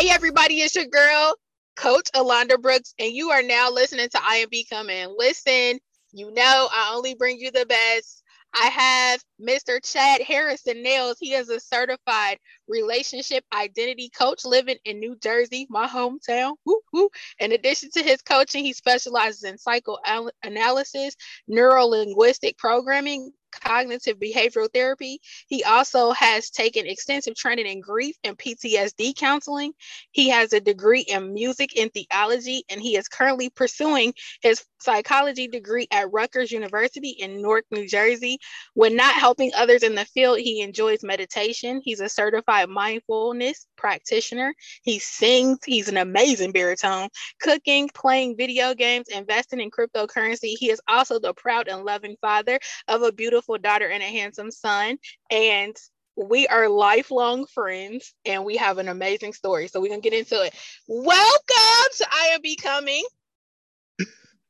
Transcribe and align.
Hey, 0.00 0.08
everybody, 0.08 0.62
it's 0.62 0.74
your 0.74 0.86
girl, 0.86 1.34
Coach 1.76 2.08
Alonda 2.14 2.58
Brooks, 2.58 2.94
and 2.98 3.12
you 3.12 3.32
are 3.32 3.42
now 3.42 3.70
listening 3.70 4.08
to 4.08 4.18
I 4.26 4.36
Am 4.36 4.48
Becoming. 4.50 5.14
Listen, 5.18 5.78
you 6.10 6.32
know, 6.32 6.68
I 6.72 6.94
only 6.94 7.14
bring 7.14 7.36
you 7.38 7.50
the 7.50 7.66
best. 7.66 8.22
I 8.54 8.68
have 8.68 9.20
Mr. 9.38 9.78
Chad 9.84 10.22
Harrison 10.22 10.82
Nails. 10.82 11.18
He 11.20 11.34
is 11.34 11.50
a 11.50 11.60
certified 11.60 12.38
relationship 12.66 13.44
identity 13.54 14.08
coach 14.08 14.46
living 14.46 14.78
in 14.86 15.00
New 15.00 15.16
Jersey, 15.16 15.66
my 15.68 15.86
hometown. 15.86 16.54
Woo. 16.64 17.10
In 17.38 17.52
addition 17.52 17.90
to 17.92 18.02
his 18.02 18.22
coaching, 18.22 18.64
he 18.64 18.72
specializes 18.72 19.44
in 19.44 19.58
psychoanalysis, 19.58 21.14
neuro 21.46 21.84
linguistic 21.84 22.56
programming, 22.56 23.32
cognitive 23.50 24.18
behavioral 24.18 24.72
therapy. 24.72 25.20
He 25.46 25.64
also 25.64 26.12
has 26.12 26.50
taken 26.50 26.86
extensive 26.86 27.34
training 27.34 27.66
in 27.66 27.80
grief 27.80 28.16
and 28.24 28.38
PTSD 28.38 29.16
counseling. 29.16 29.72
He 30.10 30.28
has 30.30 30.52
a 30.52 30.60
degree 30.60 31.00
in 31.02 31.32
music 31.32 31.78
and 31.78 31.90
theology, 31.92 32.64
and 32.68 32.80
he 32.80 32.96
is 32.96 33.08
currently 33.08 33.50
pursuing 33.50 34.14
his 34.40 34.64
psychology 34.80 35.48
degree 35.48 35.86
at 35.90 36.12
Rutgers 36.12 36.50
University 36.50 37.10
in 37.10 37.42
Newark, 37.42 37.64
New 37.70 37.86
Jersey. 37.86 38.38
When 38.74 38.96
not 38.96 39.14
helping 39.14 39.52
others 39.54 39.82
in 39.82 39.94
the 39.94 40.04
field, 40.04 40.38
he 40.38 40.62
enjoys 40.62 41.02
meditation. 41.02 41.80
He's 41.84 42.00
a 42.00 42.08
certified 42.08 42.68
mindfulness 42.68 43.66
practitioner. 43.76 44.54
He 44.82 44.98
sings, 44.98 45.58
he's 45.64 45.88
an 45.88 45.96
amazing 45.96 46.52
baritone, 46.52 47.08
cooking, 47.40 47.90
playing 47.94 48.36
video 48.36 48.74
games, 48.74 49.08
investing 49.08 49.60
in 49.60 49.70
cryptocurrency. 49.70 50.54
He 50.58 50.70
is 50.70 50.80
also 50.88 51.18
the 51.18 51.34
proud 51.34 51.68
and 51.68 51.84
loving 51.84 52.16
father 52.20 52.58
of 52.88 53.02
a 53.02 53.12
beautiful 53.12 53.39
beautiful 53.40 53.56
daughter 53.56 53.88
and 53.88 54.02
a 54.02 54.06
handsome 54.06 54.50
son. 54.50 54.98
And 55.30 55.74
we 56.14 56.46
are 56.48 56.68
lifelong 56.68 57.46
friends 57.46 58.12
and 58.26 58.44
we 58.44 58.58
have 58.58 58.76
an 58.76 58.88
amazing 58.88 59.32
story. 59.32 59.66
So 59.66 59.80
we're 59.80 59.88
going 59.88 60.02
to 60.02 60.10
get 60.10 60.18
into 60.18 60.42
it. 60.42 60.54
Welcome 60.86 61.90
to 61.96 62.06
I 62.10 62.32
Am 62.34 62.42
Becoming. 62.42 63.02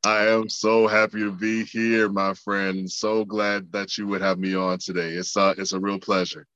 I 0.04 0.26
am 0.26 0.48
so 0.48 0.88
happy 0.88 1.20
to 1.20 1.30
be 1.30 1.64
here, 1.64 2.08
my 2.08 2.34
friend. 2.34 2.90
So 2.90 3.24
glad 3.24 3.70
that 3.70 3.96
you 3.96 4.08
would 4.08 4.22
have 4.22 4.40
me 4.40 4.56
on 4.56 4.78
today. 4.78 5.10
It's 5.10 5.36
uh, 5.36 5.54
it's 5.56 5.72
a 5.72 5.78
real 5.78 6.00
pleasure. 6.00 6.46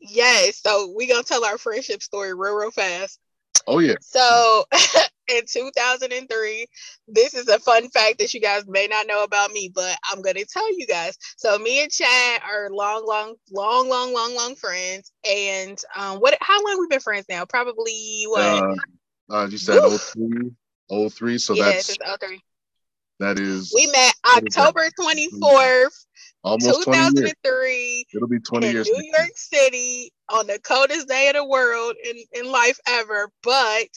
Yes. 0.00 0.62
So 0.62 0.92
we're 0.94 1.08
gonna 1.08 1.24
tell 1.24 1.44
our 1.44 1.58
friendship 1.58 2.02
story 2.02 2.32
real, 2.34 2.54
real 2.54 2.70
fast. 2.70 3.18
Oh 3.66 3.78
yeah. 3.78 3.94
So 4.00 4.64
in 5.28 5.42
2003, 5.46 6.66
this 7.08 7.34
is 7.34 7.48
a 7.48 7.58
fun 7.58 7.88
fact 7.90 8.18
that 8.18 8.32
you 8.32 8.40
guys 8.40 8.64
may 8.66 8.86
not 8.86 9.06
know 9.06 9.24
about 9.24 9.50
me, 9.50 9.70
but 9.74 9.96
I'm 10.10 10.22
gonna 10.22 10.44
tell 10.44 10.72
you 10.78 10.86
guys. 10.86 11.16
So 11.36 11.58
me 11.58 11.82
and 11.82 11.90
Chad 11.90 12.42
are 12.48 12.70
long, 12.70 13.04
long, 13.06 13.34
long, 13.50 13.88
long, 13.88 14.12
long, 14.12 14.34
long 14.34 14.54
friends. 14.54 15.12
And 15.28 15.80
um, 15.96 16.18
what? 16.18 16.36
How 16.40 16.62
long 16.64 16.78
we 16.80 16.86
been 16.88 17.00
friends 17.00 17.26
now? 17.28 17.44
Probably 17.44 18.24
what? 18.28 18.62
Uh, 18.62 18.74
uh 19.30 19.46
you 19.46 19.58
said 19.58 19.80
03, 19.82 20.50
03, 21.10 21.38
so 21.38 21.54
yeah, 21.54 21.64
that's 21.64 21.96
03. 22.22 22.40
That 23.18 23.38
is. 23.38 23.72
We 23.74 23.86
met 23.86 24.14
October 24.36 24.88
24th, 25.00 26.05
Almost 26.46 26.84
2003. 26.84 28.06
It'll 28.14 28.28
be 28.28 28.38
20 28.38 28.66
in 28.66 28.72
years. 28.72 28.88
New 28.88 29.12
York 29.18 29.32
City 29.34 30.12
on 30.28 30.46
the 30.46 30.60
coldest 30.60 31.08
day 31.08 31.28
of 31.28 31.34
the 31.34 31.44
world 31.44 31.94
in, 32.04 32.16
in 32.32 32.50
life 32.50 32.78
ever. 32.86 33.30
But 33.42 33.88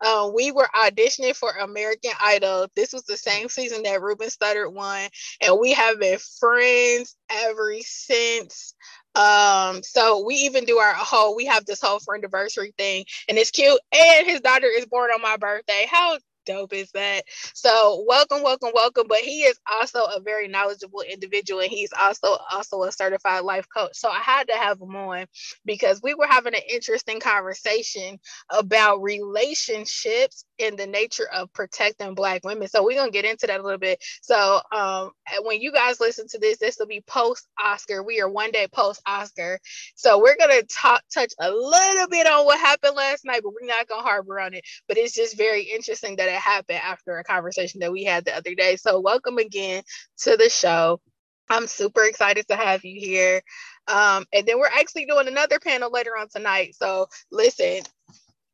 uh, 0.00 0.30
we 0.32 0.52
were 0.52 0.68
auditioning 0.74 1.34
for 1.34 1.50
American 1.50 2.12
Idol. 2.22 2.68
This 2.76 2.92
was 2.92 3.04
the 3.04 3.16
same 3.16 3.48
season 3.48 3.82
that 3.82 4.00
Ruben 4.00 4.28
Studdard 4.28 4.72
won. 4.72 5.08
And 5.42 5.58
we 5.60 5.72
have 5.72 5.98
been 5.98 6.18
friends 6.38 7.16
ever 7.28 7.74
since. 7.80 8.74
Um, 9.16 9.82
so 9.82 10.24
we 10.24 10.34
even 10.34 10.64
do 10.64 10.78
our 10.78 10.94
whole, 10.94 11.34
we 11.34 11.46
have 11.46 11.64
this 11.64 11.80
whole 11.80 11.98
friend 11.98 12.22
anniversary 12.22 12.74
thing, 12.76 13.04
and 13.28 13.38
it's 13.38 13.50
cute. 13.50 13.80
And 13.92 14.26
his 14.26 14.42
daughter 14.42 14.66
is 14.66 14.86
born 14.86 15.10
on 15.10 15.22
my 15.22 15.36
birthday. 15.38 15.86
How 15.90 16.18
dope 16.46 16.74
is 16.74 16.92
that? 16.92 17.24
So 17.54 18.04
welcome, 18.08 18.42
welcome, 18.44 18.72
welcome. 18.74 19.06
But 19.08 19.20
he 19.20 19.42
is 19.42 19.58
also 19.70 20.04
a 20.04 20.20
very 20.20 20.48
knowledgeable 20.48 21.02
individual 21.02 21.62
and 21.62 21.70
he's 21.70 21.92
also 22.00 22.38
also 22.52 22.84
a 22.84 22.92
certified 22.92 23.44
life 23.44 23.66
coach. 23.74 23.92
So 23.96 24.10
I 24.10 24.20
had 24.20 24.48
to 24.48 24.54
have 24.54 24.80
him 24.80 24.96
on 24.96 25.26
because 25.66 26.00
we 26.02 26.14
were 26.14 26.28
having 26.28 26.54
an 26.54 26.62
interesting 26.70 27.20
conversation 27.20 28.18
about 28.50 29.02
relationships 29.02 30.46
in 30.58 30.76
the 30.76 30.86
nature 30.88 31.28
of 31.34 31.52
protecting 31.54 32.14
black 32.14 32.44
women. 32.44 32.68
So 32.68 32.84
we're 32.84 32.96
gonna 32.98 33.12
get 33.12 33.26
into 33.26 33.48
that 33.48 33.60
a 33.60 33.64
little 33.64 33.78
bit. 33.80 34.02
So 34.22 34.60
um 34.72 35.12
when 35.42 35.60
you 35.62 35.72
guys 35.72 36.00
listen 36.00 36.28
to 36.30 36.38
this, 36.40 36.58
this 36.58 36.78
will 36.78 36.86
be 36.86 37.02
post 37.06 37.48
Oscar. 37.62 38.02
We 38.02 38.20
are 38.22 38.30
one 38.30 38.52
day 38.52 38.68
post 38.72 39.02
Oscar. 39.06 39.60
So 39.96 40.20
we're 40.20 40.36
gonna 40.38 40.62
talk 40.64 41.02
touch 41.12 41.32
a 41.40 41.50
little 41.50 42.08
bit 42.08 42.26
on 42.26 42.44
what 42.46 42.58
happened 42.60 42.96
last 42.96 43.24
night, 43.24 43.42
but 43.42 43.52
we're 43.52 43.68
not 43.68 43.88
gonna 43.88 44.02
harbor 44.02 44.40
on 44.40 44.54
it. 44.54 44.64
But 44.88 44.98
it's 44.98 45.14
just 45.14 45.36
very 45.36 45.62
interesting 45.64 46.16
that 46.16 46.30
that 46.36 46.42
happened 46.42 46.80
after 46.82 47.18
a 47.18 47.24
conversation 47.24 47.80
that 47.80 47.92
we 47.92 48.04
had 48.04 48.24
the 48.24 48.36
other 48.36 48.54
day. 48.54 48.76
So, 48.76 49.00
welcome 49.00 49.38
again 49.38 49.82
to 50.18 50.36
the 50.36 50.48
show. 50.50 51.00
I'm 51.48 51.66
super 51.66 52.04
excited 52.04 52.46
to 52.48 52.56
have 52.56 52.84
you 52.84 53.00
here. 53.00 53.40
Um, 53.88 54.26
and 54.32 54.46
then 54.46 54.58
we're 54.58 54.66
actually 54.66 55.06
doing 55.06 55.28
another 55.28 55.58
panel 55.58 55.90
later 55.90 56.12
on 56.18 56.28
tonight. 56.28 56.74
So, 56.74 57.06
listen, 57.30 57.82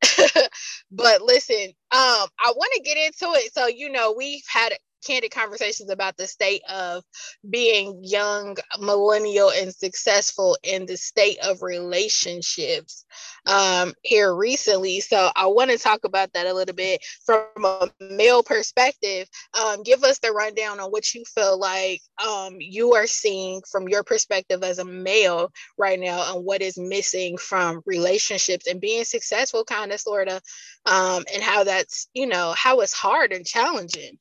but 0.91 1.21
listen, 1.21 1.65
um, 1.91 2.27
I 2.39 2.53
want 2.55 2.71
to 2.75 2.81
get 2.83 2.97
into 2.97 3.33
it. 3.37 3.53
So, 3.53 3.67
you 3.67 3.91
know, 3.91 4.13
we've 4.17 4.43
had 4.47 4.73
candid 5.03 5.31
conversations 5.31 5.89
about 5.89 6.17
the 6.17 6.27
state 6.27 6.61
of 6.69 7.03
being 7.49 7.99
young, 8.01 8.57
millennial, 8.79 9.51
and 9.51 9.73
successful 9.73 10.57
in 10.63 10.85
the 10.85 10.97
state 10.97 11.37
of 11.43 11.61
relationships 11.61 13.05
um, 13.45 13.93
here 14.01 14.33
recently. 14.33 15.01
So 15.01 15.29
I 15.35 15.47
want 15.47 15.71
to 15.71 15.77
talk 15.77 16.05
about 16.05 16.33
that 16.33 16.47
a 16.47 16.53
little 16.53 16.75
bit 16.75 17.03
from 17.25 17.45
a 17.63 17.89
male 17.99 18.43
perspective. 18.43 19.27
Um, 19.59 19.83
give 19.83 20.03
us 20.03 20.19
the 20.19 20.31
rundown 20.31 20.79
on 20.79 20.89
what 20.89 21.13
you 21.13 21.23
feel 21.25 21.59
like 21.59 22.01
um, 22.25 22.55
you 22.59 22.93
are 22.95 23.07
seeing 23.07 23.61
from 23.69 23.87
your 23.87 24.03
perspective 24.03 24.63
as 24.63 24.79
a 24.79 24.85
male 24.85 25.51
right 25.77 25.99
now 25.99 26.33
and 26.33 26.45
what 26.45 26.61
is 26.61 26.77
missing 26.77 27.37
from 27.37 27.81
relationships 27.85 28.67
and 28.67 28.81
being 28.81 29.03
successful, 29.03 29.63
kind 29.65 29.91
of, 29.91 29.99
sort 29.99 30.29
of, 30.29 30.41
um, 30.85 31.23
and 31.33 31.43
how 31.43 31.63
that's, 31.63 32.07
you 32.13 32.27
know, 32.27 32.53
how 32.55 32.79
it's 32.79 32.93
hard 32.93 33.33
and 33.33 33.45
challenging. 33.45 34.17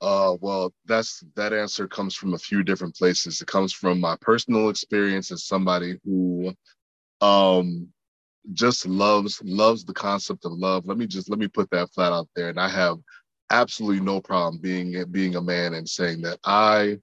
Uh, 0.00 0.36
well, 0.40 0.72
that's 0.86 1.24
that 1.34 1.52
answer 1.52 1.88
comes 1.88 2.14
from 2.14 2.34
a 2.34 2.38
few 2.38 2.62
different 2.62 2.94
places. 2.94 3.40
It 3.40 3.48
comes 3.48 3.72
from 3.72 4.00
my 4.00 4.16
personal 4.20 4.68
experience 4.68 5.32
as 5.32 5.44
somebody 5.44 5.98
who 6.04 6.54
um 7.20 7.88
just 8.54 8.86
loves 8.86 9.42
loves 9.44 9.84
the 9.84 9.94
concept 9.94 10.44
of 10.44 10.52
love. 10.52 10.86
Let 10.86 10.98
me 10.98 11.06
just 11.06 11.30
let 11.30 11.38
me 11.38 11.48
put 11.48 11.70
that 11.70 11.90
flat 11.92 12.12
out 12.12 12.28
there. 12.36 12.48
And 12.50 12.60
I 12.60 12.68
have 12.68 12.98
absolutely 13.50 14.00
no 14.00 14.20
problem 14.20 14.60
being 14.60 15.04
being 15.10 15.36
a 15.36 15.42
man 15.42 15.74
and 15.74 15.88
saying 15.88 16.22
that 16.22 16.38
I 16.44 16.98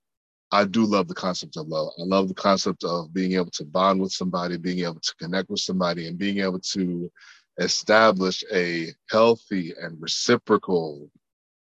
I 0.52 0.66
do 0.66 0.86
love 0.86 1.08
the 1.10 1.16
concept 1.16 1.58
of 1.58 1.68
love. 1.68 1.90
I 2.00 2.04
love 2.04 2.30
the 2.30 2.34
concept 2.36 2.84
of 2.86 3.14
being 3.14 3.34
able 3.34 3.52
to 3.52 3.66
bond 3.66 4.02
with 4.02 4.14
somebody, 4.14 4.58
being 4.58 4.80
able 4.82 5.02
to 5.02 5.16
connect 5.20 5.50
with 5.50 5.60
somebody, 5.62 6.08
and 6.08 6.18
being 6.18 6.40
able 6.40 6.60
to 6.62 7.12
establish 7.60 8.44
a 8.54 8.94
healthy 9.10 9.74
and 9.82 10.02
reciprocal 10.02 11.10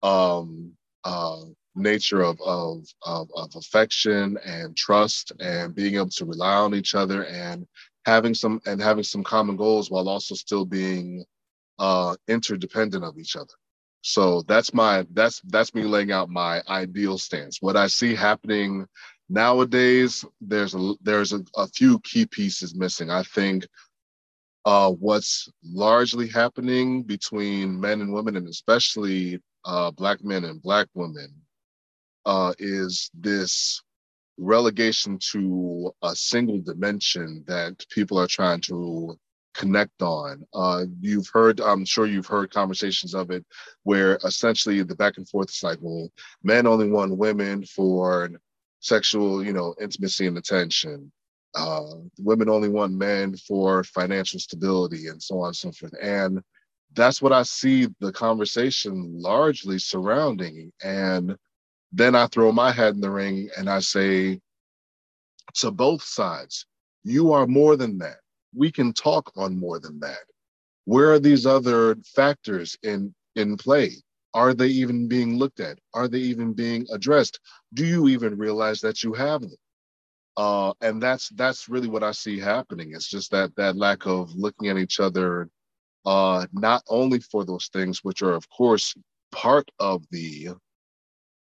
um, 0.03 0.73
uh, 1.07 1.39
nature 1.73 2.21
of, 2.21 2.37
of, 2.41 2.83
of, 3.05 3.29
of 3.33 3.49
affection 3.55 4.37
and 4.45 4.75
trust 4.75 5.31
and 5.39 5.73
being 5.73 5.95
able 5.95 6.09
to 6.09 6.25
rely 6.25 6.55
on 6.55 6.75
each 6.75 6.95
other 6.95 7.23
and 7.25 7.65
having 8.05 8.33
some 8.33 8.59
and 8.65 8.81
having 8.81 9.03
some 9.03 9.23
common 9.23 9.55
goals 9.55 9.89
while 9.89 10.09
also 10.09 10.35
still 10.35 10.65
being 10.65 11.23
uh, 11.79 12.13
interdependent 12.27 13.05
of 13.05 13.17
each 13.17 13.37
other. 13.37 13.53
So 14.01 14.41
that's 14.41 14.73
my 14.73 15.05
that's 15.13 15.41
that's 15.45 15.73
me 15.73 15.83
laying 15.83 16.11
out 16.11 16.29
my 16.29 16.61
ideal 16.67 17.17
stance. 17.17 17.61
What 17.61 17.77
I 17.77 17.87
see 17.87 18.13
happening 18.13 18.85
nowadays, 19.29 20.25
there's 20.41 20.75
a 20.75 20.93
there's 21.01 21.31
a, 21.31 21.41
a 21.55 21.67
few 21.67 21.99
key 21.99 22.25
pieces 22.25 22.75
missing. 22.75 23.09
I 23.09 23.23
think 23.23 23.65
uh, 24.65 24.91
what's 24.91 25.49
largely 25.63 26.27
happening 26.27 27.03
between 27.03 27.79
men 27.79 28.01
and 28.01 28.13
women, 28.13 28.35
and 28.35 28.47
especially 28.47 29.39
uh, 29.65 29.91
black 29.91 30.23
men 30.23 30.45
and 30.45 30.61
black 30.61 30.87
women 30.93 31.33
uh, 32.25 32.53
is 32.59 33.09
this 33.13 33.81
relegation 34.37 35.17
to 35.31 35.91
a 36.03 36.15
single 36.15 36.59
dimension 36.59 37.43
that 37.47 37.83
people 37.89 38.19
are 38.19 38.27
trying 38.27 38.61
to 38.61 39.17
connect 39.57 40.01
on. 40.01 40.45
Uh, 40.53 40.85
you've 41.01 41.27
heard, 41.33 41.59
I'm 41.59 41.83
sure 41.83 42.05
you've 42.05 42.27
heard 42.27 42.53
conversations 42.53 43.15
of 43.15 43.31
it 43.31 43.43
where 43.83 44.19
essentially 44.23 44.81
the 44.83 44.95
back 44.95 45.17
and 45.17 45.27
forth 45.27 45.51
well, 45.81 46.09
men 46.43 46.67
only 46.67 46.89
want 46.89 47.17
women 47.17 47.65
for 47.65 48.29
sexual, 48.79 49.43
you 49.43 49.53
know, 49.53 49.73
intimacy 49.81 50.27
and 50.27 50.37
attention. 50.37 51.11
Uh, 51.57 51.83
women 52.19 52.49
only 52.49 52.69
want 52.69 52.93
men 52.93 53.35
for 53.37 53.83
financial 53.83 54.39
stability 54.39 55.07
and 55.07 55.21
so 55.23 55.41
on 55.41 55.47
and 55.47 55.57
so 55.57 55.71
forth. 55.71 55.93
And 56.01 56.41
that's 56.95 57.21
what 57.21 57.33
I 57.33 57.43
see 57.43 57.87
the 58.01 58.13
conversation 58.13 59.19
largely 59.21 59.79
surrounding. 59.79 60.71
And 60.83 61.35
then 61.91 62.15
I 62.15 62.27
throw 62.27 62.51
my 62.51 62.71
head 62.71 62.95
in 62.95 63.01
the 63.01 63.11
ring 63.11 63.49
and 63.57 63.69
I 63.69 63.79
say 63.81 64.41
to 65.55 65.71
both 65.71 66.03
sides, 66.03 66.67
you 67.03 67.33
are 67.33 67.47
more 67.47 67.77
than 67.77 67.99
that. 67.99 68.17
we 68.55 68.71
can 68.71 68.93
talk 68.93 69.31
on 69.37 69.59
more 69.59 69.79
than 69.79 69.99
that. 70.01 70.19
Where 70.85 71.13
are 71.13 71.19
these 71.19 71.45
other 71.45 71.97
factors 72.15 72.77
in 72.83 73.13
in 73.35 73.57
play? 73.57 73.91
Are 74.33 74.53
they 74.53 74.67
even 74.67 75.07
being 75.07 75.37
looked 75.37 75.59
at? 75.59 75.79
Are 75.93 76.07
they 76.07 76.19
even 76.19 76.53
being 76.53 76.87
addressed? 76.93 77.39
Do 77.73 77.85
you 77.85 78.09
even 78.09 78.37
realize 78.37 78.81
that 78.81 79.03
you 79.03 79.13
have 79.13 79.41
them? 79.41 79.55
Uh, 80.37 80.71
and 80.81 81.01
that's 81.01 81.29
that's 81.29 81.67
really 81.67 81.87
what 81.87 82.03
I 82.03 82.11
see 82.11 82.39
happening. 82.39 82.93
It's 82.93 83.09
just 83.09 83.31
that 83.31 83.55
that 83.55 83.75
lack 83.75 84.05
of 84.05 84.33
looking 84.35 84.69
at 84.69 84.77
each 84.77 84.99
other, 84.99 85.49
uh, 86.05 86.45
not 86.53 86.83
only 86.87 87.19
for 87.19 87.43
those 87.43 87.69
things, 87.73 88.03
which 88.03 88.21
are 88.21 88.33
of 88.33 88.47
course 88.49 88.93
part 89.31 89.69
of 89.79 90.05
the 90.11 90.49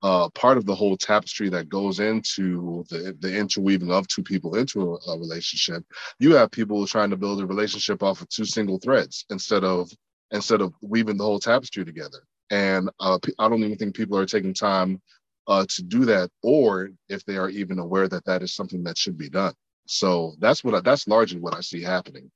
uh, 0.03 0.29
part 0.35 0.59
of 0.59 0.67
the 0.67 0.75
whole 0.75 0.99
tapestry 0.99 1.49
that 1.49 1.71
goes 1.71 1.99
into 1.99 2.85
the, 2.91 3.17
the 3.21 3.35
interweaving 3.35 3.91
of 3.91 4.07
two 4.07 4.23
people 4.23 4.55
into 4.55 4.93
a, 4.93 5.11
a, 5.11 5.19
relationship. 5.19 5.83
You 6.19 6.35
have 6.35 6.51
people 6.51 6.87
trying 6.87 7.09
to 7.09 7.17
build 7.17 7.41
a 7.41 7.47
relationship 7.47 8.03
off 8.03 8.21
of 8.21 8.29
two 8.29 8.45
single 8.45 8.79
threads 8.79 9.25
instead 9.31 9.65
of 9.65 9.91
instead 10.31 10.61
of 10.61 10.75
weaving 10.83 11.17
the 11.17 11.25
whole 11.25 11.39
tapestry 11.39 11.87
together. 11.87 12.19
And 12.51 12.91
uh, 13.01 13.19
I 13.39 13.49
don't 13.49 13.65
even 13.65 13.79
think 13.79 13.97
people 13.97 14.19
are 14.19 14.27
taking 14.27 14.53
time 14.53 15.01
uh, 15.47 15.67
to 15.69 15.83
do 15.83 16.05
that, 16.07 16.31
or 16.43 16.91
if 17.09 17.25
they 17.25 17.37
are 17.37 17.49
even 17.49 17.79
aware 17.79 18.09
that 18.09 18.25
that 18.25 18.43
is 18.43 18.55
something 18.55 18.83
that 18.85 18.99
should 18.99 19.19
be 19.19 19.29
done. 19.29 19.55
So 19.87 20.35
that's 20.39 20.65
what 20.65 20.75
I, 20.75 20.81
that's 20.81 21.07
largely 21.07 21.41
what 21.41 21.55
I 21.55 21.61
see 21.61 21.83
happening. 21.83 22.31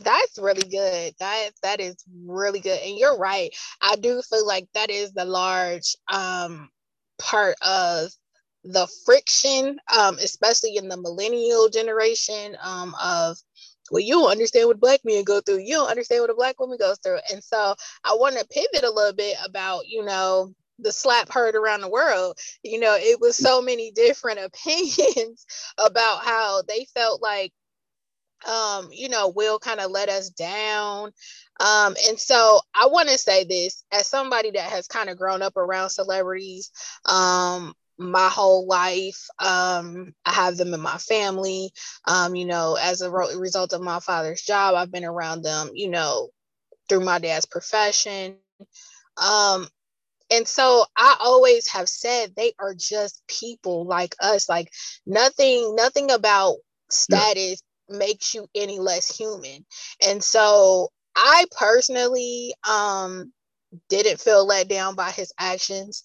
That's 0.00 0.38
really 0.38 0.68
good. 0.68 1.14
That 1.20 1.50
that 1.62 1.80
is 1.80 1.96
really 2.26 2.60
good. 2.60 2.80
And 2.82 2.98
you're 2.98 3.16
right. 3.16 3.50
I 3.80 3.96
do 3.96 4.20
feel 4.22 4.46
like 4.46 4.66
that 4.74 4.90
is 4.90 5.12
the 5.12 5.24
large 5.24 5.94
um 6.12 6.68
part 7.18 7.56
of 7.62 8.10
the 8.64 8.88
friction, 9.04 9.78
um, 9.96 10.16
especially 10.18 10.76
in 10.76 10.88
the 10.88 10.96
millennial 10.96 11.68
generation 11.68 12.56
um, 12.62 12.94
of 13.02 13.36
well, 13.90 14.00
you 14.00 14.14
don't 14.14 14.30
understand 14.30 14.66
what 14.66 14.80
black 14.80 15.00
men 15.04 15.24
go 15.24 15.42
through. 15.42 15.58
You 15.58 15.74
don't 15.74 15.90
understand 15.90 16.22
what 16.22 16.30
a 16.30 16.34
black 16.34 16.58
woman 16.58 16.78
goes 16.80 16.98
through. 17.04 17.18
And 17.30 17.44
so 17.44 17.74
I 18.02 18.14
want 18.14 18.38
to 18.38 18.46
pivot 18.46 18.82
a 18.82 18.90
little 18.90 19.12
bit 19.12 19.36
about, 19.44 19.86
you 19.86 20.02
know, 20.02 20.54
the 20.78 20.92
slap 20.92 21.30
heard 21.32 21.54
around 21.54 21.80
the 21.80 21.88
world. 21.88 22.38
You 22.62 22.80
know, 22.80 22.96
it 22.98 23.20
was 23.20 23.36
so 23.36 23.62
many 23.62 23.90
different 23.92 24.40
opinions 24.44 25.46
about 25.78 26.24
how 26.24 26.62
they 26.66 26.86
felt 26.94 27.22
like 27.22 27.52
um, 28.46 28.88
you 28.92 29.08
know, 29.08 29.28
Will 29.28 29.58
kind 29.58 29.80
of 29.80 29.90
let 29.90 30.08
us 30.08 30.30
down. 30.30 31.12
Um, 31.60 31.96
and 32.08 32.18
so 32.18 32.60
I 32.74 32.86
want 32.86 33.08
to 33.08 33.18
say 33.18 33.44
this 33.44 33.84
as 33.92 34.06
somebody 34.08 34.50
that 34.52 34.70
has 34.70 34.86
kind 34.86 35.08
of 35.08 35.16
grown 35.16 35.42
up 35.42 35.56
around 35.56 35.90
celebrities 35.90 36.70
um, 37.06 37.74
my 37.98 38.28
whole 38.28 38.66
life. 38.66 39.28
Um, 39.38 40.14
I 40.26 40.32
have 40.32 40.56
them 40.56 40.74
in 40.74 40.80
my 40.80 40.98
family. 40.98 41.72
Um, 42.06 42.34
you 42.34 42.44
know, 42.46 42.76
as 42.80 43.00
a 43.00 43.10
result 43.10 43.72
of 43.72 43.80
my 43.80 44.00
father's 44.00 44.42
job, 44.42 44.74
I've 44.74 44.92
been 44.92 45.04
around 45.04 45.42
them, 45.42 45.70
you 45.74 45.88
know, 45.88 46.28
through 46.88 47.04
my 47.04 47.18
dad's 47.18 47.46
profession. 47.46 48.36
Um, 49.16 49.68
and 50.30 50.46
so 50.48 50.84
I 50.96 51.16
always 51.20 51.68
have 51.68 51.88
said 51.88 52.32
they 52.36 52.52
are 52.58 52.74
just 52.74 53.22
people 53.28 53.84
like 53.86 54.14
us, 54.20 54.48
like 54.48 54.70
nothing, 55.06 55.74
nothing 55.76 56.10
about 56.10 56.56
status 56.90 57.62
makes 57.88 58.34
you 58.34 58.46
any 58.54 58.78
less 58.78 59.14
human. 59.16 59.64
And 60.06 60.22
so 60.22 60.90
I 61.16 61.44
personally 61.56 62.54
um 62.68 63.32
didn't 63.88 64.20
feel 64.20 64.46
let 64.46 64.68
down 64.68 64.94
by 64.94 65.10
his 65.10 65.32
actions. 65.38 66.04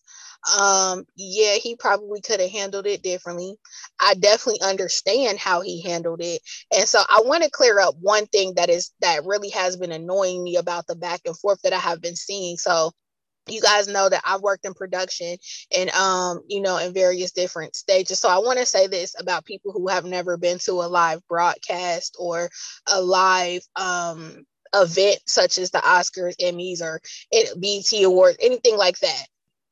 Um 0.57 1.05
yeah, 1.15 1.55
he 1.55 1.75
probably 1.75 2.21
could 2.21 2.39
have 2.39 2.51
handled 2.51 2.87
it 2.87 3.01
differently. 3.03 3.55
I 3.99 4.13
definitely 4.15 4.61
understand 4.61 5.39
how 5.39 5.61
he 5.61 5.81
handled 5.81 6.21
it. 6.21 6.41
And 6.75 6.87
so 6.87 6.99
I 6.99 7.21
want 7.25 7.43
to 7.43 7.49
clear 7.51 7.79
up 7.79 7.95
one 7.99 8.25
thing 8.27 8.53
that 8.55 8.69
is 8.69 8.91
that 9.01 9.25
really 9.25 9.49
has 9.49 9.77
been 9.77 9.91
annoying 9.91 10.43
me 10.43 10.57
about 10.57 10.87
the 10.87 10.95
back 10.95 11.21
and 11.25 11.37
forth 11.37 11.61
that 11.63 11.73
I 11.73 11.79
have 11.79 12.01
been 12.01 12.15
seeing. 12.15 12.57
So 12.57 12.91
you 13.51 13.61
guys 13.61 13.87
know 13.87 14.09
that 14.09 14.23
I've 14.25 14.41
worked 14.41 14.65
in 14.65 14.73
production 14.73 15.37
and 15.75 15.89
um, 15.91 16.41
you 16.47 16.61
know, 16.61 16.77
in 16.77 16.93
various 16.93 17.31
different 17.31 17.75
stages. 17.75 18.19
So 18.19 18.29
I 18.29 18.39
want 18.39 18.59
to 18.59 18.65
say 18.65 18.87
this 18.87 19.15
about 19.19 19.45
people 19.45 19.71
who 19.71 19.87
have 19.87 20.05
never 20.05 20.37
been 20.37 20.59
to 20.59 20.73
a 20.73 20.87
live 20.87 21.25
broadcast 21.27 22.15
or 22.19 22.49
a 22.87 23.01
live 23.01 23.61
um 23.75 24.45
event 24.73 25.19
such 25.25 25.57
as 25.57 25.71
the 25.71 25.79
Oscars, 25.79 26.35
Emmys, 26.39 26.81
or 26.81 27.01
BET 27.59 28.03
Awards, 28.03 28.37
anything 28.41 28.77
like 28.77 28.99
that 28.99 29.25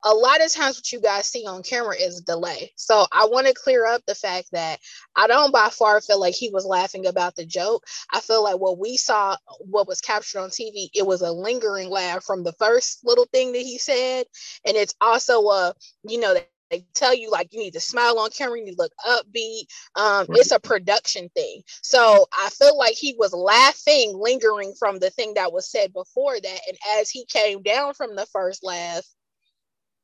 a 0.04 0.14
lot 0.14 0.44
of 0.44 0.52
times 0.52 0.76
what 0.76 0.92
you 0.92 1.00
guys 1.00 1.26
see 1.26 1.46
on 1.46 1.62
camera 1.62 1.96
is 1.96 2.20
delay. 2.20 2.72
So 2.76 3.06
I 3.12 3.26
want 3.26 3.46
to 3.46 3.54
clear 3.54 3.86
up 3.86 4.02
the 4.06 4.14
fact 4.14 4.48
that 4.52 4.78
I 5.16 5.26
don't 5.26 5.52
by 5.52 5.68
far 5.70 6.00
feel 6.00 6.20
like 6.20 6.34
he 6.34 6.50
was 6.50 6.64
laughing 6.64 7.06
about 7.06 7.36
the 7.36 7.44
joke. 7.44 7.84
I 8.12 8.20
feel 8.20 8.42
like 8.42 8.58
what 8.58 8.78
we 8.78 8.96
saw, 8.96 9.36
what 9.60 9.88
was 9.88 10.00
captured 10.00 10.40
on 10.40 10.50
TV, 10.50 10.88
it 10.94 11.06
was 11.06 11.22
a 11.22 11.32
lingering 11.32 11.90
laugh 11.90 12.24
from 12.24 12.44
the 12.44 12.52
first 12.52 13.00
little 13.04 13.26
thing 13.32 13.52
that 13.52 13.62
he 13.62 13.78
said. 13.78 14.26
And 14.66 14.76
it's 14.76 14.94
also 15.00 15.42
a, 15.48 15.74
you 16.04 16.20
know, 16.20 16.36
they 16.70 16.84
tell 16.94 17.14
you 17.14 17.30
like 17.30 17.52
you 17.52 17.60
need 17.60 17.72
to 17.72 17.80
smile 17.80 18.18
on 18.18 18.30
camera, 18.30 18.58
you 18.58 18.64
need 18.66 18.76
to 18.76 18.82
look 18.82 18.92
upbeat. 19.06 19.64
Um, 19.96 20.26
right. 20.28 20.38
It's 20.38 20.52
a 20.52 20.60
production 20.60 21.28
thing. 21.34 21.62
So 21.82 22.26
I 22.32 22.50
feel 22.50 22.76
like 22.76 22.94
he 22.94 23.16
was 23.18 23.32
laughing, 23.32 24.12
lingering 24.16 24.74
from 24.78 24.98
the 24.98 25.10
thing 25.10 25.34
that 25.34 25.52
was 25.52 25.70
said 25.70 25.92
before 25.92 26.38
that. 26.40 26.60
And 26.68 26.76
as 26.98 27.10
he 27.10 27.24
came 27.24 27.62
down 27.62 27.94
from 27.94 28.16
the 28.16 28.26
first 28.26 28.62
laugh, 28.62 29.04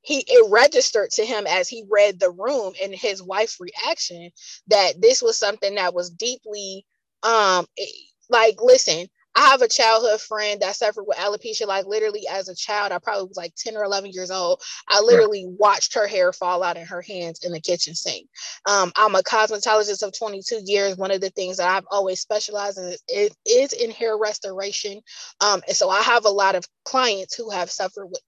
he 0.04 0.24
it 0.26 0.50
registered 0.50 1.10
to 1.10 1.24
him 1.24 1.46
as 1.46 1.68
he 1.68 1.84
read 1.90 2.20
the 2.20 2.30
room 2.30 2.72
and 2.82 2.94
his 2.94 3.22
wife's 3.22 3.58
reaction 3.60 4.30
that 4.68 5.00
this 5.00 5.22
was 5.22 5.36
something 5.36 5.74
that 5.74 5.94
was 5.94 6.10
deeply 6.10 6.84
um 7.22 7.66
eh, 7.78 7.84
like 8.30 8.56
listen 8.60 9.06
I 9.36 9.48
have 9.48 9.62
a 9.62 9.68
childhood 9.68 10.20
friend 10.20 10.60
that 10.62 10.76
suffered 10.76 11.04
with 11.06 11.18
alopecia. 11.18 11.66
Like 11.66 11.86
literally, 11.86 12.22
as 12.30 12.48
a 12.48 12.54
child, 12.54 12.92
I 12.92 12.98
probably 12.98 13.26
was 13.26 13.36
like 13.36 13.54
10 13.56 13.76
or 13.76 13.84
11 13.84 14.12
years 14.12 14.30
old. 14.30 14.62
I 14.88 15.00
literally 15.00 15.46
right. 15.46 15.56
watched 15.58 15.94
her 15.94 16.06
hair 16.06 16.32
fall 16.32 16.62
out 16.62 16.76
in 16.76 16.86
her 16.86 17.02
hands 17.02 17.44
in 17.44 17.52
the 17.52 17.60
kitchen 17.60 17.94
sink. 17.94 18.28
Um, 18.68 18.92
I'm 18.96 19.14
a 19.14 19.22
cosmetologist 19.22 20.02
of 20.06 20.16
22 20.16 20.60
years. 20.64 20.96
One 20.96 21.10
of 21.10 21.20
the 21.20 21.30
things 21.30 21.56
that 21.56 21.68
I've 21.68 21.86
always 21.90 22.20
specialized 22.20 22.78
in 22.78 22.94
is, 23.08 23.36
is 23.44 23.72
in 23.72 23.90
hair 23.90 24.16
restoration. 24.16 25.00
Um, 25.40 25.62
and 25.66 25.76
so 25.76 25.90
I 25.90 26.02
have 26.02 26.24
a 26.26 26.30
lot 26.30 26.54
of 26.54 26.64
clients 26.84 27.34
who 27.34 27.50
have 27.50 27.70
suffered 27.70 28.06
with 28.06 28.20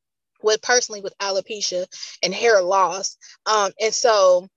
with 0.46 0.62
personally 0.62 1.02
with 1.02 1.12
alopecia 1.18 1.86
and 2.22 2.32
hair 2.32 2.62
loss. 2.62 3.18
Um, 3.44 3.72
and 3.80 3.92
so 3.92 4.48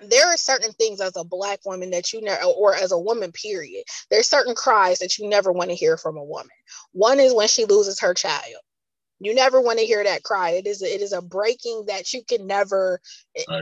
there 0.00 0.26
are 0.28 0.36
certain 0.36 0.72
things 0.72 1.00
as 1.00 1.16
a 1.16 1.24
black 1.24 1.60
woman 1.64 1.90
that 1.90 2.12
you 2.12 2.20
never 2.22 2.42
or 2.44 2.74
as 2.74 2.92
a 2.92 2.98
woman 2.98 3.32
period 3.32 3.82
there's 4.10 4.28
certain 4.28 4.54
cries 4.54 5.00
that 5.00 5.18
you 5.18 5.28
never 5.28 5.52
want 5.52 5.70
to 5.70 5.76
hear 5.76 5.96
from 5.96 6.16
a 6.16 6.24
woman 6.24 6.48
one 6.92 7.18
is 7.18 7.34
when 7.34 7.48
she 7.48 7.64
loses 7.64 7.98
her 7.98 8.14
child 8.14 8.62
you 9.20 9.34
never 9.34 9.60
want 9.60 9.78
to 9.78 9.86
hear 9.86 10.04
that 10.04 10.22
cry. 10.22 10.50
It 10.50 10.66
is 10.66 10.82
a, 10.82 10.94
it 10.94 11.02
is 11.02 11.12
a 11.12 11.22
breaking 11.22 11.84
that 11.88 12.12
you 12.12 12.22
can 12.24 12.46
never. 12.46 13.00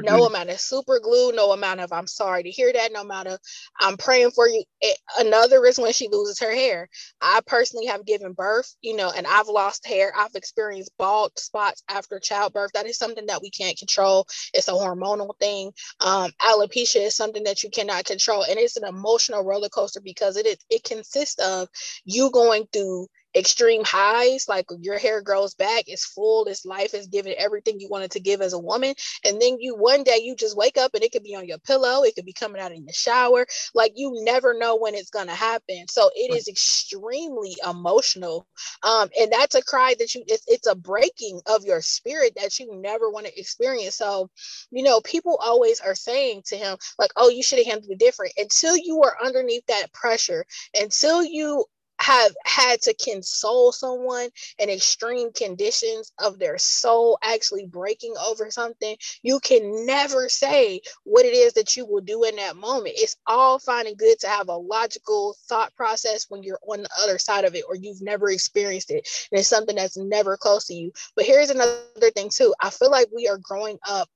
No 0.03 0.25
amount 0.27 0.51
of 0.51 0.61
super 0.61 1.01
glue, 1.01 1.33
no 1.33 1.53
amount 1.53 1.81
of 1.81 1.93
I'm 1.93 2.07
sorry 2.07 2.43
to 2.45 2.51
hear 2.51 2.73
that, 2.73 2.93
no 2.93 3.03
amount 3.03 3.29
of 3.29 3.39
I'm 3.81 3.97
praying 3.97 4.31
for 4.33 4.49
you. 4.49 4.65
It, 4.81 4.99
another 5.19 5.65
is 5.67 5.79
when 5.79 5.93
she 5.93 6.09
loses 6.09 6.41
her 6.41 6.53
hair. 6.55 6.89
I 7.21 7.41
personally 7.47 7.87
have 7.87 8.07
given 8.07 8.33
birth, 8.33 8.75
you 8.83 8.97
know, 8.97 9.13
and 9.15 9.27
I've 9.27 9.49
lost 9.49 9.87
hair. 9.87 10.13
I've 10.17 10.35
experienced 10.35 10.93
bald 10.99 11.33
spots 11.39 11.83
after 11.89 12.21
childbirth. 12.21 12.73
That 12.73 12.87
is 12.87 12.99
something 12.99 13.27
that 13.27 13.43
we 13.43 13.51
can't 13.51 13.79
control. 13.79 14.27
It's 14.55 14.69
a 14.69 14.73
hormonal 14.73 15.39
thing. 15.41 15.73
Um, 16.01 16.33
alopecia 16.43 17.07
is 17.07 17.17
something 17.17 17.45
that 17.45 17.63
you 17.63 17.71
cannot 17.71 18.05
control, 18.05 18.45
and 18.45 18.59
it's 18.59 18.77
an 18.77 18.87
emotional 18.89 19.45
roller 19.45 19.69
coaster 19.69 20.01
because 20.03 20.37
it 20.37 20.47
is, 20.47 20.59
it 20.71 20.85
consists 20.85 21.41
of 21.41 21.69
you 22.05 22.31
going 22.31 22.67
through 22.73 23.09
extreme 23.37 23.83
highs, 23.85 24.47
like 24.49 24.67
your 24.81 24.99
hair 24.99 25.23
grows 25.23 25.55
back, 25.55 25.85
it's 25.87 26.07
full, 26.07 26.47
it's 26.47 26.65
life 26.65 26.95
is 26.95 27.07
giving 27.07 27.35
everything 27.35 27.79
you 27.79 27.89
wanted 27.89 28.11
to 28.13 28.21
give 28.21 28.41
as 28.41 28.53
a 28.53 28.59
woman. 28.59 28.95
And 29.25 29.41
then 29.41 29.59
you 29.61 29.77
one 29.77 30.03
day 30.03 30.21
you 30.23 30.35
just 30.35 30.57
wake 30.57 30.79
up 30.79 30.95
and 30.95 31.05
it 31.05 31.13
could 31.13 31.23
be 31.23 31.37
on 31.37 31.47
your 31.47 31.59
pillow, 31.59 32.03
it 32.03 32.15
could 32.15 32.25
be 32.25 32.33
coming 32.33 32.61
out 32.61 32.73
in 32.73 32.87
the 32.87 32.93
shower. 32.93 33.47
Like 33.75 33.93
you 33.97 34.13
never 34.25 34.59
know 34.59 34.77
when 34.77 34.95
it's 34.95 35.11
gonna 35.11 35.35
happen. 35.35 35.85
So 35.89 36.11
it 36.15 36.33
is 36.33 36.49
extremely 36.49 37.57
emotional. 37.69 38.47
Um, 38.83 39.09
and 39.21 39.31
that's 39.33 39.55
a 39.55 39.63
cry 39.63 39.95
that 39.99 40.15
you 40.15 40.25
it's, 40.27 40.45
it's 40.47 40.67
a 40.67 40.75
breaking 40.75 41.41
of 41.47 41.65
your 41.65 41.81
spirit 41.83 42.33
that 42.37 42.59
you 42.59 42.75
never 42.81 43.11
want 43.11 43.27
to 43.27 43.39
experience. 43.39 43.97
So, 43.97 44.31
you 44.71 44.83
know, 44.83 45.01
people 45.03 45.39
always 45.43 45.81
are 45.81 45.95
saying 45.95 46.43
to 46.47 46.57
him, 46.57 46.77
like, 46.99 47.11
oh, 47.17 47.29
you 47.29 47.43
should 47.43 47.59
have 47.59 47.67
handled 47.67 47.93
it 47.93 47.99
different 47.99 48.33
until 48.37 48.77
you 48.77 49.03
are 49.03 49.17
underneath 49.25 49.67
that 49.67 49.93
pressure, 49.93 50.45
until 50.75 51.23
you 51.23 51.65
have 51.99 52.35
had 52.45 52.81
to 52.83 52.95
console 52.95 53.73
someone 53.73 54.29
in 54.59 54.71
extreme 54.71 55.33
conditions 55.33 56.13
of 56.19 56.39
their 56.39 56.59
soul 56.59 57.19
actually 57.23 57.67
breaking 57.67 58.15
over 58.27 58.51
something, 58.51 58.97
you 59.23 59.41
can 59.41 59.87
never 59.87 60.29
say 60.29 60.81
what 61.05 61.25
it 61.25 61.35
is 61.35 61.55
that 61.55 61.77
you 61.77 61.87
will 61.87 62.01
do 62.01 62.25
in 62.25 62.37
that 62.37 62.57
moment. 62.57 62.95
It's 62.97 63.17
all 63.27 63.59
fine 63.59 63.87
and 63.87 63.97
good 63.97 64.19
to 64.21 64.29
have 64.29 64.49
a 64.49 64.57
logical 64.57 65.37
thought 65.49 65.75
process 65.75 66.27
when 66.29 66.43
you're 66.43 66.61
on 66.69 66.83
the 66.83 66.91
other 67.03 67.19
side 67.19 67.45
of 67.45 67.55
it 67.55 67.65
or 67.69 67.75
you've 67.75 68.03
never 68.03 68.31
experienced 68.31 68.91
it 68.91 69.09
and 69.31 69.41
it's 69.41 69.49
something 69.49 69.77
that's 69.77 69.97
never 69.97 70.37
close 70.37 70.67
to 70.67 70.75
you. 70.75 70.93
But 71.15 71.27
here's 71.27 71.51
another 71.51 72.11
thing, 72.15 72.31
too. 72.31 72.55
I 72.61 72.71
feel 72.71 72.91
like 72.91 73.09
we 73.15 73.29
are 73.29 73.39
growing 73.39 73.79
up 73.89 74.09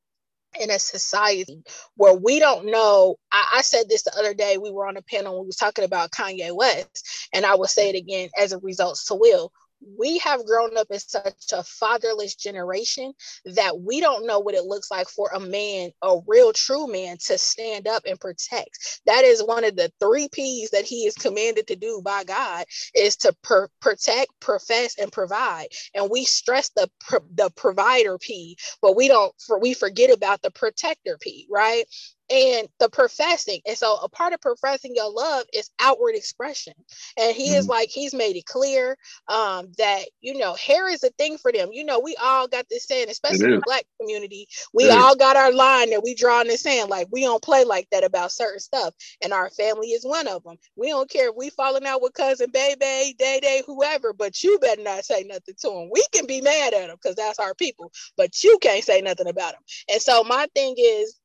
in 0.58 0.70
a 0.70 0.78
society 0.78 1.62
where 1.96 2.14
we 2.14 2.38
don't 2.38 2.66
know. 2.66 3.16
I, 3.30 3.56
I, 3.56 3.62
said 3.62 3.88
this 3.88 4.02
the 4.02 4.16
other 4.18 4.34
day. 4.34 4.58
We 4.58 4.70
were 4.70 4.86
on 4.86 4.96
a 4.96 5.02
panel. 5.02 5.40
We 5.40 5.46
was 5.46 5.56
talking 5.56 5.84
about 5.84 6.10
Kanye 6.10 6.54
West, 6.54 7.28
and 7.32 7.46
I 7.46 7.54
will 7.54 7.66
say 7.66 7.90
it 7.90 7.96
again 7.96 8.30
as 8.38 8.52
a 8.52 8.58
result 8.58 8.98
to 9.06 9.14
Will 9.14 9.52
we 9.98 10.18
have 10.18 10.46
grown 10.46 10.76
up 10.76 10.88
in 10.90 11.00
such 11.00 11.52
a 11.52 11.62
fatherless 11.64 12.34
generation 12.36 13.12
that 13.46 13.80
we 13.80 14.00
don't 14.00 14.26
know 14.26 14.40
what 14.40 14.54
it 14.54 14.64
looks 14.64 14.90
like 14.90 15.08
for 15.08 15.30
a 15.34 15.40
man, 15.40 15.90
a 16.02 16.18
real 16.26 16.52
true 16.52 16.86
man, 16.88 17.18
to 17.26 17.38
stand 17.38 17.88
up 17.88 18.04
and 18.06 18.20
protect. 18.20 19.00
That 19.06 19.24
is 19.24 19.42
one 19.42 19.64
of 19.64 19.76
the 19.76 19.92
three 20.00 20.28
P's 20.32 20.70
that 20.70 20.84
he 20.86 21.06
is 21.06 21.14
commanded 21.14 21.68
to 21.68 21.76
do 21.76 22.02
by 22.04 22.24
God 22.24 22.64
is 22.94 23.16
to 23.18 23.34
per- 23.42 23.68
protect, 23.80 24.28
profess, 24.40 24.96
and 24.98 25.12
provide. 25.12 25.68
And 25.94 26.10
we 26.10 26.24
stress 26.24 26.70
the 26.70 26.88
the 27.34 27.50
provider 27.56 28.18
P, 28.18 28.56
but 28.82 28.96
we 28.96 29.08
don't 29.08 29.34
for 29.46 29.60
we 29.60 29.74
forget 29.74 30.10
about 30.12 30.42
the 30.42 30.50
protector 30.52 31.18
P, 31.20 31.46
right? 31.50 31.84
And 32.30 32.68
the 32.78 32.88
professing. 32.88 33.60
And 33.66 33.76
so 33.76 33.96
a 33.96 34.08
part 34.08 34.32
of 34.32 34.40
professing 34.40 34.94
your 34.94 35.10
love 35.10 35.44
is 35.52 35.70
outward 35.80 36.14
expression. 36.14 36.74
And 37.18 37.34
he 37.34 37.48
mm-hmm. 37.48 37.56
is 37.56 37.68
like, 37.68 37.88
he's 37.88 38.14
made 38.14 38.36
it 38.36 38.46
clear 38.46 38.96
um, 39.28 39.72
that, 39.78 40.04
you 40.20 40.38
know, 40.38 40.54
hair 40.54 40.88
is 40.88 41.02
a 41.02 41.10
thing 41.10 41.38
for 41.38 41.50
them. 41.52 41.70
You 41.72 41.84
know, 41.84 41.98
we 41.98 42.16
all 42.22 42.46
got 42.46 42.66
this 42.70 42.86
saying, 42.86 43.08
especially 43.10 43.46
in 43.46 43.50
the 43.56 43.62
black 43.64 43.84
community, 44.00 44.46
we 44.72 44.84
it 44.84 44.90
all 44.90 45.12
is. 45.12 45.16
got 45.16 45.36
our 45.36 45.52
line 45.52 45.90
that 45.90 46.02
we 46.04 46.14
draw 46.14 46.40
in 46.40 46.48
the 46.48 46.56
sand. 46.56 46.88
Like 46.88 47.08
we 47.10 47.22
don't 47.22 47.42
play 47.42 47.64
like 47.64 47.88
that 47.90 48.04
about 48.04 48.32
certain 48.32 48.60
stuff. 48.60 48.94
And 49.22 49.32
our 49.32 49.50
family 49.50 49.88
is 49.88 50.04
one 50.04 50.28
of 50.28 50.44
them. 50.44 50.56
We 50.76 50.88
don't 50.88 51.10
care 51.10 51.30
if 51.30 51.36
we 51.36 51.50
falling 51.50 51.86
out 51.86 52.02
with 52.02 52.14
cousin 52.14 52.50
Baby, 52.52 53.14
Day 53.18 53.40
Day, 53.42 53.62
whoever, 53.66 54.12
but 54.12 54.42
you 54.42 54.58
better 54.60 54.82
not 54.82 55.04
say 55.04 55.24
nothing 55.24 55.54
to 55.60 55.68
them. 55.68 55.90
We 55.92 56.04
can 56.12 56.26
be 56.26 56.40
mad 56.40 56.74
at 56.74 56.86
them 56.86 56.96
because 57.02 57.16
that's 57.16 57.38
our 57.38 57.54
people, 57.54 57.92
but 58.16 58.42
you 58.44 58.58
can't 58.62 58.84
say 58.84 59.00
nothing 59.00 59.28
about 59.28 59.52
them. 59.52 59.62
And 59.90 60.00
so 60.00 60.22
my 60.24 60.46
thing 60.54 60.74
is, 60.78 61.19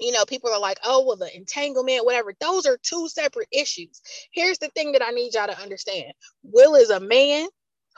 you 0.00 0.12
know, 0.12 0.24
people 0.26 0.50
are 0.50 0.60
like, 0.60 0.78
oh, 0.84 1.04
well, 1.06 1.16
the 1.16 1.34
entanglement, 1.34 2.04
whatever. 2.04 2.34
Those 2.40 2.66
are 2.66 2.78
two 2.82 3.08
separate 3.08 3.48
issues. 3.52 4.02
Here's 4.32 4.58
the 4.58 4.68
thing 4.68 4.92
that 4.92 5.02
I 5.02 5.10
need 5.10 5.34
y'all 5.34 5.46
to 5.46 5.60
understand 5.60 6.12
Will 6.42 6.74
is 6.74 6.90
a 6.90 7.00
man 7.00 7.48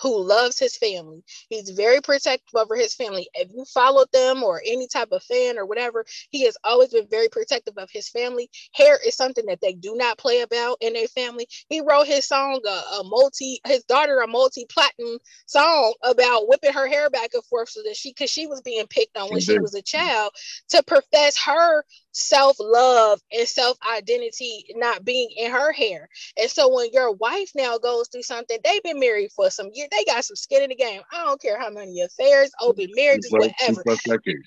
who 0.01 0.21
loves 0.23 0.59
his 0.59 0.77
family. 0.77 1.23
He's 1.49 1.71
very 1.71 2.01
protective 2.01 2.55
over 2.55 2.77
his 2.77 2.95
family. 2.95 3.29
If 3.35 3.51
you 3.53 3.65
followed 3.65 4.09
them 4.13 4.43
or 4.43 4.63
any 4.65 4.87
type 4.87 5.09
of 5.13 5.23
fan 5.23 5.59
or 5.59 5.67
whatever, 5.67 6.05
he 6.31 6.43
has 6.45 6.57
always 6.65 6.91
been 6.91 7.09
very 7.11 7.29
protective 7.29 7.75
of 7.77 7.91
his 7.91 8.09
family. 8.09 8.51
Hair 8.75 8.99
is 9.07 9.17
something 9.17 9.47
that 9.47 9.61
they 9.61 9.73
do 9.73 9.97
not 9.97 10.19
play 10.19 10.41
about 10.41 10.79
in 10.81 10.93
their 10.93 11.09
family. 11.09 11.49
He 11.69 11.81
wrote 11.81 12.07
his 12.07 12.27
song, 12.27 12.61
a, 12.67 13.01
a 13.01 13.03
multi, 13.05 13.61
his 13.67 13.85
daughter, 13.85 14.21
a 14.21 14.27
multi 14.27 14.67
platinum 14.67 15.19
song 15.47 15.95
about 16.03 16.49
whipping 16.49 16.73
her 16.73 16.87
hair 16.87 17.11
back 17.11 17.31
and 17.35 17.45
forth 17.45 17.69
so 17.71 17.83
that 17.83 17.97
she, 17.97 18.11
because 18.11 18.31
she 18.31 18.47
was 18.47 18.61
being 18.63 18.87
picked 18.87 19.17
on 19.17 19.31
when 19.31 19.41
she 19.41 19.59
was 19.59 19.75
a 19.75 19.83
child, 19.83 20.33
to 20.69 20.83
profess 20.83 21.39
her 21.45 21.85
self 22.13 22.57
love 22.61 23.21
and 23.33 23.47
self 23.47 23.77
identity 23.95 24.65
not 24.77 25.05
being 25.05 25.29
in 25.37 25.51
her 25.51 25.73
hair. 25.73 26.09
And 26.41 26.51
so 26.51 26.75
when 26.75 26.89
your 26.93 27.13
wife 27.13 27.51
now 27.55 27.79
goes 27.79 28.09
through 28.09 28.23
something, 28.23 28.59
they've 28.65 28.83
been 28.83 28.99
married 29.01 29.31
for 29.33 29.51
some 29.51 29.71
years, 29.73 29.89
they 29.91 30.05
got 30.05 30.25
some 30.25 30.37
skin 30.37 30.63
in 30.63 30.71
the 30.71 30.77
game. 30.77 31.01
I 31.13 31.25
don't 31.25 31.41
care 31.41 31.59
how 31.59 31.71
many 31.71 32.01
affairs, 32.03 32.51
open 32.61 32.89
marriages, 32.95 33.31
whatever. 33.31 33.83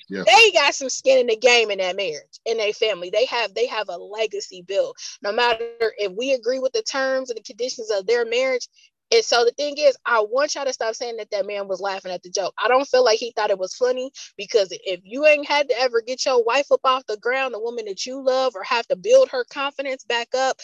Yeah. 0.10 0.24
They 0.26 0.52
got 0.52 0.76
some 0.76 0.90
skin 0.90 1.20
in 1.20 1.28
the 1.28 1.38
game 1.38 1.72
in 1.72 1.80
that 1.80 1.96
marriage, 1.96 2.40
in 2.46 2.58
their 2.58 2.74
family. 2.74 3.10
They 3.10 3.26
have 3.26 3.54
they 3.54 3.68
have 3.68 3.90
a 3.90 3.98
legacy 3.98 4.64
built. 4.68 4.98
No 5.22 5.32
matter 5.32 5.66
if 5.98 6.12
we 6.14 6.34
agree 6.34 6.60
with 6.60 6.74
the 6.74 6.84
terms 6.84 7.30
and 7.30 7.38
the 7.38 7.44
conditions 7.44 7.90
of 7.92 8.06
their 8.08 8.26
marriage, 8.26 8.68
and 9.12 9.24
so 9.26 9.44
the 9.46 9.52
thing 9.52 9.76
is, 9.78 9.98
I 10.06 10.22
want 10.22 10.56
y'all 10.56 10.66
to 10.66 10.74
stop 10.74 10.96
saying 10.96 11.18
that 11.18 11.32
that 11.32 11.46
man 11.48 11.68
was 11.68 11.82
laughing 11.82 12.12
at 12.12 12.24
the 12.24 12.30
joke. 12.30 12.54
I 12.64 12.68
don't 12.68 12.88
feel 12.88 13.04
like 13.04 13.20
he 13.20 13.34
thought 13.36 13.50
it 13.50 13.60
was 13.60 13.76
funny 13.76 14.12
because 14.38 14.70
if 14.72 15.02
you 15.04 15.26
ain't 15.26 15.48
had 15.48 15.70
to 15.70 15.80
ever 15.80 16.02
get 16.02 16.26
your 16.26 16.44
wife 16.44 16.72
up 16.72 16.82
off 16.86 17.06
the 17.08 17.18
ground, 17.18 17.54
the 17.54 17.60
woman 17.60 17.86
that 17.86 18.06
you 18.06 18.24
love, 18.24 18.54
or 18.56 18.64
have 18.64 18.88
to 18.88 18.96
build 18.96 19.30
her 19.30 19.46
confidence 19.52 20.04
back 20.06 20.30
up, 20.36 20.58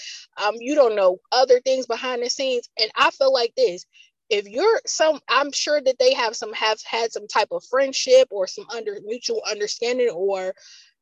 um, 0.44 0.56
you 0.60 0.75
don't 0.75 0.96
know 0.96 1.20
other 1.32 1.60
things 1.62 1.86
behind 1.86 2.24
the 2.24 2.30
scenes. 2.30 2.70
And 2.80 2.89
I 2.96 3.12
feel 3.12 3.34
like 3.34 3.54
this 3.58 3.86
if 4.30 4.46
you're 4.46 4.82
some 4.86 5.20
i'm 5.30 5.51
sure 5.51 5.82
that 5.82 5.96
they 6.00 6.13
have 6.13 6.36
some 6.36 6.51
have 6.54 6.80
had 6.86 7.12
some 7.12 7.27
type 7.27 7.48
of 7.51 7.63
friendship 7.70 8.27
or 8.32 8.46
some 8.48 8.66
under 8.75 8.98
mutual 9.06 9.42
understanding 9.50 10.10
or 10.10 10.54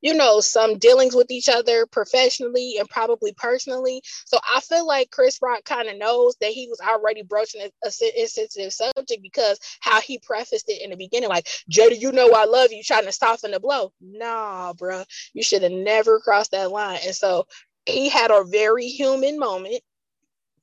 you 0.01 0.13
know, 0.13 0.39
some 0.39 0.77
dealings 0.77 1.15
with 1.15 1.31
each 1.31 1.49
other 1.49 1.85
professionally 1.85 2.75
and 2.79 2.89
probably 2.89 3.33
personally. 3.37 4.01
So 4.25 4.37
I 4.53 4.59
feel 4.61 4.85
like 4.85 5.11
Chris 5.11 5.39
Rock 5.41 5.63
kind 5.65 5.87
of 5.89 5.97
knows 5.97 6.35
that 6.41 6.51
he 6.51 6.67
was 6.69 6.79
already 6.79 7.23
broaching 7.23 7.61
a, 7.61 8.21
insensitive 8.21 8.73
subject 8.73 9.21
because 9.21 9.59
how 9.79 10.01
he 10.01 10.19
prefaced 10.19 10.69
it 10.69 10.81
in 10.83 10.91
the 10.91 10.97
beginning, 10.97 11.29
like, 11.29 11.47
Jada, 11.71 11.99
you 11.99 12.11
know 12.11 12.31
I 12.33 12.45
love 12.45 12.71
you, 12.71 12.83
trying 12.83 13.05
to 13.05 13.11
soften 13.11 13.51
the 13.51 13.59
blow. 13.59 13.91
Nah, 14.01 14.73
bro, 14.73 15.03
you 15.33 15.43
should 15.43 15.63
have 15.63 15.71
never 15.71 16.19
crossed 16.19 16.51
that 16.51 16.71
line. 16.71 16.99
And 17.05 17.15
so 17.15 17.47
he 17.85 18.09
had 18.09 18.31
a 18.31 18.43
very 18.43 18.87
human 18.87 19.39
moment 19.39 19.81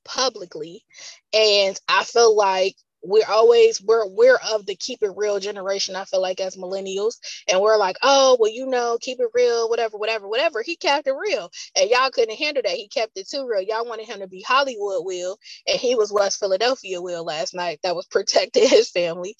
publicly. 0.03 0.83
And 1.33 1.79
I 1.87 2.03
feel 2.03 2.35
like 2.35 2.75
we're 3.03 3.25
always 3.29 3.81
we're 3.81 4.07
we're 4.07 4.39
of 4.53 4.65
the 4.65 4.75
keep 4.75 5.03
it 5.03 5.11
real 5.17 5.39
generation 5.39 5.95
i 5.95 6.05
feel 6.05 6.21
like 6.21 6.39
as 6.41 6.55
millennials. 6.57 7.15
And 7.49 7.61
we're 7.61 7.77
like 7.77 7.97
oh 8.03 8.37
well 8.39 8.51
you 8.51 8.67
know 8.67 8.97
keep 9.01 9.19
it 9.19 9.29
real 9.33 9.69
whatever 9.69 9.97
whatever 9.97 10.27
whatever. 10.27 10.61
He 10.63 10.75
kept 10.75 11.07
it 11.07 11.13
real. 11.13 11.51
And 11.77 11.89
y'all 11.89 12.11
couldn't 12.11 12.37
handle 12.37 12.63
that. 12.63 12.73
He 12.73 12.87
kept 12.87 13.17
it 13.17 13.29
too 13.29 13.47
real. 13.47 13.61
Y'all 13.61 13.85
wanted 13.87 14.07
him 14.07 14.19
to 14.19 14.27
be 14.27 14.43
hollywood 14.47 15.05
will 15.05 15.37
and 15.67 15.79
he 15.79 15.95
was 15.95 16.11
west 16.11 16.39
philadelphia 16.39 17.01
will 17.01 17.25
last 17.25 17.53
night 17.53 17.79
that 17.83 17.95
was 17.95 18.05
protecting 18.11 18.67
his 18.67 18.89
family 18.89 19.35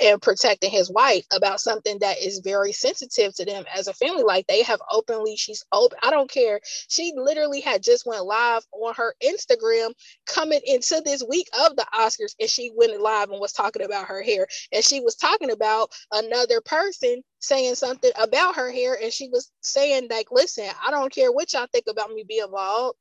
and 0.00 0.20
protecting 0.20 0.70
his 0.70 0.90
wife 0.90 1.24
about 1.34 1.60
something 1.60 1.98
that 2.00 2.18
is 2.18 2.40
very 2.40 2.72
sensitive 2.72 3.34
to 3.34 3.44
them 3.44 3.64
as 3.74 3.86
a 3.88 3.94
family. 3.94 4.24
Like 4.24 4.46
they 4.46 4.62
have 4.62 4.80
openly, 4.90 5.36
she's 5.36 5.64
open. 5.72 5.98
I 6.02 6.10
don't 6.10 6.30
care. 6.30 6.60
She 6.88 7.12
literally 7.16 7.60
had 7.60 7.82
just 7.82 8.06
went 8.06 8.24
live 8.24 8.64
on 8.72 8.94
her 8.94 9.14
Instagram 9.24 9.92
coming 10.26 10.60
into 10.64 11.00
this 11.04 11.22
week 11.28 11.48
of 11.60 11.76
the 11.76 11.86
Oscars, 11.94 12.34
and 12.40 12.50
she 12.50 12.72
went 12.74 13.00
live 13.00 13.30
and 13.30 13.40
was 13.40 13.52
talking 13.52 13.82
about 13.82 14.06
her 14.06 14.22
hair. 14.22 14.46
And 14.72 14.84
she 14.84 15.00
was 15.00 15.16
talking 15.16 15.50
about 15.50 15.90
another 16.12 16.60
person 16.60 17.22
saying 17.40 17.74
something 17.74 18.12
about 18.20 18.56
her 18.56 18.70
hair, 18.72 18.98
and 19.00 19.12
she 19.12 19.28
was 19.28 19.50
saying 19.60 20.08
like, 20.10 20.28
"Listen, 20.30 20.68
I 20.86 20.90
don't 20.90 21.12
care 21.12 21.30
what 21.30 21.52
y'all 21.52 21.66
think 21.72 21.86
about 21.88 22.10
me 22.10 22.24
being 22.26 22.50
bald. 22.50 22.96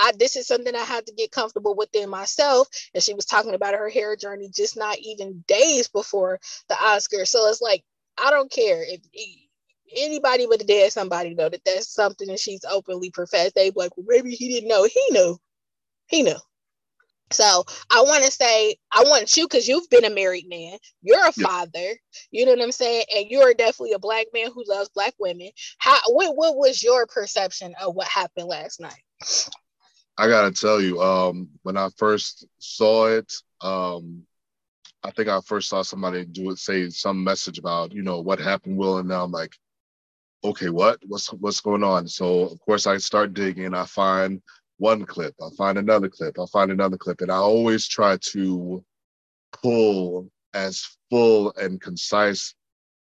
I 0.00 0.12
this 0.18 0.36
is 0.36 0.46
something 0.46 0.74
I 0.74 0.80
had 0.84 1.06
to 1.06 1.14
get 1.14 1.32
comfortable 1.32 1.76
within 1.76 2.10
myself. 2.10 2.68
And 2.94 3.02
she 3.02 3.14
was 3.14 3.26
talking 3.26 3.54
about 3.54 3.74
her 3.74 3.88
hair 3.90 4.16
journey 4.16 4.50
just 4.54 4.76
not 4.76 4.98
even 4.98 5.44
days 5.46 5.88
before 5.88 6.40
the 6.68 6.76
Oscar. 6.76 7.24
So 7.26 7.48
it's 7.48 7.62
like 7.62 7.84
I 8.18 8.30
don't 8.30 8.50
care 8.50 8.84
if 8.86 9.00
anybody 9.96 10.46
but 10.48 10.60
the 10.60 10.64
dead 10.64 10.92
somebody 10.92 11.34
know 11.34 11.48
that 11.48 11.64
that's 11.64 11.92
something 11.92 12.28
that 12.28 12.40
she's 12.40 12.64
openly 12.70 13.10
professed. 13.10 13.54
They 13.54 13.72
like, 13.74 13.96
well, 13.96 14.06
maybe 14.08 14.30
he 14.30 14.48
didn't 14.48 14.68
know. 14.68 14.84
He 14.84 15.06
knew. 15.10 15.38
He 16.08 16.22
knew. 16.22 16.36
So 17.32 17.64
I 17.90 18.02
want 18.02 18.24
to 18.24 18.30
say, 18.30 18.76
I 18.92 19.04
want 19.04 19.36
you 19.36 19.46
because 19.46 19.68
you've 19.68 19.88
been 19.88 20.04
a 20.04 20.10
married 20.10 20.48
man. 20.48 20.78
You're 21.02 21.28
a 21.28 21.32
father. 21.32 21.94
You 22.32 22.44
know 22.44 22.52
what 22.52 22.62
I'm 22.62 22.72
saying, 22.72 23.04
and 23.14 23.26
you're 23.30 23.54
definitely 23.54 23.92
a 23.92 24.00
black 24.00 24.26
man 24.34 24.50
who 24.52 24.64
loves 24.66 24.88
black 24.90 25.14
women. 25.20 25.50
How? 25.78 25.98
What? 26.08 26.36
What 26.36 26.56
was 26.56 26.82
your 26.82 27.06
perception 27.06 27.74
of 27.80 27.94
what 27.94 28.08
happened 28.08 28.48
last 28.48 28.80
night? 28.80 29.02
I 30.18 30.28
gotta 30.28 30.52
tell 30.52 30.80
you, 30.80 31.00
um, 31.00 31.48
when 31.62 31.76
I 31.76 31.88
first 31.96 32.46
saw 32.58 33.06
it, 33.06 33.32
um, 33.60 34.22
I 35.02 35.10
think 35.10 35.28
I 35.28 35.40
first 35.40 35.68
saw 35.68 35.82
somebody 35.82 36.24
do 36.24 36.50
it, 36.50 36.58
say 36.58 36.90
some 36.90 37.24
message 37.24 37.58
about, 37.58 37.92
you 37.92 38.02
know, 38.02 38.20
what 38.20 38.38
happened, 38.38 38.76
Will, 38.76 38.98
and 38.98 39.08
now 39.08 39.24
I'm 39.24 39.32
like, 39.32 39.54
okay, 40.44 40.68
what, 40.68 40.98
what's 41.06 41.32
what's 41.32 41.60
going 41.60 41.82
on? 41.84 42.06
So 42.08 42.40
of 42.42 42.60
course 42.60 42.86
I 42.86 42.98
start 42.98 43.34
digging. 43.34 43.74
I 43.74 43.86
find 43.86 44.42
one 44.78 45.04
clip, 45.04 45.34
I 45.40 45.48
find 45.56 45.78
another 45.78 46.08
clip, 46.08 46.38
I 46.38 46.46
find 46.52 46.70
another 46.70 46.96
clip, 46.96 47.20
and 47.20 47.30
I 47.30 47.36
always 47.36 47.86
try 47.88 48.18
to 48.32 48.84
pull 49.62 50.30
as 50.54 50.86
full 51.10 51.52
and 51.56 51.80
concise 51.80 52.54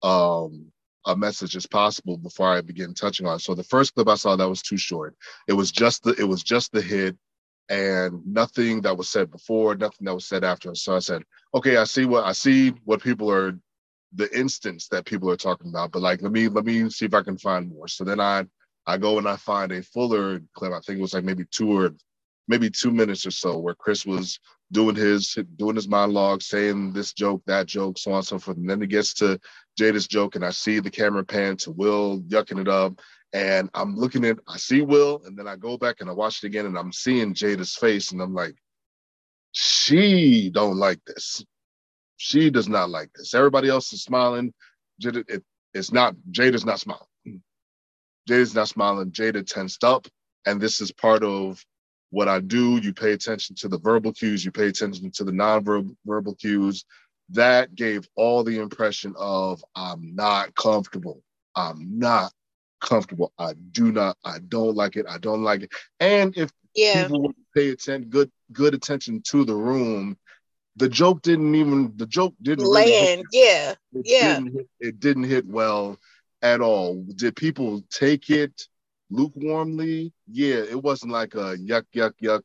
um, 0.02 0.72
a 1.06 1.16
message 1.16 1.56
as 1.56 1.66
possible 1.66 2.16
before 2.16 2.48
I 2.48 2.60
begin 2.60 2.94
touching 2.94 3.26
on. 3.26 3.36
It. 3.36 3.40
So 3.40 3.54
the 3.54 3.64
first 3.64 3.94
clip 3.94 4.08
I 4.08 4.14
saw 4.16 4.36
that 4.36 4.48
was 4.48 4.62
too 4.62 4.76
short. 4.76 5.16
It 5.48 5.54
was 5.54 5.72
just 5.72 6.04
the 6.04 6.14
it 6.18 6.24
was 6.28 6.42
just 6.42 6.72
the 6.72 6.82
hit 6.82 7.16
and 7.70 8.22
nothing 8.26 8.82
that 8.82 8.96
was 8.96 9.08
said 9.08 9.30
before, 9.30 9.74
nothing 9.74 10.06
that 10.06 10.14
was 10.14 10.26
said 10.26 10.44
after. 10.44 10.74
So 10.74 10.96
I 10.96 11.00
said, 11.00 11.22
okay, 11.54 11.76
I 11.76 11.84
see 11.84 12.04
what 12.06 12.24
I 12.24 12.32
see 12.32 12.70
what 12.84 13.02
people 13.02 13.30
are 13.30 13.58
the 14.14 14.38
instance 14.38 14.88
that 14.88 15.04
people 15.04 15.30
are 15.30 15.36
talking 15.36 15.68
about, 15.70 15.92
but 15.92 16.02
like 16.02 16.22
let 16.22 16.32
me 16.32 16.48
let 16.48 16.64
me 16.64 16.88
see 16.90 17.06
if 17.06 17.14
I 17.14 17.22
can 17.22 17.38
find 17.38 17.68
more. 17.70 17.88
So 17.88 18.04
then 18.04 18.20
I 18.20 18.46
I 18.86 18.98
go 18.98 19.18
and 19.18 19.28
I 19.28 19.36
find 19.36 19.72
a 19.72 19.82
fuller 19.82 20.40
clip. 20.54 20.72
I 20.72 20.80
think 20.80 20.98
it 20.98 21.02
was 21.02 21.14
like 21.14 21.24
maybe 21.24 21.44
two 21.50 21.78
or 21.78 21.90
maybe 22.48 22.70
two 22.70 22.90
minutes 22.90 23.26
or 23.26 23.30
so 23.30 23.58
where 23.58 23.74
Chris 23.74 24.06
was 24.06 24.40
doing 24.72 24.96
his 24.96 25.38
doing 25.56 25.76
his 25.76 25.88
monologue, 25.88 26.42
saying 26.42 26.92
this 26.92 27.12
joke, 27.12 27.42
that 27.46 27.66
joke, 27.66 27.98
so 27.98 28.12
on 28.12 28.18
and 28.18 28.26
so 28.26 28.38
forth. 28.38 28.56
And 28.56 28.68
then 28.68 28.82
it 28.82 28.88
gets 28.88 29.14
to 29.14 29.38
Jada's 29.78 30.06
joke, 30.08 30.34
and 30.34 30.44
I 30.44 30.50
see 30.50 30.80
the 30.80 30.90
camera 30.90 31.24
pan 31.24 31.56
to 31.58 31.70
Will 31.70 32.20
yucking 32.22 32.60
it 32.60 32.68
up. 32.68 33.00
And 33.32 33.70
I'm 33.74 33.94
looking 33.94 34.24
at, 34.24 34.38
I 34.48 34.56
see 34.56 34.82
Will, 34.82 35.22
and 35.24 35.38
then 35.38 35.46
I 35.46 35.56
go 35.56 35.76
back 35.76 35.96
and 36.00 36.08
I 36.08 36.12
watch 36.12 36.42
it 36.42 36.46
again, 36.46 36.66
and 36.66 36.78
I'm 36.78 36.92
seeing 36.92 37.34
Jada's 37.34 37.76
face, 37.76 38.12
and 38.12 38.20
I'm 38.20 38.34
like, 38.34 38.56
she 39.52 40.50
don't 40.50 40.76
like 40.76 41.00
this. 41.06 41.44
She 42.16 42.50
does 42.50 42.68
not 42.68 42.90
like 42.90 43.10
this. 43.14 43.34
Everybody 43.34 43.68
else 43.68 43.92
is 43.92 44.02
smiling. 44.02 44.52
Jada, 45.02 45.24
it, 45.28 45.44
it's 45.72 45.92
not 45.92 46.16
Jada's 46.30 46.64
not 46.64 46.80
smiling. 46.80 47.06
Jada's 48.28 48.54
not 48.54 48.68
smiling. 48.68 49.10
Jada 49.12 49.46
tensed 49.46 49.84
up, 49.84 50.06
and 50.46 50.60
this 50.60 50.80
is 50.80 50.90
part 50.90 51.22
of 51.22 51.64
what 52.10 52.28
I 52.28 52.40
do. 52.40 52.78
You 52.78 52.92
pay 52.92 53.12
attention 53.12 53.54
to 53.56 53.68
the 53.68 53.78
verbal 53.78 54.12
cues, 54.12 54.44
you 54.44 54.50
pay 54.50 54.66
attention 54.66 55.10
to 55.12 55.24
the 55.24 55.32
non-verbal 55.32 56.34
cues. 56.34 56.84
That 57.30 57.74
gave 57.74 58.08
all 58.16 58.44
the 58.44 58.58
impression 58.58 59.14
of 59.18 59.62
I'm 59.74 60.14
not 60.14 60.54
comfortable. 60.54 61.22
I'm 61.54 61.98
not 61.98 62.32
comfortable. 62.80 63.32
I 63.38 63.54
do 63.72 63.92
not, 63.92 64.16
I 64.24 64.38
don't 64.46 64.74
like 64.74 64.96
it. 64.96 65.06
I 65.08 65.18
don't 65.18 65.42
like 65.42 65.62
it. 65.62 65.72
And 66.00 66.36
if 66.36 66.50
yeah. 66.74 67.06
people 67.06 67.32
pay 67.54 67.70
attention, 67.70 68.08
good, 68.08 68.30
good 68.52 68.74
attention 68.74 69.22
to 69.28 69.44
the 69.44 69.54
room, 69.54 70.16
the 70.76 70.88
joke 70.88 71.22
didn't 71.22 71.54
even 71.56 71.92
the 71.96 72.06
joke 72.06 72.34
didn't 72.40 72.64
land. 72.64 72.86
Really 72.88 73.24
yeah. 73.32 73.74
It 73.92 74.02
yeah. 74.04 74.34
Didn't 74.34 74.52
hit, 74.52 74.68
it 74.80 75.00
didn't 75.00 75.24
hit 75.24 75.46
well 75.46 75.98
at 76.40 76.60
all. 76.60 77.04
Did 77.16 77.34
people 77.34 77.82
take 77.90 78.30
it 78.30 78.62
lukewarmly? 79.12 80.12
Yeah, 80.30 80.56
it 80.56 80.80
wasn't 80.80 81.12
like 81.12 81.34
a 81.34 81.56
yuck, 81.56 81.84
yuck, 81.94 82.12
yuck. 82.22 82.42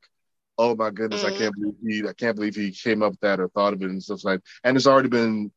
Oh 0.57 0.75
my 0.75 0.91
goodness, 0.91 1.24
mm-hmm. 1.24 1.36
I 1.36 1.38
can't 1.38 1.55
believe 1.55 1.75
he 1.86 2.07
I 2.07 2.13
can't 2.13 2.36
believe 2.36 2.55
he 2.55 2.72
came 2.72 3.01
up 3.01 3.12
with 3.13 3.19
that 3.22 3.39
or 3.39 3.48
thought 3.50 3.74
of 3.74 3.81
it 3.81 3.89
and 3.89 4.03
stuff 4.03 4.24
like 4.24 4.41
and 4.63 4.77
it's 4.77 4.88
already 4.88 5.10
been 5.10 5.51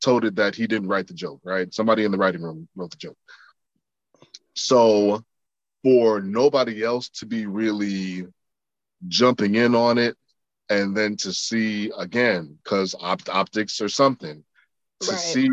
told 0.00 0.24
it 0.24 0.36
that 0.36 0.54
he 0.54 0.66
didn't 0.66 0.88
write 0.88 1.06
the 1.06 1.14
joke, 1.14 1.40
right? 1.44 1.72
Somebody 1.72 2.04
in 2.04 2.10
the 2.10 2.18
writing 2.18 2.42
room 2.42 2.68
wrote 2.74 2.90
the 2.90 2.96
joke. 2.96 3.18
So 4.54 5.24
for 5.82 6.20
nobody 6.20 6.82
else 6.82 7.08
to 7.10 7.26
be 7.26 7.46
really 7.46 8.26
jumping 9.08 9.54
in 9.54 9.74
on 9.74 9.98
it 9.98 10.16
and 10.70 10.96
then 10.96 11.16
to 11.16 11.32
see 11.32 11.92
again 11.98 12.58
because 12.62 12.94
opt- 12.98 13.28
optics 13.28 13.80
or 13.80 13.88
something 13.88 14.42
to 15.00 15.10
right. 15.10 15.20
see 15.20 15.48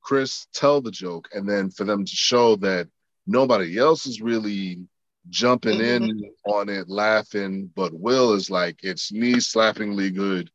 chris 0.00 0.48
tell 0.52 0.80
the 0.80 0.90
joke 0.90 1.28
and 1.32 1.48
then 1.48 1.70
for 1.70 1.84
them 1.84 2.04
to 2.04 2.10
show 2.10 2.56
that 2.56 2.88
nobody 3.26 3.78
else 3.78 4.06
is 4.06 4.20
really 4.20 4.80
jumping 5.28 5.78
mm-hmm. 5.78 6.04
in 6.04 6.30
on 6.46 6.68
it 6.68 6.88
laughing 6.88 7.70
but 7.74 7.92
will 7.92 8.32
is 8.32 8.50
like 8.50 8.80
it's 8.82 9.12
knee 9.12 9.34
slappingly 9.34 10.14
good 10.14 10.50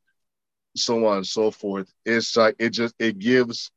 so 0.75 1.05
on 1.05 1.17
and 1.17 1.27
so 1.27 1.51
forth 1.51 1.91
it's 2.05 2.35
like 2.35 2.55
it 2.59 2.69
just 2.69 2.93
it 2.99 3.17
gives 3.17 3.71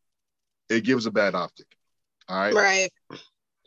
it 0.68 0.84
gives 0.84 1.06
a 1.06 1.10
bad 1.10 1.34
optic 1.34 1.66
all 2.28 2.36
right 2.36 2.54
right 2.54 2.90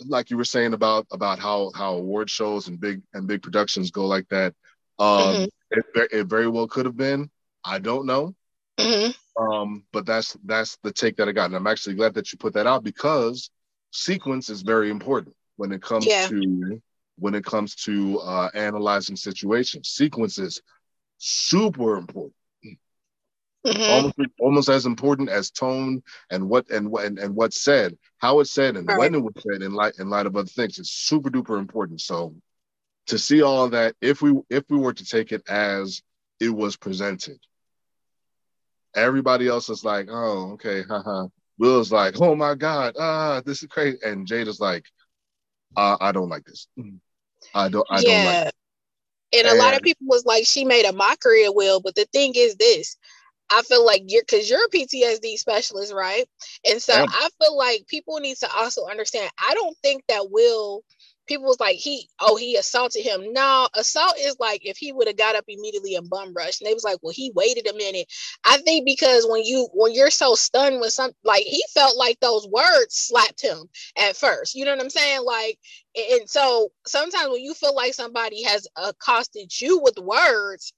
like 0.06 0.30
you 0.30 0.38
were 0.38 0.46
saying 0.46 0.74
about 0.74 1.08
about 1.12 1.40
how 1.40 1.72
how 1.76 1.96
award 1.96 2.30
shows 2.30 2.68
and 2.68 2.80
big 2.80 3.02
and 3.14 3.28
big 3.28 3.42
productions 3.42 3.92
go 3.92 4.06
like 4.06 4.28
that 4.30 4.54
um 5.00 5.48
mm-hmm. 5.48 5.80
it, 5.96 6.10
it 6.12 6.24
very 6.26 6.48
well 6.48 6.68
could 6.68 6.86
have 6.86 6.98
been 6.98 7.30
i 7.64 7.80
don't 7.80 8.06
know 8.06 8.36
mm-hmm. 8.78 9.44
um 9.44 9.84
but 9.94 10.06
that's 10.06 10.38
that's 10.44 10.78
the 10.84 10.92
take 10.92 11.16
that 11.16 11.30
i 11.30 11.32
got 11.32 11.46
and 11.46 11.56
i'm 11.56 11.68
actually 11.68 11.96
glad 11.96 12.14
that 12.14 12.32
you 12.32 12.38
put 12.38 12.54
that 12.54 12.68
out 12.68 12.84
because 12.84 13.50
sequence 13.92 14.50
is 14.50 14.62
very 14.62 14.90
important 14.90 15.36
when 15.56 15.72
it 15.72 15.82
comes 15.82 16.06
yeah. 16.06 16.28
to 16.28 16.82
when 17.18 17.36
it 17.36 17.46
comes 17.46 17.76
to 17.76 18.20
uh 18.20 18.50
analyzing 18.54 19.16
situations 19.16 19.90
Sequences, 19.90 20.62
super 21.18 21.98
important 21.98 22.36
Mm-hmm. 23.66 23.92
Almost, 23.92 24.16
almost 24.40 24.70
as 24.70 24.86
important 24.86 25.30
as 25.30 25.50
tone 25.50 26.04
and 26.30 26.50
what 26.50 26.70
and 26.70 26.90
what 26.92 27.06
and, 27.06 27.18
and 27.18 27.34
what's 27.34 27.62
said, 27.62 27.98
how 28.18 28.42
it's 28.42 28.52
said, 28.52 28.76
and 28.76 28.90
when 28.98 29.16
it 29.16 29.24
was 29.24 29.34
said 29.38 29.62
in 29.62 29.74
light 29.74 29.94
in 30.00 30.10
light 30.10 30.26
of 30.26 30.36
other 30.36 30.50
things. 30.50 30.80
It's 30.80 30.92
super 30.92 31.30
duper 31.30 31.58
important. 31.58 32.02
So 32.02 32.36
to 33.08 33.18
see 33.18 33.42
all 33.42 33.70
that, 33.70 33.96
if 34.02 34.22
we 34.22 34.34
if 34.50 34.66
we 34.70 34.78
were 34.78 34.94
to 34.94 35.06
take 35.06 35.32
it 35.32 35.44
as 35.48 36.02
it 36.42 36.50
was 36.50 36.76
presented, 36.76 37.40
everybody 38.94 39.48
else 39.48 39.70
is 39.70 39.86
like, 39.86 40.08
oh, 40.12 40.54
okay, 40.54 40.84
haha. 40.84 41.28
Will's 41.58 41.92
like, 41.92 42.20
oh 42.20 42.36
my 42.36 42.56
God, 42.56 42.96
ah, 43.00 43.42
this 43.46 43.62
is 43.62 43.70
crazy. 43.70 43.98
And 44.04 44.28
Jada's 44.28 44.60
like, 44.60 44.86
uh, 45.76 45.98
I 46.00 46.12
don't 46.12 46.30
like 46.30 46.44
this. 46.46 46.68
I 47.54 47.70
don't 47.70 47.88
I 47.90 48.00
yeah. 48.00 48.24
don't 48.24 48.46
like 48.46 48.54
And, 49.34 49.48
and 49.48 49.58
a 49.58 49.62
lot 49.62 49.76
of 49.76 49.82
people 49.82 50.08
was 50.08 50.26
like, 50.26 50.46
she 50.46 50.66
made 50.66 50.86
a 50.86 50.94
mockery 50.94 51.46
of 51.46 51.56
Will, 51.56 51.82
but 51.82 51.96
the 51.96 52.06
thing 52.14 52.34
is 52.36 52.56
this 52.56 52.98
I 53.50 53.62
feel 53.64 53.86
like 53.86 54.04
you're 54.08 54.24
because 54.24 54.50
you're 54.50 54.66
a 54.66 54.70
PTSD 54.70 55.38
specialist, 55.38 55.94
right? 55.94 56.26
And 56.68 56.82
so 56.82 56.94
yeah. 56.94 57.06
I 57.08 57.30
feel 57.42 57.56
like 57.56 57.86
people 57.88 58.20
need 58.20 58.38
to 58.38 58.50
also 58.56 58.88
understand. 58.88 59.30
I 59.38 59.54
don't 59.54 59.78
think 59.84 60.04
that 60.08 60.32
will 60.32 60.84
people 61.28 61.46
was 61.46 61.60
like 61.60 61.78
he 61.78 62.10
oh 62.20 62.36
he 62.36 62.56
assaulted 62.58 63.04
him. 63.04 63.34
No 63.34 63.68
assault 63.76 64.16
is 64.20 64.38
like 64.40 64.66
if 64.66 64.78
he 64.78 64.92
would 64.92 65.08
have 65.08 65.18
got 65.18 65.36
up 65.36 65.46
immediately 65.48 65.96
and 65.96 66.10
bum 66.10 66.34
rushed 66.34 66.62
and 66.62 66.70
they 66.70 66.74
was 66.74 66.84
like 66.84 66.98
well 67.02 67.14
he 67.16 67.32
waited 67.36 67.68
a 67.68 67.74
minute. 67.76 68.08
I 68.46 68.58
think 68.58 68.86
because 68.86 69.26
when 69.30 69.44
you 69.44 69.70
when 69.74 69.94
you're 69.94 70.12
so 70.12 70.36
stunned 70.36 70.82
with 70.82 70.94
something 70.94 71.16
like 71.24 71.44
he 71.44 71.64
felt 71.74 71.98
like 71.98 72.20
those 72.20 72.48
words 72.48 72.96
slapped 72.96 73.42
him 73.42 73.64
at 73.98 74.16
first 74.18 74.56
you 74.56 74.66
know 74.66 74.72
what 74.72 74.82
i'm 74.82 74.90
saying? 74.90 75.24
Like 75.26 75.60
and 75.96 76.30
so 76.30 76.70
sometimes 76.88 77.30
when 77.32 77.42
you 77.42 77.54
feel 77.54 77.76
like 77.76 77.94
somebody 77.94 78.44
has 78.44 78.68
accosted 78.78 79.52
you 79.62 79.80
with 79.82 79.98
words 80.00 80.74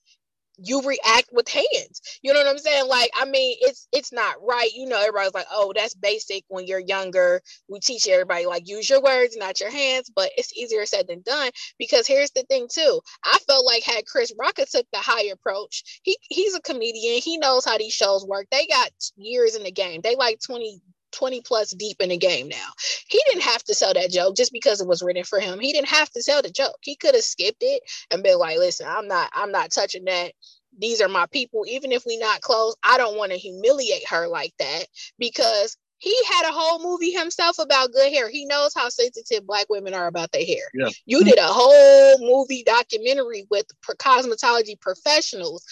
you 0.57 0.81
react 0.81 1.29
with 1.31 1.47
hands. 1.47 2.01
You 2.21 2.33
know 2.33 2.39
what 2.39 2.47
I'm 2.47 2.57
saying? 2.57 2.87
Like, 2.87 3.11
I 3.19 3.25
mean, 3.25 3.57
it's 3.61 3.87
it's 3.91 4.11
not 4.13 4.35
right. 4.41 4.69
You 4.73 4.87
know, 4.87 4.99
everybody's 4.99 5.33
like, 5.33 5.47
oh, 5.51 5.73
that's 5.75 5.95
basic 5.95 6.43
when 6.47 6.67
you're 6.67 6.79
younger. 6.79 7.41
We 7.69 7.79
teach 7.79 8.07
everybody 8.07 8.45
like 8.45 8.67
use 8.67 8.89
your 8.89 9.01
words, 9.01 9.37
not 9.37 9.59
your 9.59 9.71
hands, 9.71 10.11
but 10.15 10.31
it's 10.37 10.53
easier 10.53 10.85
said 10.85 11.07
than 11.07 11.21
done. 11.21 11.51
Because 11.77 12.07
here's 12.07 12.31
the 12.31 12.43
thing, 12.43 12.67
too. 12.71 13.01
I 13.23 13.37
felt 13.47 13.65
like 13.65 13.83
had 13.83 14.05
Chris 14.05 14.33
Rocket 14.39 14.69
took 14.69 14.85
the 14.91 14.99
high 14.99 15.25
approach, 15.25 16.01
he 16.03 16.17
he's 16.29 16.55
a 16.55 16.61
comedian. 16.61 17.21
He 17.21 17.37
knows 17.37 17.65
how 17.65 17.77
these 17.77 17.93
shows 17.93 18.25
work. 18.25 18.47
They 18.51 18.67
got 18.67 18.91
years 19.15 19.55
in 19.55 19.63
the 19.63 19.71
game. 19.71 20.01
They 20.01 20.15
like 20.15 20.39
20 20.45 20.81
20 21.15 21.41
plus 21.41 21.71
deep 21.71 21.97
in 21.99 22.09
the 22.09 22.17
game 22.17 22.47
now. 22.47 22.67
He 23.07 23.21
didn't 23.27 23.43
have 23.43 23.63
to 23.63 23.73
sell 23.73 23.93
that 23.93 24.11
joke 24.11 24.35
just 24.35 24.51
because 24.51 24.81
it 24.81 24.87
was 24.87 25.01
written 25.01 25.23
for 25.23 25.39
him. 25.39 25.59
He 25.59 25.71
didn't 25.71 25.89
have 25.89 26.09
to 26.11 26.21
sell 26.21 26.41
the 26.41 26.49
joke. 26.49 26.77
He 26.81 26.95
could 26.95 27.15
have 27.15 27.23
skipped 27.23 27.61
it 27.61 27.81
and 28.11 28.23
been 28.23 28.37
like, 28.37 28.57
listen, 28.57 28.87
I'm 28.89 29.07
not, 29.07 29.29
I'm 29.33 29.51
not 29.51 29.71
touching 29.71 30.05
that. 30.05 30.33
These 30.77 31.01
are 31.01 31.07
my 31.07 31.25
people. 31.27 31.65
Even 31.67 31.91
if 31.91 32.05
we 32.05 32.17
not 32.17 32.41
close, 32.41 32.75
I 32.83 32.97
don't 32.97 33.17
want 33.17 33.31
to 33.31 33.37
humiliate 33.37 34.07
her 34.09 34.27
like 34.27 34.53
that 34.59 34.87
because 35.17 35.77
he 35.97 36.15
had 36.29 36.49
a 36.49 36.53
whole 36.53 36.83
movie 36.83 37.11
himself 37.11 37.57
about 37.59 37.93
good 37.93 38.11
hair. 38.11 38.29
He 38.29 38.45
knows 38.45 38.73
how 38.75 38.89
sensitive 38.89 39.47
black 39.47 39.67
women 39.69 39.93
are 39.93 40.07
about 40.07 40.31
their 40.31 40.45
hair. 40.45 40.65
Yeah. 40.73 40.89
You 41.05 41.23
did 41.23 41.37
a 41.37 41.47
whole 41.47 42.19
movie 42.19 42.63
documentary 42.63 43.47
with 43.49 43.65
cosmetology 43.87 44.79
professionals 44.79 45.65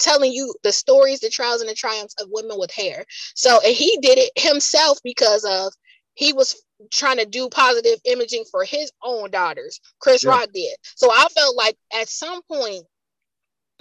telling 0.00 0.32
you 0.32 0.54
the 0.62 0.72
stories, 0.72 1.20
the 1.20 1.30
trials, 1.30 1.60
and 1.60 1.70
the 1.70 1.74
triumphs 1.74 2.14
of 2.20 2.28
women 2.30 2.58
with 2.58 2.72
hair. 2.72 3.04
So, 3.34 3.60
and 3.64 3.74
he 3.74 3.98
did 4.02 4.18
it 4.18 4.32
himself 4.36 4.98
because 5.04 5.44
of 5.44 5.72
he 6.14 6.32
was 6.32 6.60
trying 6.92 7.18
to 7.18 7.26
do 7.26 7.48
positive 7.48 8.00
imaging 8.04 8.44
for 8.50 8.64
his 8.64 8.90
own 9.02 9.30
daughters. 9.30 9.80
Chris 10.00 10.24
yeah. 10.24 10.30
Rock 10.30 10.48
did. 10.52 10.76
So 10.82 11.10
I 11.10 11.26
felt 11.34 11.56
like 11.56 11.76
at 11.94 12.08
some 12.08 12.40
point, 12.50 12.84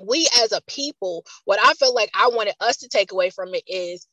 we 0.01 0.27
as 0.41 0.51
a 0.51 0.61
people, 0.67 1.25
what 1.45 1.59
I 1.61 1.73
felt 1.73 1.95
like 1.95 2.09
I 2.13 2.29
wanted 2.29 2.55
us 2.61 2.77
to 2.77 2.87
take 2.87 3.11
away 3.11 3.29
from 3.29 3.53
it 3.53 3.63
is 3.67 4.07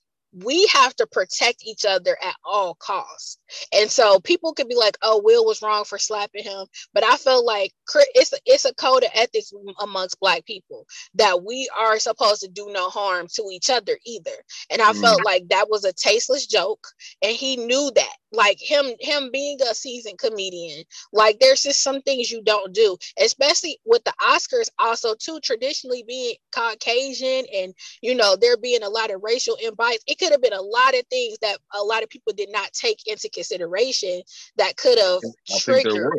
we 0.45 0.67
have 0.73 0.95
to 0.97 1.07
protect 1.07 1.65
each 1.65 1.85
other 1.85 2.17
at 2.23 2.35
all 2.45 2.75
costs. 2.75 3.39
And 3.73 3.91
so 3.91 4.21
people 4.21 4.53
could 4.53 4.69
be 4.69 4.75
like, 4.75 4.97
"Oh, 5.03 5.21
Will 5.23 5.45
was 5.45 5.63
wrong 5.63 5.85
for 5.85 5.99
slapping 5.99 6.45
him," 6.45 6.67
but 6.93 7.05
I 7.05 7.17
feel 7.17 7.45
like 7.45 7.73
it's 8.15 8.33
a, 8.33 8.39
it's 8.45 8.65
a 8.65 8.75
code 8.75 9.05
of 9.05 9.11
ethics 9.15 9.53
amongst 9.81 10.21
Black 10.21 10.45
people 10.45 10.87
that 11.15 11.43
we 11.43 11.69
are 11.77 11.99
supposed 11.99 12.43
to 12.43 12.49
do 12.49 12.69
no 12.71 12.91
harm 12.91 13.29
to 13.35 13.49
each 13.53 13.71
other 13.71 13.99
either. 14.05 14.37
And 14.71 14.83
I 14.83 14.93
mm. 14.93 15.01
felt 15.01 15.25
like 15.25 15.49
that 15.49 15.71
was 15.71 15.85
a 15.85 15.93
tasteless 15.93 16.47
joke, 16.47 16.87
and 17.23 17.35
he 17.35 17.57
knew 17.57 17.91
that. 17.95 18.17
Like 18.37 18.59
him, 18.61 18.87
him 19.01 19.31
being 19.33 19.59
a 19.63 19.75
seasoned 19.75 20.19
comedian, 20.19 20.85
like 21.13 21.39
there's 21.41 21.63
just 21.63 21.83
some 21.83 22.03
things 22.03 22.31
you 22.31 22.43
don't 22.43 22.75
do, 22.75 22.97
especially 23.19 23.79
with 23.85 24.05
the 24.05 24.13
Oscars. 24.21 24.69
Also, 24.79 25.15
too 25.15 25.41
traditionally 25.43 26.05
being 26.07 26.35
Caucasian, 26.55 27.47
and 27.55 27.75
you 28.03 28.15
know 28.15 28.37
there 28.37 28.57
being 28.57 28.83
a 28.83 28.89
lot 28.89 29.11
of 29.11 29.23
racial 29.23 29.57
invites. 29.63 30.05
It 30.07 30.19
could 30.19 30.33
have 30.33 30.43
been 30.43 30.53
a 30.53 30.61
lot 30.63 30.95
of 30.95 31.07
things 31.09 31.39
that 31.41 31.59
a 31.75 31.83
lot 31.83 32.03
of 32.03 32.09
people 32.09 32.33
did 32.33 32.51
not 32.53 32.73
take 32.73 33.07
into 33.07 33.29
consideration 33.31 34.23
that 34.57 34.77
could 34.77 34.99
have 34.99 35.21
triggered. 35.59 36.13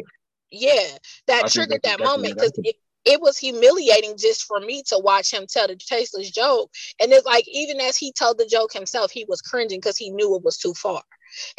Yeah, 0.52 0.98
that 1.28 1.46
I 1.46 1.48
triggered 1.50 1.82
that 1.84 2.00
moment 2.00 2.36
because 2.36 2.54
it, 2.64 2.78
it 3.06 3.22
was 3.22 3.38
humiliating 3.38 4.18
just 4.18 4.44
for 4.44 4.60
me 4.60 4.84
to 4.88 5.00
watch 5.00 5.34
him 5.34 5.46
tell 5.48 5.68
the 5.68 5.76
tasteless 5.76 6.32
joke. 6.32 6.72
And 7.00 7.12
it's 7.12 7.26
like, 7.26 7.46
even 7.48 7.80
as 7.80 7.98
he 7.98 8.12
told 8.12 8.38
the 8.38 8.46
joke 8.46 8.74
himself, 8.74 9.12
he 9.12 9.26
was 9.28 9.42
cringing 9.42 9.80
because 9.80 9.98
he 9.98 10.10
knew 10.10 10.36
it 10.36 10.44
was 10.44 10.58
too 10.58 10.74
far. 10.74 11.02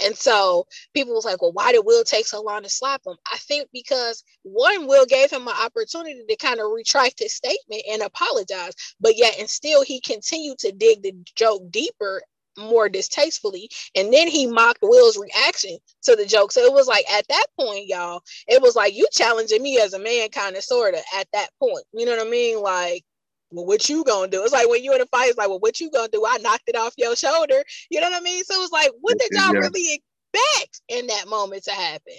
And 0.04 0.16
so 0.16 0.66
people 0.94 1.14
was 1.14 1.24
like, 1.24 1.42
well, 1.42 1.52
why 1.52 1.72
did 1.72 1.84
Will 1.84 2.04
take 2.04 2.26
so 2.26 2.42
long 2.42 2.62
to 2.62 2.68
slap 2.68 3.02
him? 3.06 3.16
I 3.32 3.38
think 3.38 3.68
because 3.72 4.22
one, 4.42 4.86
Will 4.86 5.06
gave 5.06 5.30
him 5.30 5.46
an 5.48 5.54
opportunity 5.60 6.22
to 6.28 6.36
kind 6.36 6.60
of 6.60 6.70
retract 6.72 7.18
his 7.18 7.34
statement 7.34 7.82
and 7.90 8.02
apologize. 8.02 8.74
But 9.00 9.16
yet, 9.16 9.38
and 9.38 9.48
still, 9.48 9.82
he 9.82 10.00
continued 10.00 10.58
to 10.60 10.72
dig 10.72 11.02
the 11.02 11.14
joke 11.36 11.70
deeper 11.70 12.22
more 12.58 12.88
distastefully. 12.88 13.70
And 13.94 14.12
then 14.12 14.28
he 14.28 14.46
mocked 14.46 14.80
Will's 14.82 15.16
reaction 15.16 15.78
to 16.02 16.16
the 16.16 16.26
joke. 16.26 16.52
So 16.52 16.62
it 16.62 16.72
was 16.72 16.88
like 16.88 17.10
at 17.10 17.26
that 17.28 17.46
point, 17.58 17.86
y'all, 17.86 18.22
it 18.46 18.60
was 18.60 18.76
like 18.76 18.94
you 18.94 19.06
challenging 19.12 19.62
me 19.62 19.78
as 19.78 19.94
a 19.94 19.98
man, 19.98 20.28
kind 20.30 20.56
of 20.56 20.64
sort 20.64 20.94
of 20.94 21.00
at 21.16 21.28
that 21.32 21.50
point. 21.60 21.84
You 21.92 22.04
know 22.04 22.16
what 22.16 22.26
I 22.26 22.30
mean? 22.30 22.60
Like, 22.60 23.04
well, 23.50 23.66
what 23.66 23.88
you 23.88 24.04
gonna 24.04 24.30
do? 24.30 24.42
It's 24.42 24.52
like 24.52 24.68
when 24.68 24.82
you 24.82 24.94
in 24.94 25.00
a 25.00 25.06
fight, 25.06 25.28
it's 25.28 25.38
like, 25.38 25.48
well, 25.48 25.60
what 25.60 25.80
you 25.80 25.90
gonna 25.90 26.08
do? 26.08 26.24
I 26.26 26.38
knocked 26.38 26.68
it 26.68 26.76
off 26.76 26.94
your 26.96 27.16
shoulder. 27.16 27.62
You 27.90 28.00
know 28.00 28.10
what 28.10 28.20
I 28.20 28.24
mean? 28.24 28.44
So 28.44 28.54
it 28.54 28.58
was 28.58 28.72
like, 28.72 28.90
what 29.00 29.18
did 29.18 29.30
y'all 29.32 29.54
yeah. 29.54 29.60
really 29.60 29.94
expect 29.94 30.82
in 30.88 31.06
that 31.08 31.28
moment 31.28 31.64
to 31.64 31.72
happen? 31.72 32.14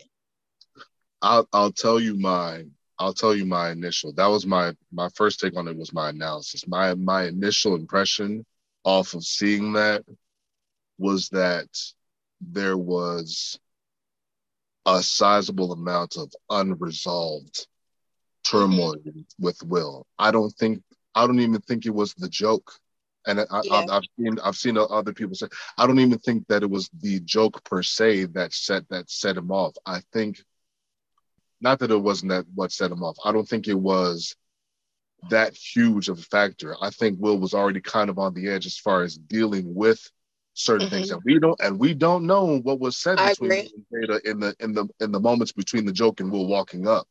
I'll 1.21 1.47
I'll 1.53 1.71
tell 1.71 1.99
you 1.99 2.17
my 2.17 2.63
I'll 2.97 3.13
tell 3.13 3.35
you 3.35 3.45
my 3.45 3.69
initial. 3.71 4.13
That 4.13 4.27
was 4.27 4.45
my 4.45 4.73
my 4.91 5.09
first 5.15 5.39
take 5.39 5.55
on 5.55 5.67
it 5.67 5.77
was 5.77 5.93
my 5.93 6.09
analysis. 6.09 6.67
My 6.67 6.95
my 6.95 7.25
initial 7.25 7.75
impression 7.75 8.45
off 8.83 9.13
of 9.13 9.23
seeing 9.23 9.73
that 9.73 10.03
was 10.97 11.29
that 11.29 11.67
there 12.41 12.77
was 12.77 13.59
a 14.85 15.03
sizable 15.03 15.73
amount 15.73 16.17
of 16.17 16.31
unresolved 16.49 17.67
turmoil 18.43 18.95
with 19.37 19.61
Will. 19.63 20.07
I 20.17 20.31
don't 20.31 20.51
think 20.51 20.81
I 21.15 21.27
don't 21.27 21.39
even 21.39 21.61
think 21.61 21.85
it 21.85 21.93
was 21.93 22.13
the 22.13 22.29
joke. 22.29 22.73
And 23.27 23.39
I, 23.41 23.61
yeah. 23.63 23.85
I, 23.89 23.93
have 23.93 24.03
seen 24.17 24.39
I've 24.43 24.55
seen 24.55 24.77
other 24.77 25.13
people 25.13 25.35
say 25.35 25.47
I 25.77 25.85
don't 25.85 25.99
even 25.99 26.19
think 26.19 26.47
that 26.47 26.63
it 26.63 26.69
was 26.69 26.89
the 27.01 27.19
joke 27.19 27.63
per 27.63 27.83
se 27.83 28.25
that 28.25 28.53
set 28.53 28.87
that 28.89 29.09
set 29.09 29.37
him 29.37 29.51
off. 29.51 29.75
I 29.85 30.01
think 30.13 30.41
not 31.61 31.79
that 31.79 31.91
it 31.91 31.97
wasn't 31.97 32.31
that 32.31 32.45
what 32.55 32.71
set 32.71 32.91
him 32.91 33.03
off. 33.03 33.17
I 33.23 33.31
don't 33.31 33.47
think 33.47 33.67
it 33.67 33.77
was 33.79 34.35
that 35.29 35.55
huge 35.55 36.07
of 36.07 36.19
a 36.19 36.23
factor. 36.23 36.75
I 36.81 36.91
think 36.91 37.19
Will 37.19 37.37
was 37.37 37.53
already 37.53 37.81
kind 37.81 38.09
of 38.09 38.17
on 38.19 38.33
the 38.33 38.47
edge 38.49 38.65
as 38.65 38.77
far 38.77 39.03
as 39.03 39.17
dealing 39.17 39.75
with 39.75 40.09
certain 40.53 40.87
mm-hmm. 40.87 40.95
things, 40.95 41.11
and 41.11 41.21
we 41.25 41.39
don't 41.39 41.59
and 41.61 41.77
we 41.77 41.93
don't 41.93 42.25
know 42.25 42.59
what 42.59 42.79
was 42.79 42.97
said 42.97 43.17
between 43.17 43.67
Jada 43.93 44.23
in 44.25 44.39
the 44.39 44.55
in 44.59 44.73
the 44.73 44.87
in 45.01 45.11
the 45.11 45.19
moments 45.19 45.51
between 45.51 45.85
the 45.85 45.91
joke 45.91 46.21
and 46.21 46.31
Will 46.31 46.47
walking 46.47 46.87
up. 46.87 47.07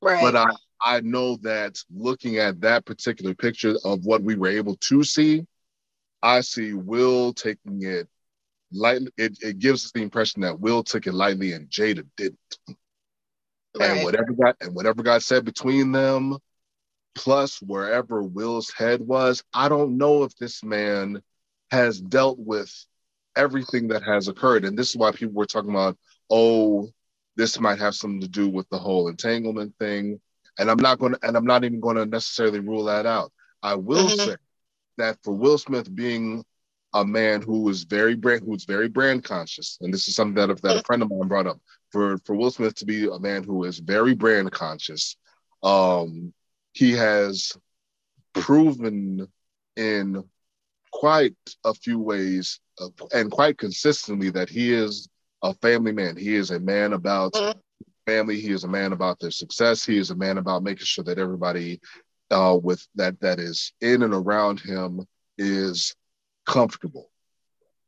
Right. 0.00 0.22
But 0.22 0.36
I 0.36 0.46
I 0.84 1.00
know 1.00 1.36
that 1.42 1.78
looking 1.92 2.36
at 2.36 2.60
that 2.60 2.84
particular 2.84 3.34
picture 3.34 3.74
of 3.84 4.04
what 4.04 4.22
we 4.22 4.36
were 4.36 4.48
able 4.48 4.76
to 4.76 5.02
see, 5.02 5.46
I 6.22 6.42
see 6.42 6.74
Will 6.74 7.32
taking 7.32 7.82
it 7.82 8.08
lightly. 8.70 9.08
It, 9.16 9.38
it 9.40 9.58
gives 9.58 9.86
us 9.86 9.92
the 9.92 10.02
impression 10.02 10.42
that 10.42 10.60
Will 10.60 10.82
took 10.82 11.06
it 11.06 11.14
lightly 11.14 11.52
and 11.52 11.68
Jada 11.70 12.06
didn't. 12.16 12.38
Right. 13.76 13.90
And 13.90 14.04
whatever 14.04 14.32
got 14.32 14.56
and 14.60 14.74
whatever 14.74 15.02
got 15.02 15.22
said 15.22 15.44
between 15.44 15.90
them, 15.90 16.36
plus 17.14 17.60
wherever 17.62 18.22
Will's 18.22 18.70
head 18.70 19.00
was, 19.00 19.42
I 19.52 19.68
don't 19.68 19.96
know 19.96 20.24
if 20.24 20.36
this 20.36 20.62
man 20.62 21.22
has 21.70 22.00
dealt 22.00 22.38
with 22.38 22.72
everything 23.36 23.88
that 23.88 24.02
has 24.02 24.28
occurred. 24.28 24.64
And 24.64 24.78
this 24.78 24.90
is 24.90 24.96
why 24.96 25.12
people 25.12 25.34
were 25.34 25.46
talking 25.46 25.70
about, 25.70 25.96
oh, 26.30 26.88
this 27.36 27.58
might 27.58 27.80
have 27.80 27.94
something 27.94 28.20
to 28.20 28.28
do 28.28 28.48
with 28.48 28.68
the 28.68 28.78
whole 28.78 29.08
entanglement 29.08 29.74
thing. 29.78 30.20
And 30.58 30.70
I'm 30.70 30.78
not 30.78 30.98
going 30.98 31.14
to, 31.14 31.18
and 31.26 31.36
I'm 31.36 31.46
not 31.46 31.64
even 31.64 31.80
going 31.80 31.96
to 31.96 32.06
necessarily 32.06 32.60
rule 32.60 32.84
that 32.84 33.06
out. 33.06 33.32
I 33.62 33.74
will 33.74 34.06
mm-hmm. 34.06 34.30
say 34.30 34.36
that 34.98 35.18
for 35.22 35.32
Will 35.32 35.58
Smith 35.58 35.94
being 35.94 36.44
a 36.92 37.04
man 37.04 37.42
who 37.42 37.68
is 37.68 37.84
very 37.84 38.14
brand, 38.14 38.42
who's 38.46 38.64
very 38.64 38.88
brand 38.88 39.24
conscious, 39.24 39.78
and 39.80 39.92
this 39.92 40.06
is 40.06 40.14
something 40.14 40.34
that, 40.34 40.62
that 40.62 40.76
a 40.76 40.82
friend 40.84 41.02
of 41.02 41.10
mine 41.10 41.28
brought 41.28 41.46
up. 41.46 41.58
For 41.90 42.18
for 42.18 42.36
Will 42.36 42.50
Smith 42.50 42.74
to 42.76 42.86
be 42.86 43.06
a 43.06 43.18
man 43.18 43.42
who 43.42 43.64
is 43.64 43.78
very 43.78 44.14
brand 44.14 44.52
conscious, 44.52 45.16
um, 45.62 46.32
he 46.72 46.92
has 46.92 47.52
proven 48.32 49.28
in 49.76 50.24
quite 50.92 51.36
a 51.64 51.74
few 51.74 51.98
ways 51.98 52.60
uh, 52.80 52.88
and 53.12 53.30
quite 53.30 53.58
consistently 53.58 54.30
that 54.30 54.48
he 54.48 54.72
is 54.72 55.08
a 55.42 55.54
family 55.54 55.92
man. 55.92 56.16
He 56.16 56.34
is 56.34 56.50
a 56.50 56.60
man 56.60 56.92
about 56.92 57.32
mm-hmm. 57.32 57.58
Family. 58.06 58.40
He 58.40 58.50
is 58.50 58.64
a 58.64 58.68
man 58.68 58.92
about 58.92 59.18
their 59.20 59.30
success. 59.30 59.84
He 59.84 59.98
is 59.98 60.10
a 60.10 60.16
man 60.16 60.38
about 60.38 60.62
making 60.62 60.86
sure 60.86 61.04
that 61.04 61.18
everybody 61.18 61.80
uh, 62.30 62.58
with 62.62 62.86
that 62.94 63.20
that 63.20 63.38
is 63.38 63.72
in 63.80 64.02
and 64.02 64.14
around 64.14 64.60
him 64.60 65.06
is 65.38 65.94
comfortable. 66.46 67.10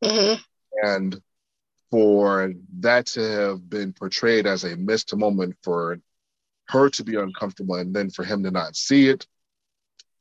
Mm-hmm. 0.05 0.41
And 0.83 1.21
for 1.91 2.53
that 2.81 3.07
to 3.07 3.21
have 3.21 3.69
been 3.69 3.93
portrayed 3.93 4.47
as 4.47 4.65
a 4.65 4.77
missed 4.77 5.15
moment 5.17 5.57
for 5.63 5.99
her 6.69 6.91
to 6.91 7.05
be 7.05 7.17
uncomfortable 7.17 7.77
and 7.77 7.95
then 7.95 8.11
for 8.11 8.25
him 8.25 8.43
to 8.43 8.51
not 8.51 8.75
see 8.75 9.09
it 9.09 9.27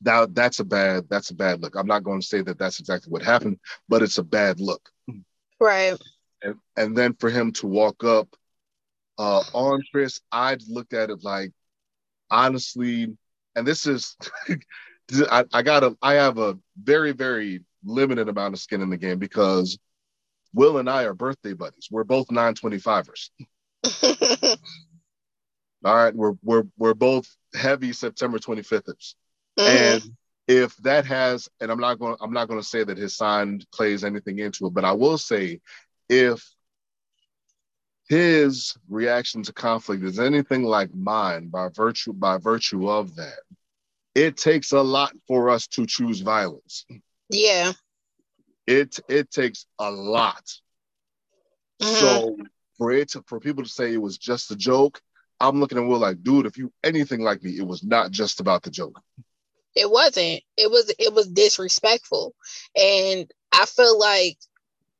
that 0.01 0.35
that's 0.35 0.59
a 0.59 0.63
bad 0.63 1.05
that's 1.09 1.31
a 1.31 1.35
bad 1.35 1.61
look. 1.61 1.75
I'm 1.75 1.87
not 1.87 2.03
going 2.03 2.21
to 2.21 2.27
say 2.27 2.41
that 2.41 2.57
that's 2.57 2.79
exactly 2.79 3.11
what 3.11 3.23
happened, 3.23 3.59
but 3.89 4.01
it's 4.01 4.17
a 4.17 4.23
bad 4.23 4.59
look. 4.59 4.89
Right. 5.59 5.97
And 6.41 6.55
and 6.75 6.97
then 6.97 7.13
for 7.13 7.29
him 7.29 7.51
to 7.53 7.67
walk 7.67 8.03
up 8.03 8.27
uh, 9.17 9.43
on 9.53 9.81
Chris, 9.91 10.21
I 10.31 10.57
looked 10.67 10.93
at 10.93 11.09
it 11.09 11.23
like 11.23 11.51
honestly, 12.29 13.15
and 13.55 13.65
this 13.67 13.85
is 13.85 14.15
I, 15.29 15.45
I 15.53 15.61
got 15.61 15.83
a 15.83 15.95
I 16.01 16.13
have 16.15 16.37
a 16.37 16.57
very 16.81 17.11
very 17.11 17.63
limited 17.83 18.29
amount 18.29 18.53
of 18.53 18.59
skin 18.59 18.81
in 18.81 18.89
the 18.89 18.97
game 18.97 19.19
because 19.19 19.77
Will 20.53 20.77
and 20.77 20.89
I 20.89 21.03
are 21.03 21.13
birthday 21.13 21.53
buddies. 21.53 21.89
We're 21.91 22.05
both 22.05 22.27
925ers. 22.27 23.29
All 25.85 25.95
right, 25.95 26.15
we're 26.15 26.33
we're 26.41 26.63
we're 26.77 26.93
both 26.93 27.27
heavy 27.53 27.93
September 27.93 28.39
25thers. 28.39 29.15
Mm-hmm. 29.59 29.67
And 29.67 30.01
if 30.47 30.75
that 30.77 31.05
has, 31.05 31.49
and 31.59 31.71
I'm 31.71 31.79
not 31.79 31.99
gonna—I'm 31.99 32.33
not 32.33 32.47
going 32.47 32.59
to 32.59 32.65
say 32.65 32.83
that 32.83 32.97
his 32.97 33.15
sign 33.15 33.61
plays 33.71 34.03
anything 34.03 34.39
into 34.39 34.67
it, 34.67 34.73
but 34.73 34.85
I 34.85 34.93
will 34.93 35.17
say, 35.17 35.59
if 36.09 36.47
his 38.07 38.77
reaction 38.87 39.43
to 39.43 39.53
conflict 39.53 40.03
is 40.03 40.19
anything 40.19 40.63
like 40.63 40.93
mine 40.93 41.47
by 41.47 41.69
virtue 41.69 42.13
by 42.13 42.37
virtue 42.37 42.89
of 42.89 43.15
that, 43.15 43.39
it 44.13 44.37
takes 44.37 44.71
a 44.71 44.81
lot 44.81 45.13
for 45.27 45.49
us 45.49 45.67
to 45.67 45.85
choose 45.85 46.21
violence. 46.21 46.85
Yeah. 47.29 47.73
It 48.67 48.99
it 49.09 49.31
takes 49.31 49.65
a 49.79 49.91
lot. 49.91 50.43
Mm-hmm. 51.81 51.95
So 51.95 52.37
for 52.77 52.91
it 52.91 53.09
to, 53.11 53.23
for 53.27 53.39
people 53.39 53.63
to 53.63 53.69
say 53.69 53.93
it 53.93 54.01
was 54.01 54.17
just 54.17 54.51
a 54.51 54.55
joke, 54.55 55.01
I'm 55.39 55.59
looking 55.59 55.77
at 55.77 55.85
Will 55.85 55.99
like, 55.99 56.23
dude, 56.23 56.45
if 56.45 56.57
you 56.57 56.71
anything 56.83 57.21
like 57.21 57.43
me, 57.43 57.57
it 57.57 57.67
was 57.67 57.83
not 57.83 58.11
just 58.11 58.39
about 58.39 58.63
the 58.63 58.71
joke. 58.71 59.01
It 59.75 59.89
wasn't. 59.89 60.41
It 60.57 60.71
was 60.71 60.93
it 60.97 61.13
was 61.13 61.27
disrespectful. 61.27 62.33
And 62.75 63.29
I 63.51 63.65
feel 63.65 63.99
like 63.99 64.37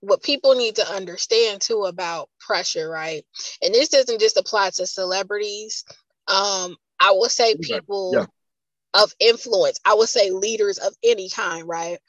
what 0.06 0.24
people 0.24 0.56
need 0.56 0.76
to 0.76 0.88
understand 0.88 1.62
too 1.62 1.84
about 1.84 2.30
pressure, 2.40 2.90
right? 2.90 3.26
And 3.62 3.74
this 3.74 3.90
doesn't 3.90 4.20
just 4.20 4.38
apply 4.38 4.72
to 4.72 4.86
celebrities. 4.86 5.84
Um, 6.28 6.76
I 7.00 7.12
will 7.12 7.30
say 7.30 7.56
people 7.56 8.12
yeah. 8.16 8.26
of 8.94 9.14
influence, 9.20 9.80
I 9.86 9.94
would 9.96 10.10
say 10.10 10.32
leaders 10.32 10.78
of 10.78 10.94
any 11.04 11.30
kind, 11.30 11.68
right? 11.68 12.00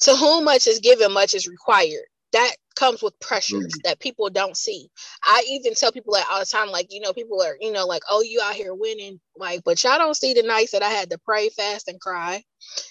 To 0.00 0.16
whom 0.16 0.44
much 0.44 0.66
is 0.66 0.80
given, 0.80 1.12
much 1.12 1.34
is 1.34 1.46
required 1.46 2.06
that 2.32 2.54
comes 2.76 3.02
with 3.02 3.18
pressures 3.20 3.66
mm-hmm. 3.66 3.88
that 3.88 3.98
people 3.98 4.30
don't 4.30 4.56
see. 4.56 4.88
I 5.24 5.44
even 5.48 5.74
tell 5.74 5.92
people 5.92 6.14
that 6.14 6.26
all 6.30 6.40
the 6.40 6.46
time, 6.46 6.68
like, 6.68 6.86
you 6.90 7.00
know, 7.00 7.12
people 7.12 7.42
are, 7.42 7.56
you 7.60 7.72
know, 7.72 7.86
like, 7.86 8.02
oh, 8.08 8.22
you 8.22 8.40
out 8.42 8.54
here 8.54 8.74
winning. 8.74 9.20
Like, 9.36 9.62
but 9.64 9.82
y'all 9.82 9.98
don't 9.98 10.16
see 10.16 10.34
the 10.34 10.42
nights 10.42 10.72
that 10.72 10.82
I 10.82 10.90
had 10.90 11.10
to 11.10 11.18
pray, 11.18 11.48
fast, 11.50 11.88
and 11.88 12.00
cry. 12.00 12.42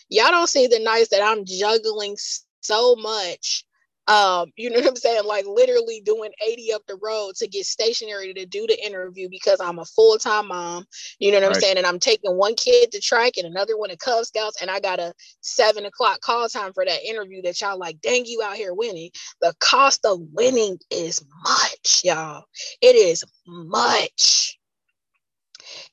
Y'all 0.09 0.31
don't 0.31 0.49
see 0.49 0.67
the 0.67 0.79
nights 0.79 1.09
that 1.09 1.21
I'm 1.21 1.45
juggling 1.45 2.17
so 2.61 2.95
much 2.95 3.63
um, 4.09 4.51
you 4.55 4.71
know 4.71 4.77
what 4.79 4.87
I'm 4.87 4.95
saying? 4.95 5.23
Like 5.25 5.45
literally 5.45 6.01
doing 6.03 6.31
80 6.45 6.73
up 6.73 6.81
the 6.87 6.97
road 6.99 7.35
to 7.35 7.47
get 7.47 7.67
stationary 7.67 8.33
to 8.33 8.45
do 8.47 8.65
the 8.67 8.83
interview 8.83 9.29
because 9.29 9.61
I'm 9.61 9.77
a 9.77 9.85
full-time 9.85 10.47
mom. 10.47 10.85
You 11.19 11.31
know 11.31 11.37
what 11.37 11.49
right. 11.49 11.55
I'm 11.55 11.61
saying? 11.61 11.77
And 11.77 11.85
I'm 11.85 11.99
taking 11.99 12.35
one 12.35 12.55
kid 12.55 12.91
to 12.91 12.99
track 12.99 13.33
and 13.37 13.45
another 13.45 13.77
one 13.77 13.89
to 13.89 13.97
Cub 13.97 14.25
Scouts, 14.25 14.63
and 14.63 14.71
I 14.71 14.79
got 14.79 14.99
a 14.99 15.13
seven 15.41 15.85
o'clock 15.85 16.21
call 16.21 16.49
time 16.49 16.73
for 16.73 16.83
that 16.83 17.07
interview 17.07 17.43
that 17.43 17.61
y'all 17.61 17.77
like, 17.77 18.01
dang, 18.01 18.25
you 18.25 18.41
out 18.43 18.55
here 18.55 18.73
winning. 18.73 19.11
The 19.41 19.53
cost 19.59 20.03
of 20.05 20.19
winning 20.33 20.79
is 20.89 21.23
much, 21.43 22.01
y'all. 22.03 22.45
It 22.81 22.95
is 22.95 23.23
much. 23.45 24.57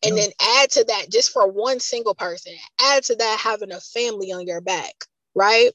And 0.02 0.16
then 0.16 0.30
add 0.40 0.70
to 0.70 0.84
that, 0.84 1.10
just 1.10 1.32
for 1.32 1.50
one 1.50 1.80
single 1.80 2.14
person, 2.14 2.54
add 2.80 3.02
to 3.04 3.16
that 3.16 3.40
having 3.40 3.72
a 3.72 3.80
family 3.80 4.32
on 4.32 4.46
your 4.46 4.62
back, 4.62 4.94
right? 5.34 5.72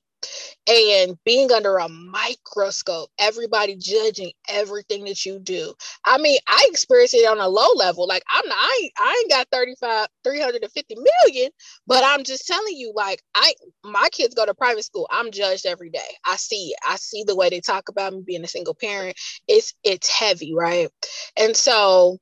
And 0.68 1.18
being 1.26 1.52
under 1.52 1.78
a 1.78 1.90
microscope, 1.90 3.10
everybody 3.20 3.76
judging 3.76 4.32
everything 4.50 5.06
that 5.06 5.26
you 5.26 5.40
do. 5.40 5.74
I 6.06 6.18
mean, 6.18 6.40
I 6.48 6.66
experienced 6.70 7.14
it 7.14 7.28
on 7.30 7.40
a 7.40 7.48
low 7.48 7.74
level. 7.76 8.08
Like 8.08 8.24
I'm 8.34 8.48
not, 8.48 8.58
I 8.58 8.80
ain't, 8.84 8.94
I 9.00 9.20
ain't 9.22 9.32
got 9.32 9.48
35, 9.52 10.08
350 10.24 10.96
million, 10.96 11.52
but 11.88 12.04
I'm 12.06 12.24
just 12.24 12.48
telling 12.48 12.76
you, 12.78 12.94
like, 12.96 13.22
I 13.36 13.54
my 13.84 14.10
kids 14.12 14.36
go 14.36 14.46
to 14.46 14.54
private 14.54 14.84
school. 14.86 15.08
I'm 15.12 15.32
judged 15.32 15.66
every 15.66 15.90
day. 15.90 16.00
I 16.26 16.36
see 16.38 16.70
it. 16.70 16.80
I 16.88 16.96
see 16.98 17.24
the 17.26 17.36
way 17.36 17.50
they 17.50 17.60
talk 17.62 17.90
about 17.90 18.14
me 18.14 18.22
being 18.26 18.44
a 18.44 18.48
single 18.48 18.76
parent. 18.76 19.18
It's 19.48 19.74
it's 19.84 20.10
heavy, 20.10 20.54
right? 20.56 20.90
And 21.38 21.56
so 21.56 22.18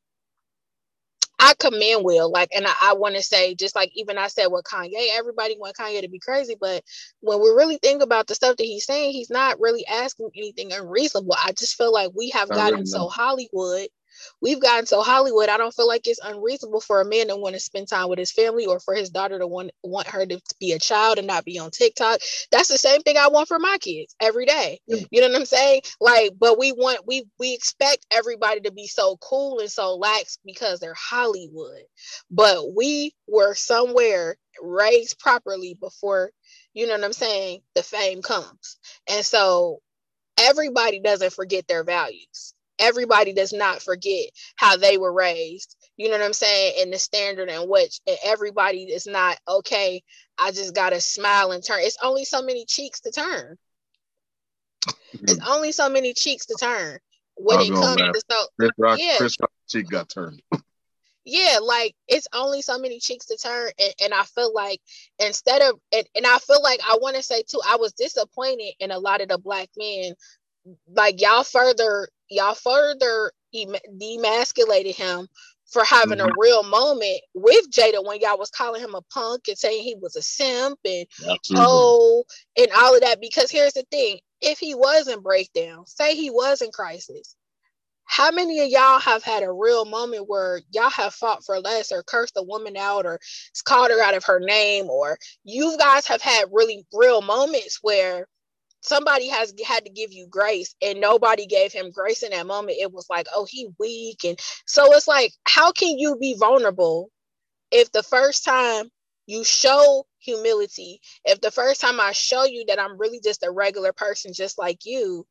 I 1.39 1.53
commend 1.59 2.03
Will, 2.03 2.31
like, 2.31 2.49
and 2.55 2.67
I, 2.67 2.73
I 2.83 2.93
want 2.93 3.15
to 3.15 3.23
say, 3.23 3.55
just 3.55 3.75
like 3.75 3.91
even 3.95 4.17
I 4.17 4.27
said 4.27 4.47
with 4.47 4.65
Kanye, 4.65 5.07
everybody 5.13 5.57
want 5.57 5.75
Kanye 5.77 6.01
to 6.01 6.09
be 6.09 6.19
crazy, 6.19 6.55
but 6.59 6.83
when 7.21 7.41
we 7.41 7.49
really 7.49 7.77
think 7.77 8.03
about 8.03 8.27
the 8.27 8.35
stuff 8.35 8.57
that 8.57 8.63
he's 8.63 8.85
saying, 8.85 9.13
he's 9.13 9.29
not 9.29 9.59
really 9.59 9.85
asking 9.87 10.31
anything 10.35 10.73
unreasonable. 10.73 11.35
I 11.43 11.53
just 11.53 11.77
feel 11.77 11.93
like 11.93 12.11
we 12.15 12.29
have 12.31 12.49
gotten 12.49 12.85
so 12.85 13.07
Hollywood 13.07 13.87
We've 14.41 14.61
gotten 14.61 14.85
so 14.85 15.01
Hollywood. 15.01 15.49
I 15.49 15.57
don't 15.57 15.73
feel 15.73 15.87
like 15.87 16.07
it's 16.07 16.19
unreasonable 16.23 16.81
for 16.81 17.01
a 17.01 17.05
man 17.05 17.29
to 17.29 17.35
want 17.37 17.55
to 17.55 17.59
spend 17.61 17.89
time 17.89 18.09
with 18.09 18.19
his 18.19 18.31
family 18.31 18.65
or 18.65 18.79
for 18.79 18.95
his 18.95 19.09
daughter 19.09 19.39
to 19.39 19.47
want 19.47 19.71
want 19.83 20.07
her 20.07 20.25
to 20.25 20.41
be 20.59 20.73
a 20.73 20.79
child 20.79 21.17
and 21.17 21.27
not 21.27 21.45
be 21.45 21.59
on 21.59 21.71
TikTok. 21.71 22.19
That's 22.51 22.69
the 22.69 22.77
same 22.77 23.01
thing 23.01 23.17
I 23.17 23.29
want 23.29 23.47
for 23.47 23.59
my 23.59 23.77
kids 23.81 24.15
every 24.21 24.45
day. 24.45 24.79
Yeah. 24.87 24.97
You 25.11 25.21
know 25.21 25.29
what 25.29 25.37
I'm 25.39 25.45
saying? 25.45 25.81
Like, 26.01 26.31
but 26.39 26.59
we 26.59 26.71
want 26.73 27.07
we 27.07 27.25
we 27.39 27.53
expect 27.53 28.05
everybody 28.11 28.61
to 28.61 28.71
be 28.71 28.87
so 28.87 29.17
cool 29.17 29.59
and 29.59 29.71
so 29.71 29.95
lax 29.95 30.39
because 30.45 30.79
they're 30.79 30.95
Hollywood. 30.95 31.83
But 32.31 32.75
we 32.75 33.13
were 33.27 33.55
somewhere 33.55 34.37
raised 34.61 35.19
properly 35.19 35.77
before 35.79 36.31
you 36.73 36.87
know 36.87 36.95
what 36.95 37.05
I'm 37.05 37.13
saying, 37.13 37.61
the 37.75 37.83
fame 37.83 38.23
comes. 38.23 38.77
And 39.09 39.25
so 39.25 39.79
everybody 40.39 41.01
doesn't 41.01 41.33
forget 41.33 41.67
their 41.67 41.85
values. 41.85 42.53
Everybody 42.79 43.33
does 43.33 43.53
not 43.53 43.81
forget 43.81 44.29
how 44.55 44.77
they 44.77 44.97
were 44.97 45.13
raised. 45.13 45.75
You 45.97 46.07
know 46.07 46.17
what 46.17 46.25
I'm 46.25 46.33
saying? 46.33 46.75
And 46.81 46.93
the 46.93 46.97
standard 46.97 47.49
in 47.49 47.69
which 47.69 47.99
everybody 48.23 48.83
is 48.83 49.05
not 49.05 49.37
okay. 49.47 50.01
I 50.37 50.51
just 50.51 50.73
gotta 50.73 51.01
smile 51.01 51.51
and 51.51 51.63
turn. 51.63 51.79
It's 51.81 51.97
only 52.01 52.25
so 52.25 52.41
many 52.41 52.65
cheeks 52.65 53.01
to 53.01 53.11
turn. 53.11 53.57
It's 55.13 55.33
mm-hmm. 55.33 55.49
only 55.49 55.71
so 55.71 55.89
many 55.89 56.13
cheeks 56.13 56.45
to 56.47 56.55
turn 56.59 56.99
when 57.35 57.59
it 57.61 57.73
comes 57.73 57.95
to 57.95 58.21
so 58.29 58.45
Chris 58.57 58.71
Rock, 58.77 58.99
yeah. 58.99 59.17
Chris 59.17 59.37
Rock 59.39 59.51
cheek 59.67 59.89
got 59.89 60.09
turned. 60.09 60.41
yeah, 61.25 61.59
like 61.61 61.95
it's 62.07 62.27
only 62.33 62.61
so 62.61 62.77
many 62.77 62.99
cheeks 62.99 63.27
to 63.27 63.37
turn. 63.37 63.71
And, 63.79 63.93
and 64.03 64.13
I 64.13 64.23
feel 64.23 64.53
like 64.53 64.81
instead 65.19 65.61
of, 65.61 65.79
and, 65.93 66.05
and 66.15 66.25
I 66.25 66.37
feel 66.39 66.61
like 66.61 66.79
I 66.87 66.97
want 67.01 67.15
to 67.15 67.23
say 67.23 67.43
too, 67.43 67.61
I 67.67 67.77
was 67.77 67.93
disappointed 67.93 68.73
in 68.79 68.91
a 68.91 68.99
lot 68.99 69.21
of 69.21 69.29
the 69.29 69.37
black 69.37 69.69
men. 69.77 70.13
Like 70.93 71.21
y'all 71.21 71.43
further, 71.43 72.09
y'all 72.29 72.55
further 72.55 73.31
demasculated 73.53 74.95
him 74.95 75.27
for 75.65 75.83
having 75.83 76.17
mm-hmm. 76.17 76.29
a 76.29 76.33
real 76.37 76.63
moment 76.63 77.21
with 77.33 77.69
Jada 77.71 78.03
when 78.03 78.19
y'all 78.19 78.39
was 78.39 78.49
calling 78.49 78.81
him 78.81 78.95
a 78.95 79.01
punk 79.13 79.47
and 79.47 79.57
saying 79.57 79.83
he 79.83 79.95
was 79.95 80.15
a 80.15 80.21
simp 80.21 80.79
and 80.85 81.05
Absolutely. 81.19 81.65
oh 81.67 82.23
and 82.57 82.67
all 82.75 82.95
of 82.95 83.01
that. 83.01 83.21
Because 83.21 83.51
here's 83.51 83.73
the 83.73 83.85
thing: 83.91 84.19
if 84.41 84.59
he 84.59 84.75
was 84.75 85.07
in 85.07 85.21
breakdown, 85.21 85.85
say 85.85 86.15
he 86.15 86.29
was 86.29 86.61
in 86.61 86.71
crisis, 86.71 87.35
how 88.09 88.31
many 88.31 88.59
of 88.59 88.69
y'all 88.69 88.99
have 88.99 89.23
had 89.23 89.43
a 89.43 89.51
real 89.51 89.85
moment 89.85 90.27
where 90.27 90.61
y'all 90.71 90.89
have 90.89 91.13
fought 91.13 91.45
for 91.45 91.59
less 91.59 91.91
or 91.91 92.01
cursed 92.01 92.33
a 92.37 92.43
woman 92.43 92.75
out 92.75 93.05
or 93.05 93.19
called 93.65 93.91
her 93.91 94.01
out 94.01 94.17
of 94.17 94.23
her 94.23 94.39
name 94.39 94.89
or 94.89 95.17
you 95.43 95.77
guys 95.77 96.07
have 96.07 96.21
had 96.21 96.49
really 96.51 96.83
real 96.91 97.21
moments 97.21 97.77
where 97.83 98.25
somebody 98.81 99.27
has 99.27 99.53
had 99.65 99.85
to 99.85 99.91
give 99.91 100.11
you 100.11 100.27
grace 100.27 100.75
and 100.81 101.01
nobody 101.01 101.45
gave 101.45 101.71
him 101.71 101.91
grace 101.91 102.23
in 102.23 102.31
that 102.31 102.47
moment. 102.47 102.77
It 102.79 102.91
was 102.91 103.07
like 103.09 103.27
oh 103.35 103.45
he 103.49 103.69
weak. 103.79 104.23
And 104.23 104.39
so 104.65 104.93
it's 104.93 105.07
like 105.07 105.33
how 105.45 105.71
can 105.71 105.97
you 105.97 106.17
be 106.17 106.35
vulnerable 106.37 107.09
if 107.71 107.91
the 107.91 108.03
first 108.03 108.45
time 108.45 108.89
you 109.27 109.43
show 109.43 110.05
humility 110.19 110.99
if 111.23 111.39
the 111.39 111.51
first 111.51 111.79
time 111.79 111.99
i 111.99 112.11
show 112.11 112.43
you 112.43 112.65
that 112.67 112.79
i'm 112.79 112.97
really 112.97 113.21
just 113.23 113.43
a 113.45 113.51
regular 113.51 113.93
person 113.93 114.33
just 114.33 114.57
like 114.57 114.79
you 114.85 115.25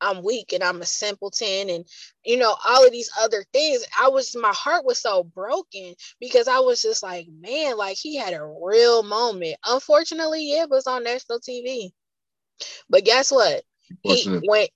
I'm 0.00 0.22
weak 0.22 0.52
and 0.52 0.62
I'm 0.62 0.80
a 0.80 0.86
simpleton 0.86 1.70
and 1.70 1.84
you 2.24 2.36
know 2.36 2.54
all 2.66 2.86
of 2.86 2.92
these 2.92 3.10
other 3.20 3.44
things 3.52 3.84
I 3.98 4.08
was 4.08 4.36
my 4.36 4.52
heart 4.52 4.84
was 4.84 5.00
so 5.00 5.24
broken 5.24 5.94
because 6.20 6.48
I 6.48 6.60
was 6.60 6.82
just 6.82 7.02
like 7.02 7.26
man 7.40 7.76
like 7.76 7.96
he 7.96 8.16
had 8.16 8.32
a 8.32 8.44
real 8.44 9.02
moment. 9.02 9.56
Unfortunately 9.66 10.52
it 10.52 10.70
was 10.70 10.86
on 10.86 11.04
national 11.04 11.40
TV 11.40 11.90
but 12.88 13.04
guess 13.04 13.30
what? 13.30 13.62
He 14.02 14.40
went 14.46 14.70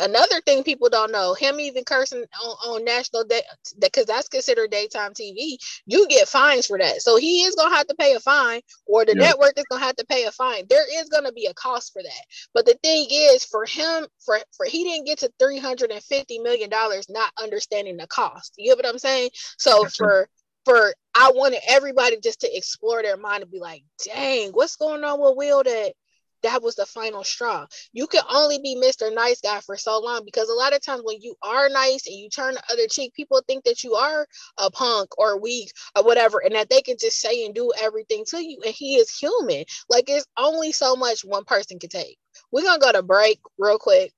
another 0.00 0.40
thing 0.46 0.64
people 0.64 0.88
don't 0.88 1.12
know 1.12 1.34
him 1.34 1.60
even 1.60 1.84
cursing 1.84 2.24
on, 2.42 2.50
on 2.66 2.84
national 2.84 3.22
day 3.24 3.42
because 3.80 4.06
that's 4.06 4.28
considered 4.28 4.70
daytime 4.70 5.12
tv 5.12 5.56
you 5.86 6.06
get 6.08 6.28
fines 6.28 6.66
for 6.66 6.78
that. 6.78 7.00
So 7.02 7.16
he 7.16 7.42
is 7.42 7.54
going 7.54 7.70
to 7.70 7.76
have 7.76 7.86
to 7.86 7.94
pay 7.94 8.14
a 8.14 8.20
fine 8.20 8.60
or 8.86 9.04
the 9.04 9.14
yeah. 9.14 9.28
network 9.28 9.54
is 9.56 9.64
going 9.70 9.80
to 9.80 9.86
have 9.86 9.96
to 9.96 10.06
pay 10.06 10.24
a 10.24 10.30
fine. 10.30 10.64
There 10.68 11.00
is 11.00 11.08
going 11.08 11.24
to 11.24 11.32
be 11.32 11.46
a 11.46 11.54
cost 11.54 11.92
for 11.92 12.02
that. 12.02 12.24
But 12.54 12.66
the 12.66 12.78
thing 12.82 13.06
is 13.10 13.44
for 13.44 13.64
him 13.64 14.06
for 14.24 14.38
for 14.56 14.66
he 14.66 14.84
didn't 14.84 15.06
get 15.06 15.18
to 15.20 15.32
350 15.38 16.38
million 16.40 16.68
dollars 16.68 17.08
not 17.08 17.32
understanding 17.42 17.96
the 17.96 18.06
cost. 18.06 18.54
You 18.56 18.70
get 18.70 18.78
what 18.78 18.86
i'm 18.86 18.98
saying? 18.98 19.30
So 19.56 19.82
that's 19.82 19.96
for 19.96 20.28
for 20.64 20.94
I 21.14 21.32
wanted 21.34 21.60
everybody 21.66 22.18
just 22.22 22.40
to 22.42 22.56
explore 22.56 23.02
their 23.02 23.16
mind 23.16 23.42
and 23.42 23.50
be 23.50 23.58
like, 23.58 23.82
dang, 24.04 24.50
what's 24.50 24.76
going 24.76 25.02
on 25.02 25.20
with 25.20 25.36
Will 25.36 25.62
that 25.64 25.94
that 26.42 26.62
was 26.62 26.76
the 26.76 26.86
final 26.86 27.24
straw. 27.24 27.66
You 27.92 28.06
can 28.06 28.22
only 28.30 28.58
be 28.58 28.76
Mr. 28.76 29.12
Nice 29.14 29.40
Guy 29.40 29.60
for 29.60 29.76
so 29.76 30.00
long 30.00 30.24
because 30.24 30.48
a 30.48 30.54
lot 30.54 30.74
of 30.74 30.82
times 30.82 31.02
when 31.04 31.20
you 31.20 31.34
are 31.42 31.68
nice 31.68 32.06
and 32.06 32.16
you 32.16 32.28
turn 32.28 32.54
the 32.54 32.62
other 32.72 32.86
cheek, 32.90 33.14
people 33.14 33.42
think 33.46 33.64
that 33.64 33.84
you 33.84 33.94
are 33.94 34.26
a 34.58 34.70
punk 34.70 35.18
or 35.18 35.40
weak 35.40 35.72
or 35.96 36.04
whatever, 36.04 36.40
and 36.44 36.54
that 36.54 36.70
they 36.70 36.80
can 36.82 36.96
just 36.98 37.20
say 37.20 37.44
and 37.44 37.54
do 37.54 37.72
everything 37.80 38.24
to 38.28 38.38
you. 38.42 38.58
And 38.64 38.74
he 38.74 38.96
is 38.96 39.10
human. 39.16 39.64
Like 39.88 40.04
it's 40.08 40.26
only 40.38 40.72
so 40.72 40.96
much 40.96 41.24
one 41.24 41.44
person 41.44 41.78
can 41.78 41.90
take. 41.90 42.18
We're 42.52 42.62
gonna 42.62 42.78
go 42.78 42.92
to 42.92 43.02
break 43.02 43.40
real 43.58 43.78
quick 43.78 44.12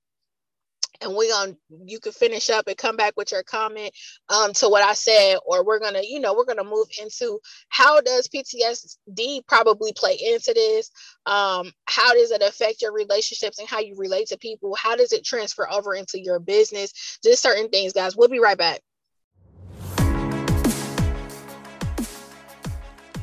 and 1.01 1.15
we're 1.15 1.29
gonna 1.29 1.55
you 1.85 1.99
can 1.99 2.11
finish 2.11 2.49
up 2.49 2.67
and 2.67 2.77
come 2.77 2.95
back 2.95 3.13
with 3.17 3.31
your 3.31 3.43
comment 3.43 3.93
um, 4.29 4.53
to 4.53 4.69
what 4.69 4.83
I 4.83 4.93
said, 4.93 5.37
or 5.45 5.65
we're 5.65 5.79
gonna, 5.79 6.01
you 6.03 6.19
know, 6.19 6.33
we're 6.33 6.45
gonna 6.45 6.63
move 6.63 6.87
into 7.01 7.39
how 7.69 8.01
does 8.01 8.27
PTSD 8.27 9.45
probably 9.47 9.93
play 9.93 10.17
into 10.21 10.53
this? 10.53 10.91
Um, 11.25 11.71
how 11.85 12.13
does 12.13 12.31
it 12.31 12.41
affect 12.41 12.81
your 12.81 12.93
relationships 12.93 13.59
and 13.59 13.67
how 13.67 13.79
you 13.79 13.95
relate 13.97 14.27
to 14.27 14.37
people? 14.37 14.75
How 14.75 14.95
does 14.95 15.11
it 15.11 15.25
transfer 15.25 15.69
over 15.69 15.95
into 15.95 16.19
your 16.19 16.39
business? 16.39 17.19
Just 17.23 17.41
certain 17.41 17.69
things, 17.69 17.93
guys. 17.93 18.15
We'll 18.15 18.29
be 18.29 18.39
right 18.39 18.57
back. 18.57 18.81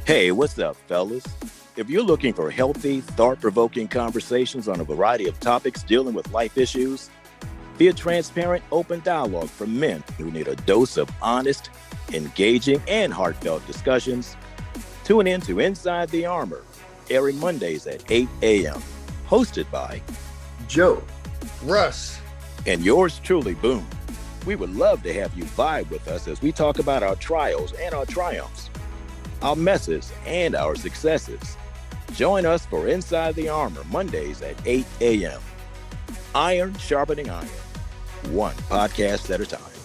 Hey, 0.05 0.33
what's 0.33 0.59
up, 0.59 0.77
fellas? 0.87 1.25
If 1.77 1.88
you're 1.88 2.03
looking 2.03 2.33
for 2.33 2.51
healthy, 2.51 3.03
thought 3.03 3.41
provoking 3.41 3.87
conversations 3.87 4.67
on 4.67 4.81
a 4.81 4.85
variety 4.85 5.29
of 5.29 5.38
topics 5.38 5.85
dealing 5.85 6.14
with 6.14 6.33
life 6.33 6.59
issues, 6.59 7.09
be 7.79 7.88
a 7.88 7.93
transparent, 7.93 8.64
open 8.73 9.01
dialogue 9.01 9.49
for 9.49 9.67
men 9.67 10.03
who 10.19 10.31
need 10.33 10.49
a 10.49 10.57
dose 10.57 10.97
of 10.97 11.09
honest, 11.23 11.71
engaging, 12.12 12.83
and 12.88 13.12
heartfelt 13.12 13.64
discussions. 13.67 14.37
Tune 15.05 15.29
in 15.29 15.41
to 15.43 15.61
Inside 15.61 16.09
the 16.11 16.27
Armor, 16.27 16.64
airing 17.09 17.38
Mondays 17.38 17.87
at 17.87 18.03
8 18.11 18.29
a.m. 18.43 18.83
Hosted 19.29 19.71
by 19.71 20.03
Joe, 20.67 21.03
Russ, 21.62 22.21
and 22.67 22.85
yours 22.85 23.21
truly, 23.23 23.55
Boom. 23.55 23.87
We 24.45 24.57
would 24.57 24.75
love 24.75 25.03
to 25.05 25.12
have 25.14 25.37
you 25.37 25.45
vibe 25.45 25.88
with 25.91 26.09
us 26.09 26.27
as 26.27 26.43
we 26.43 26.53
talk 26.53 26.79
about 26.79 27.03
our 27.03 27.17
trials 27.17 27.73
and 27.75 27.95
our 27.95 28.07
triumphs, 28.07 28.71
our 29.41 29.57
messes 29.57 30.12
and 30.27 30.57
our 30.57 30.75
successes. 30.75 31.57
Join 32.14 32.45
us 32.45 32.67
for 32.67 32.88
Inside 32.88 33.35
the 33.35 33.49
Armor 33.49 33.85
Mondays 33.91 34.43
at 34.43 34.57
8 34.67 34.87
a.m. 35.01 35.41
Iron 36.35 36.77
sharpening 36.79 37.31
iron 37.31 37.49
one 38.31 38.54
podcast 38.68 39.33
at 39.33 39.40
a 39.40 39.46
time. 39.46 39.78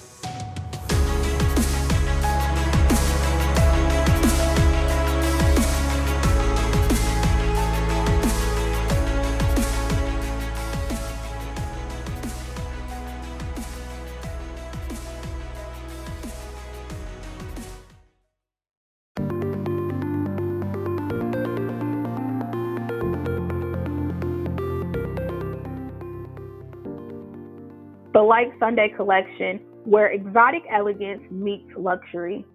The 28.13 28.21
Like 28.21 28.53
Sunday 28.59 28.93
collection, 28.95 29.59
where 29.85 30.11
exotic 30.11 30.63
elegance 30.71 31.23
meets 31.31 31.69
luxury. 31.75 32.45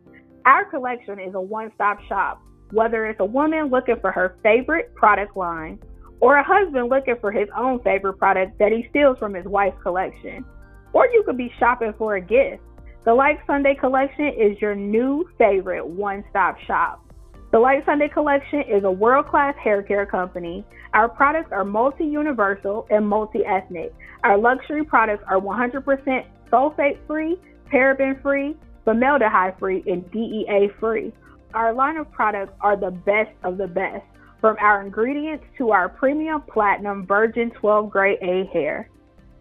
Our 0.46 0.64
collection 0.64 1.18
is 1.18 1.34
a 1.34 1.40
one 1.40 1.72
stop 1.74 1.98
shop, 2.08 2.40
whether 2.70 3.06
it's 3.06 3.20
a 3.20 3.24
woman 3.24 3.66
looking 3.66 3.96
for 4.00 4.12
her 4.12 4.38
favorite 4.42 4.94
product 4.94 5.36
line 5.36 5.80
or 6.20 6.36
a 6.36 6.44
husband 6.44 6.88
looking 6.90 7.16
for 7.20 7.32
his 7.32 7.48
own 7.56 7.82
favorite 7.82 8.14
product 8.14 8.58
that 8.58 8.72
he 8.72 8.86
steals 8.90 9.18
from 9.18 9.34
his 9.34 9.44
wife's 9.46 9.80
collection. 9.82 10.44
Or 10.92 11.06
you 11.06 11.22
could 11.26 11.36
be 11.36 11.52
shopping 11.58 11.92
for 11.98 12.16
a 12.16 12.20
gift. 12.20 12.62
The 13.04 13.12
Like 13.12 13.40
Sunday 13.46 13.74
collection 13.74 14.26
is 14.26 14.60
your 14.60 14.74
new 14.74 15.28
favorite 15.38 15.86
one 15.86 16.24
stop 16.30 16.56
shop. 16.66 17.04
The 17.50 17.58
Like 17.58 17.84
Sunday 17.84 18.08
collection 18.08 18.60
is 18.60 18.84
a 18.84 18.90
world 18.90 19.26
class 19.28 19.54
hair 19.62 19.82
care 19.82 20.06
company. 20.06 20.64
Our 20.92 21.08
products 21.08 21.50
are 21.52 21.64
multi 21.64 22.04
universal 22.04 22.86
and 22.90 23.08
multi 23.08 23.44
ethnic. 23.44 23.92
Our 24.24 24.38
luxury 24.38 24.84
products 24.84 25.24
are 25.28 25.40
100% 25.40 26.24
sulfate 26.50 26.98
free, 27.06 27.36
paraben 27.72 28.20
free, 28.22 28.56
formaldehyde 28.84 29.54
free, 29.58 29.82
and 29.86 30.10
DEA 30.10 30.68
free. 30.80 31.12
Our 31.54 31.72
line 31.72 31.96
of 31.96 32.10
products 32.10 32.52
are 32.60 32.76
the 32.76 32.90
best 32.90 33.30
of 33.44 33.56
the 33.58 33.66
best, 33.66 34.04
from 34.40 34.56
our 34.60 34.82
ingredients 34.82 35.44
to 35.58 35.70
our 35.70 35.88
premium 35.88 36.42
platinum 36.42 37.06
virgin 37.06 37.50
12 37.60 37.90
grade 37.90 38.18
A 38.22 38.44
hair. 38.52 38.90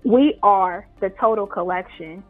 We 0.03 0.37
are 0.43 0.87
the 1.01 1.09
total 1.19 1.47
collection. 1.47 2.23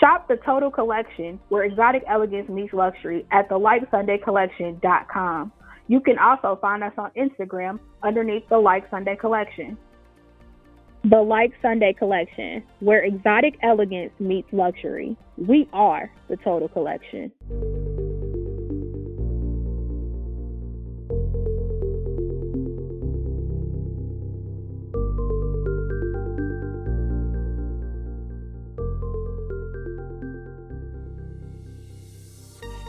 Shop 0.00 0.28
the 0.28 0.36
total 0.44 0.70
collection 0.70 1.40
where 1.48 1.64
exotic 1.64 2.04
elegance 2.08 2.48
meets 2.48 2.72
luxury 2.72 3.26
at 3.32 3.48
thelikesundaycollection.com. 3.48 5.52
You 5.88 6.00
can 6.00 6.18
also 6.18 6.58
find 6.60 6.84
us 6.84 6.92
on 6.98 7.10
Instagram 7.16 7.78
underneath 8.02 8.48
the 8.48 8.58
Like 8.58 8.90
Sunday 8.90 9.16
Collection. 9.16 9.78
The 11.04 11.22
Like 11.22 11.52
Sunday 11.62 11.92
Collection, 11.92 12.62
where 12.80 13.04
exotic 13.04 13.56
elegance 13.62 14.12
meets 14.18 14.48
luxury. 14.52 15.16
We 15.36 15.68
are 15.72 16.10
the 16.28 16.36
total 16.38 16.68
collection. 16.68 17.30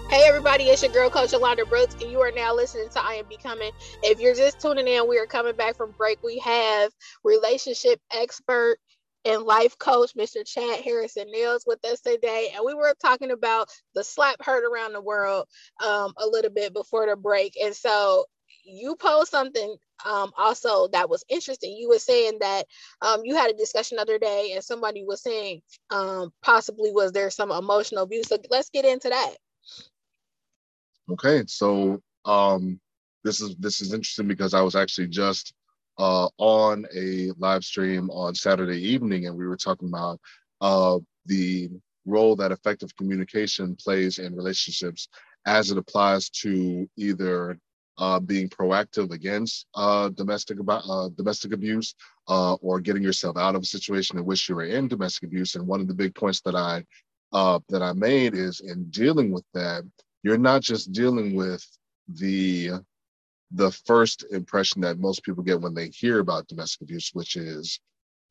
Hey 0.10 0.24
everybody, 0.26 0.64
it's 0.64 0.82
your 0.82 0.92
girl 0.94 1.10
coach 1.10 1.32
Alonda 1.32 1.68
Brooks, 1.68 1.96
and 2.02 2.10
you 2.10 2.22
are 2.22 2.32
now 2.34 2.56
listening 2.56 2.88
to 2.94 3.04
I 3.06 3.16
Am 3.16 3.26
Becoming. 3.28 3.72
If 4.04 4.22
you're 4.22 4.36
just 4.36 4.62
tuning 4.62 4.88
in, 4.88 5.06
we 5.10 5.20
are 5.20 5.26
coming 5.28 5.58
back 5.58 5.76
from 5.76 5.92
break. 5.98 6.20
We 6.24 6.40
have 6.40 6.94
relationship 7.26 8.00
expert 8.14 8.78
and 9.26 9.44
life 9.44 9.78
coach, 9.78 10.14
Mr. 10.16 10.46
Chad 10.46 10.80
Harrison 10.80 11.30
Nails, 11.30 11.66
with 11.68 11.84
us 11.84 12.00
today. 12.00 12.52
And 12.56 12.64
we 12.66 12.74
were 12.74 12.96
talking 13.02 13.32
about 13.32 13.68
the 13.96 14.04
slap 14.06 14.38
heard 14.42 14.64
around 14.64 14.94
the 14.94 15.02
world 15.02 15.46
um, 15.86 16.14
a 16.18 16.26
little 16.26 16.52
bit 16.52 16.74
before 16.74 17.06
the 17.06 17.18
break. 17.18 17.56
And 17.62 17.76
so 17.76 18.28
you 18.64 18.96
posed 18.96 19.30
something 19.30 19.76
um, 20.06 20.32
also 20.38 20.88
that 20.94 21.10
was 21.10 21.26
interesting. 21.28 21.76
You 21.76 21.90
were 21.90 22.00
saying 22.00 22.38
that 22.40 22.64
um, 23.02 23.22
you 23.26 23.36
had 23.36 23.52
a 23.52 23.58
discussion 23.58 24.00
other 24.00 24.20
day, 24.20 24.54
and 24.56 24.64
somebody 24.64 25.04
was 25.04 25.22
saying 25.22 25.64
um, 25.90 26.32
possibly 26.42 26.94
was 26.94 27.12
there 27.12 27.30
some 27.30 27.52
emotional 27.52 28.04
abuse. 28.04 28.30
So 28.30 28.38
let's 28.50 28.70
get 28.70 28.86
into 28.86 29.10
that. 29.10 29.36
Okay, 31.10 31.44
so 31.48 32.02
um, 32.26 32.80
this 33.24 33.40
is 33.42 33.56
this 33.58 33.82
is 33.82 33.94
interesting 33.94 34.28
because 34.28 34.54
I 34.54 34.62
was 34.62 34.76
actually 34.76 35.08
just 35.08 35.54
uh, 35.98 36.28
on 36.38 36.86
a 36.96 37.32
live 37.38 37.64
stream 37.64 38.10
on 38.10 38.36
Saturday 38.36 38.80
evening, 38.82 39.26
and 39.28 39.38
we 39.38 39.48
were 39.48 39.58
talking 39.58 39.88
about 39.88 40.20
uh, 40.62 41.00
the 41.26 41.70
role 42.06 42.36
that 42.38 42.52
effective 42.52 42.96
communication 42.98 43.76
plays 43.76 44.20
in 44.20 44.36
relationships 44.36 45.08
as 45.46 45.72
it 45.72 45.78
applies 45.78 46.30
to 46.30 46.90
either 46.98 47.58
uh, 47.98 48.20
being 48.20 48.50
proactive 48.50 49.12
against 49.12 49.66
uh, 49.76 50.10
domestic 50.10 50.58
uh, 50.68 51.10
domestic 51.16 51.54
abuse 51.54 51.96
uh, 52.28 52.56
or 52.56 52.82
getting 52.82 53.04
yourself 53.04 53.38
out 53.38 53.56
of 53.56 53.62
a 53.62 53.66
situation 53.66 54.18
in 54.18 54.26
which 54.26 54.48
you 54.50 54.56
were 54.56 54.66
in 54.66 54.88
domestic 54.88 55.24
abuse. 55.24 55.56
And 55.56 55.66
one 55.68 55.80
of 55.82 55.88
the 55.88 55.94
big 55.94 56.16
points 56.16 56.42
that 56.42 56.56
I 56.56 56.86
uh, 57.32 57.60
that 57.70 57.82
I 57.82 57.94
made 57.94 58.34
is 58.36 58.60
in 58.60 58.90
dealing 58.90 59.32
with 59.32 59.46
that, 59.54 59.84
you're 60.28 60.38
not 60.38 60.62
just 60.62 60.92
dealing 60.92 61.36
with 61.36 61.66
the 62.10 62.72
the 63.52 63.72
first 63.72 64.26
impression 64.30 64.82
that 64.82 65.00
most 65.00 65.24
people 65.24 65.42
get 65.42 65.62
when 65.62 65.74
they 65.74 65.88
hear 65.88 66.20
about 66.20 66.50
domestic 66.50 66.82
abuse, 66.82 67.12
which 67.14 67.38
is, 67.38 67.80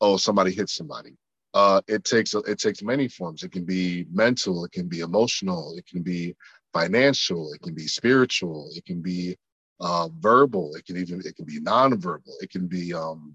oh, 0.03 0.19
somebody 0.19 0.53
hit 0.53 0.69
somebody. 0.69 1.17
Uh, 1.55 1.81
it 1.89 2.05
takes 2.05 2.35
it 2.35 2.59
takes 2.59 2.83
many 2.83 3.09
forms. 3.09 3.43
It 3.43 3.51
can 3.51 3.65
be 3.65 4.05
mental, 4.13 4.63
it 4.67 4.73
can 4.73 4.89
be 4.89 5.01
emotional, 5.01 5.75
it 5.79 5.87
can 5.87 6.03
be 6.03 6.37
financial, 6.75 7.55
it 7.55 7.63
can 7.63 7.75
be 7.75 7.87
spiritual, 7.87 8.69
it 8.77 8.85
can 8.85 9.01
be 9.01 9.35
uh, 9.81 10.11
verbal, 10.19 10.75
it 10.75 10.85
can 10.85 10.99
even 10.99 11.21
it 11.25 11.35
can 11.35 11.47
be 11.47 11.61
nonverbal, 11.61 12.35
it 12.43 12.51
can 12.51 12.67
be 12.67 12.93
um, 12.93 13.35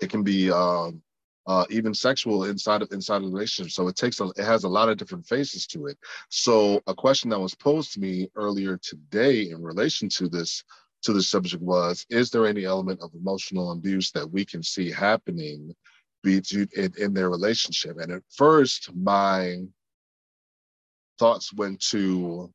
it 0.00 0.10
can 0.10 0.24
be 0.24 0.50
um, 0.50 1.00
uh, 1.46 1.64
even 1.70 1.94
sexual 1.94 2.44
inside 2.44 2.82
of 2.82 2.92
inside 2.92 3.16
of 3.16 3.22
the 3.22 3.28
relationship. 3.30 3.72
So 3.72 3.88
it 3.88 3.96
takes 3.96 4.20
a, 4.20 4.26
it 4.36 4.44
has 4.44 4.64
a 4.64 4.68
lot 4.68 4.88
of 4.88 4.96
different 4.96 5.26
faces 5.26 5.66
to 5.68 5.86
it. 5.86 5.98
So 6.28 6.80
a 6.86 6.94
question 6.94 7.30
that 7.30 7.40
was 7.40 7.54
posed 7.54 7.94
to 7.94 8.00
me 8.00 8.28
earlier 8.36 8.76
today 8.78 9.50
in 9.50 9.62
relation 9.62 10.08
to 10.10 10.28
this 10.28 10.62
to 11.02 11.12
the 11.12 11.22
subject 11.22 11.62
was: 11.62 12.06
Is 12.10 12.30
there 12.30 12.46
any 12.46 12.64
element 12.64 13.00
of 13.00 13.14
emotional 13.14 13.72
abuse 13.72 14.10
that 14.12 14.30
we 14.30 14.44
can 14.44 14.62
see 14.62 14.90
happening 14.90 15.74
between 16.22 16.68
in, 16.76 16.92
in 16.98 17.14
their 17.14 17.30
relationship? 17.30 17.98
And 17.98 18.12
at 18.12 18.22
first, 18.36 18.94
my 18.94 19.62
thoughts 21.18 21.52
went 21.52 21.80
to, 21.90 22.52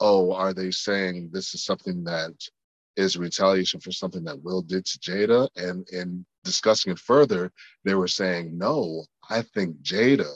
oh, 0.00 0.32
are 0.32 0.52
they 0.52 0.70
saying 0.70 1.30
this 1.32 1.54
is 1.54 1.64
something 1.64 2.04
that 2.04 2.32
is 2.96 3.16
retaliation 3.16 3.80
for 3.80 3.92
something 3.92 4.24
that 4.24 4.42
Will 4.42 4.62
did 4.62 4.84
to 4.86 4.98
Jada? 4.98 5.48
And 5.56 5.88
in 5.90 6.24
discussing 6.44 6.92
it 6.92 6.98
further, 6.98 7.52
they 7.84 7.94
were 7.94 8.08
saying, 8.08 8.56
no, 8.56 9.04
I 9.28 9.42
think 9.42 9.80
Jada 9.82 10.32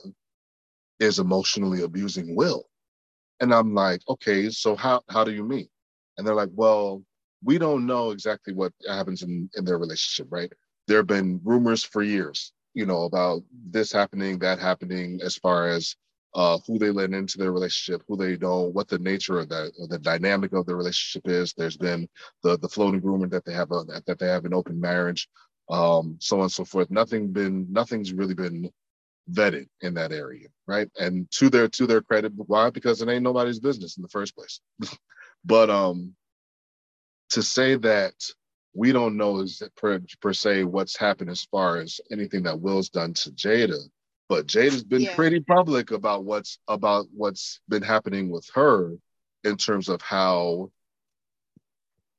is 0.99 1.18
emotionally 1.18 1.83
abusing 1.83 2.37
Will. 2.37 2.64
And 3.40 3.55
I'm 3.55 3.75
like, 3.75 4.03
okay, 4.09 4.51
so 4.51 4.77
how 4.77 5.03
how 5.09 5.25
do 5.25 5.33
you 5.33 5.44
mean? 5.44 5.68
And 6.18 6.27
they're 6.27 6.35
like, 6.35 6.51
well, 6.55 7.03
we 7.42 7.57
don't 7.57 7.87
know 7.87 8.11
exactly 8.11 8.53
what 8.53 8.73
happens 8.87 9.23
in, 9.23 9.49
in 9.57 9.64
their 9.64 9.79
relationship, 9.79 10.29
right? 10.31 10.53
There 10.87 10.99
have 10.99 11.07
been 11.07 11.40
rumors 11.42 11.83
for 11.83 12.03
years, 12.03 12.53
you 12.75 12.85
know, 12.85 13.05
about 13.05 13.42
this 13.70 13.90
happening, 13.92 14.38
that 14.40 14.59
happening, 14.59 15.20
as 15.23 15.37
far 15.37 15.68
as 15.68 15.96
uh, 16.35 16.59
who 16.66 16.79
they 16.79 16.90
let 16.90 17.12
into 17.12 17.38
their 17.38 17.53
relationship, 17.53 18.03
who 18.07 18.16
they 18.16 18.37
don't, 18.37 18.75
what 18.75 18.88
the 18.88 18.99
nature 18.99 19.38
of 19.38 19.49
that, 19.49 19.73
the 19.88 19.99
dynamic 19.99 20.53
of 20.53 20.66
the 20.66 20.75
relationship 20.75 21.29
is. 21.29 21.55
There's 21.55 21.77
been 21.77 22.09
the 22.43 22.59
the 22.59 22.69
floating 22.69 23.01
rumor 23.01 23.29
that 23.29 23.45
they 23.45 23.53
have 23.53 23.73
a 23.73 23.85
that 24.07 24.19
they 24.19 24.29
have 24.29 24.45
an 24.45 24.55
open 24.55 24.81
marriage 24.81 25.29
um, 25.71 26.16
so 26.21 26.38
on 26.38 26.43
and 26.43 26.53
so 26.53 26.64
forth. 26.64 26.90
Nothing 26.90 27.33
been, 27.33 27.66
nothing's 27.71 28.12
really 28.12 28.35
been 28.35 28.71
vetted 29.31 29.69
in 29.81 29.95
that 29.95 30.12
area, 30.12 30.49
right? 30.66 30.90
And 30.99 31.31
to 31.33 31.49
their 31.49 31.69
to 31.69 31.87
their 31.87 32.03
credit, 32.03 32.33
why? 32.37 32.71
Because 32.71 33.01
it 33.01 33.09
ain't 33.09 33.23
nobody's 33.23 33.61
business 33.61 33.97
in 33.97 34.03
the 34.03 34.09
first 34.09 34.35
place. 34.37 34.61
but 35.45 35.71
um, 35.71 36.14
to 37.31 37.43
say 37.43 37.77
that 37.77 38.14
we 38.75 38.93
don't 38.93 39.16
know 39.16 39.38
is 39.40 39.62
per, 39.77 40.01
per 40.21 40.33
se 40.33 40.64
what's 40.64 40.97
happened 40.97 41.31
as 41.31 41.45
far 41.45 41.79
as 41.79 42.01
anything 42.11 42.45
that 42.45 42.61
Will's 42.61 42.90
done 42.90 43.14
to 43.14 43.31
Jada, 43.31 43.79
but 44.31 44.47
Jada's 44.47 44.85
been 44.85 45.03
yeah. 45.03 45.14
pretty 45.16 45.40
public 45.40 45.90
about 45.90 46.25
what's 46.25 46.61
about 46.69 47.07
what's 47.12 47.61
been 47.69 47.83
happening 47.83 48.31
with 48.31 48.49
her 48.55 48.93
in 49.43 49.57
terms 49.57 49.88
of 49.88 50.01
how 50.01 50.71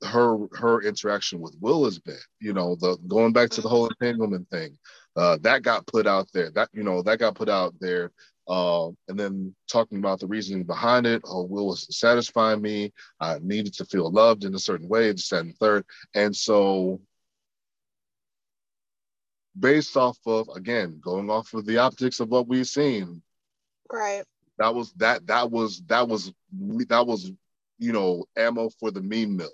her 0.03 0.37
her 0.51 0.81
interaction 0.81 1.39
with 1.39 1.55
Will 1.61 1.85
has 1.85 1.99
been. 1.99 2.19
You 2.41 2.51
know, 2.51 2.75
the 2.75 2.97
going 3.07 3.31
back 3.31 3.49
to 3.51 3.61
the 3.61 3.69
whole 3.69 3.87
entanglement 3.87 4.49
thing, 4.49 4.77
uh, 5.15 5.37
that 5.41 5.63
got 5.63 5.87
put 5.87 6.05
out 6.05 6.27
there. 6.33 6.51
That 6.51 6.67
you 6.73 6.83
know 6.83 7.01
that 7.01 7.17
got 7.17 7.35
put 7.35 7.49
out 7.49 7.73
there. 7.79 8.11
Uh, 8.45 8.87
and 9.07 9.17
then 9.17 9.55
talking 9.69 9.99
about 9.99 10.19
the 10.19 10.27
reasoning 10.27 10.65
behind 10.65 11.05
it. 11.05 11.21
Oh, 11.23 11.43
Will 11.43 11.67
was 11.67 11.87
satisfying 11.97 12.61
me. 12.61 12.91
I 13.21 13.39
needed 13.41 13.73
to 13.75 13.85
feel 13.85 14.11
loved 14.11 14.43
in 14.43 14.53
a 14.53 14.59
certain 14.59 14.89
way. 14.89 15.13
The 15.13 15.17
second, 15.19 15.55
third, 15.59 15.85
and 16.13 16.35
so 16.35 16.99
based 19.59 19.97
off 19.97 20.17
of 20.25 20.49
again 20.55 20.99
going 21.03 21.29
off 21.29 21.53
of 21.53 21.65
the 21.65 21.77
optics 21.77 22.19
of 22.19 22.29
what 22.29 22.47
we've 22.47 22.67
seen, 22.67 23.21
right? 23.91 24.23
That 24.57 24.75
was 24.75 24.93
that 24.93 25.27
that 25.27 25.51
was 25.51 25.81
that 25.87 26.07
was 26.07 26.31
that 26.87 27.07
was 27.07 27.31
you 27.79 27.93
know 27.93 28.25
ammo 28.37 28.69
for 28.79 28.91
the 28.91 29.01
meme 29.01 29.37
mill 29.37 29.49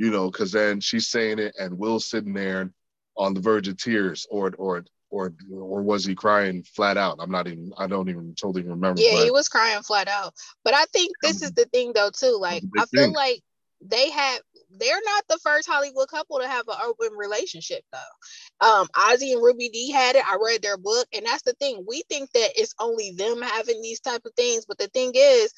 you 0.00 0.10
know, 0.10 0.30
because 0.30 0.50
then 0.50 0.80
she's 0.80 1.08
saying 1.08 1.38
it 1.38 1.54
and 1.60 1.78
Will's 1.78 2.08
sitting 2.08 2.32
there 2.32 2.72
on 3.18 3.34
the 3.34 3.40
verge 3.40 3.68
of 3.68 3.76
tears, 3.76 4.26
or 4.30 4.50
or 4.56 4.82
or 5.10 5.34
or 5.52 5.82
was 5.82 6.06
he 6.06 6.14
crying 6.14 6.62
flat 6.62 6.96
out? 6.96 7.18
I'm 7.20 7.30
not 7.30 7.46
even. 7.46 7.70
I 7.76 7.86
don't 7.86 8.08
even 8.08 8.34
totally 8.34 8.62
remember. 8.62 9.02
Yeah, 9.02 9.16
but, 9.16 9.24
he 9.24 9.30
was 9.30 9.50
crying 9.50 9.82
flat 9.82 10.08
out. 10.08 10.32
But 10.64 10.72
I 10.72 10.86
think 10.86 11.10
this 11.20 11.42
um, 11.42 11.48
is 11.48 11.52
the 11.52 11.66
thing 11.66 11.92
though 11.94 12.08
too. 12.18 12.38
Like 12.40 12.62
I 12.78 12.86
feel 12.86 13.04
thing. 13.04 13.12
like 13.12 13.42
they 13.82 14.08
had 14.08 14.38
they're 14.78 15.00
not 15.04 15.24
the 15.28 15.38
first 15.42 15.68
Hollywood 15.68 16.08
couple 16.08 16.38
to 16.38 16.48
have 16.48 16.68
an 16.68 16.76
open 16.84 17.16
relationship 17.16 17.82
though. 17.92 18.66
Um, 18.66 18.86
Ossie 18.88 19.32
and 19.32 19.42
Ruby 19.42 19.68
Dee 19.68 19.90
had 19.90 20.16
it. 20.16 20.26
I 20.26 20.36
read 20.42 20.62
their 20.62 20.76
book, 20.76 21.06
and 21.14 21.26
that's 21.26 21.42
the 21.42 21.54
thing. 21.54 21.84
We 21.86 22.02
think 22.08 22.30
that 22.32 22.50
it's 22.56 22.74
only 22.78 23.12
them 23.16 23.42
having 23.42 23.82
these 23.82 24.00
type 24.00 24.22
of 24.24 24.32
things, 24.34 24.66
but 24.66 24.78
the 24.78 24.88
thing 24.88 25.12
is, 25.14 25.52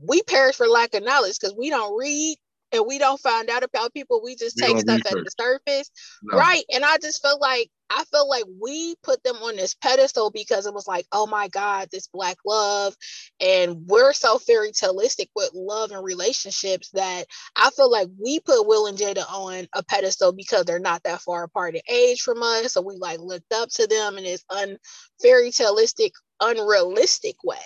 we 0.00 0.22
perish 0.22 0.56
for 0.56 0.66
lack 0.66 0.94
of 0.94 1.02
knowledge 1.02 1.38
because 1.40 1.56
we 1.56 1.70
don't 1.70 1.98
read, 1.98 2.36
and 2.72 2.84
we 2.86 2.98
don't 2.98 3.20
find 3.20 3.48
out 3.50 3.62
about 3.62 3.94
people. 3.94 4.20
We 4.22 4.36
just 4.36 4.56
we 4.56 4.66
take 4.66 4.78
stuff 4.78 4.98
research. 4.98 5.18
at 5.18 5.24
the 5.24 5.30
surface. 5.38 5.90
No. 6.22 6.38
Right. 6.38 6.64
And 6.72 6.84
I 6.84 6.98
just 6.98 7.22
felt 7.22 7.40
like 7.40 7.70
I 7.90 8.04
felt 8.04 8.28
like 8.28 8.44
we 8.60 8.94
put 9.02 9.22
them 9.22 9.36
on 9.36 9.56
this 9.56 9.74
pedestal 9.74 10.30
because 10.30 10.66
it 10.66 10.74
was 10.74 10.86
like, 10.86 11.06
oh 11.12 11.26
my 11.26 11.48
God, 11.48 11.88
this 11.90 12.06
black 12.06 12.36
love. 12.44 12.94
And 13.40 13.86
we're 13.86 14.12
so 14.12 14.38
fairy 14.38 14.72
taleistic 14.72 15.28
with 15.34 15.50
love 15.54 15.90
and 15.90 16.04
relationships 16.04 16.90
that 16.90 17.24
I 17.56 17.70
feel 17.70 17.90
like 17.90 18.08
we 18.22 18.40
put 18.40 18.66
Will 18.66 18.86
and 18.86 18.98
Jada 18.98 19.24
on 19.30 19.68
a 19.74 19.82
pedestal 19.82 20.32
because 20.32 20.64
they're 20.64 20.78
not 20.78 21.02
that 21.04 21.20
far 21.20 21.44
apart 21.44 21.74
in 21.74 21.82
age 21.88 22.22
from 22.22 22.42
us. 22.42 22.74
So 22.74 22.82
we 22.82 22.96
like 22.96 23.20
looked 23.20 23.52
up 23.52 23.70
to 23.70 23.86
them 23.86 24.18
in 24.18 24.24
this 24.24 24.44
un 24.50 24.78
fairy 25.22 25.50
taleistic, 25.50 26.10
unrealistic 26.40 27.36
way. 27.44 27.56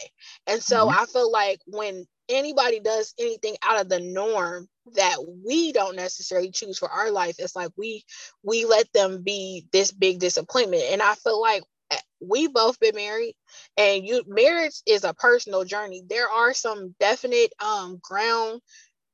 And 0.46 0.62
so 0.62 0.86
mm-hmm. 0.86 1.00
I 1.00 1.06
feel 1.06 1.30
like 1.30 1.60
when 1.66 2.06
anybody 2.32 2.80
does 2.80 3.14
anything 3.20 3.56
out 3.62 3.80
of 3.80 3.88
the 3.90 4.00
norm 4.00 4.68
that 4.94 5.18
we 5.46 5.72
don't 5.72 5.96
necessarily 5.96 6.50
choose 6.50 6.78
for 6.78 6.90
our 6.90 7.10
life 7.12 7.36
it's 7.38 7.56
like 7.56 7.70
we 7.78 8.04
we 8.42 8.64
let 8.64 8.92
them 8.92 9.22
be 9.22 9.66
this 9.72 9.92
big 9.92 10.18
disappointment. 10.20 10.84
And 10.90 11.02
i 11.02 11.14
feel 11.16 11.40
like 11.40 11.62
eh, 11.90 11.98
we 12.20 12.48
both 12.48 12.80
been 12.80 12.96
married 12.96 13.34
and 13.76 14.06
you 14.06 14.24
marriage 14.26 14.82
is 14.86 15.04
a 15.04 15.14
personal 15.14 15.64
journey. 15.64 16.02
There 16.08 16.28
are 16.28 16.54
some 16.54 16.94
definite 17.00 17.52
um 17.64 18.00
ground 18.02 18.60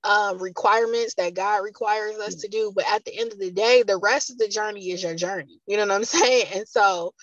um 0.05 0.39
requirements 0.41 1.15
that 1.17 1.35
god 1.35 1.59
requires 1.65 2.17
us 2.19 2.37
to 2.37 2.49
do 2.49 2.73
but 2.75 2.85
at 2.91 3.05
the 3.05 3.19
end 3.19 3.33
of 3.33 3.39
the 3.41 3.51
day 3.51 3.83
the 3.85 3.99
rest 3.99 4.31
of 4.31 4.39
the 4.39 4.49
journey 4.49 4.91
is 4.91 5.03
your 5.03 5.17
journey. 5.17 5.61
You 5.67 5.77
know 5.77 5.87
what 5.87 5.95
i'm 5.97 6.05
saying? 6.05 6.47
And 6.55 6.69
so 6.69 7.15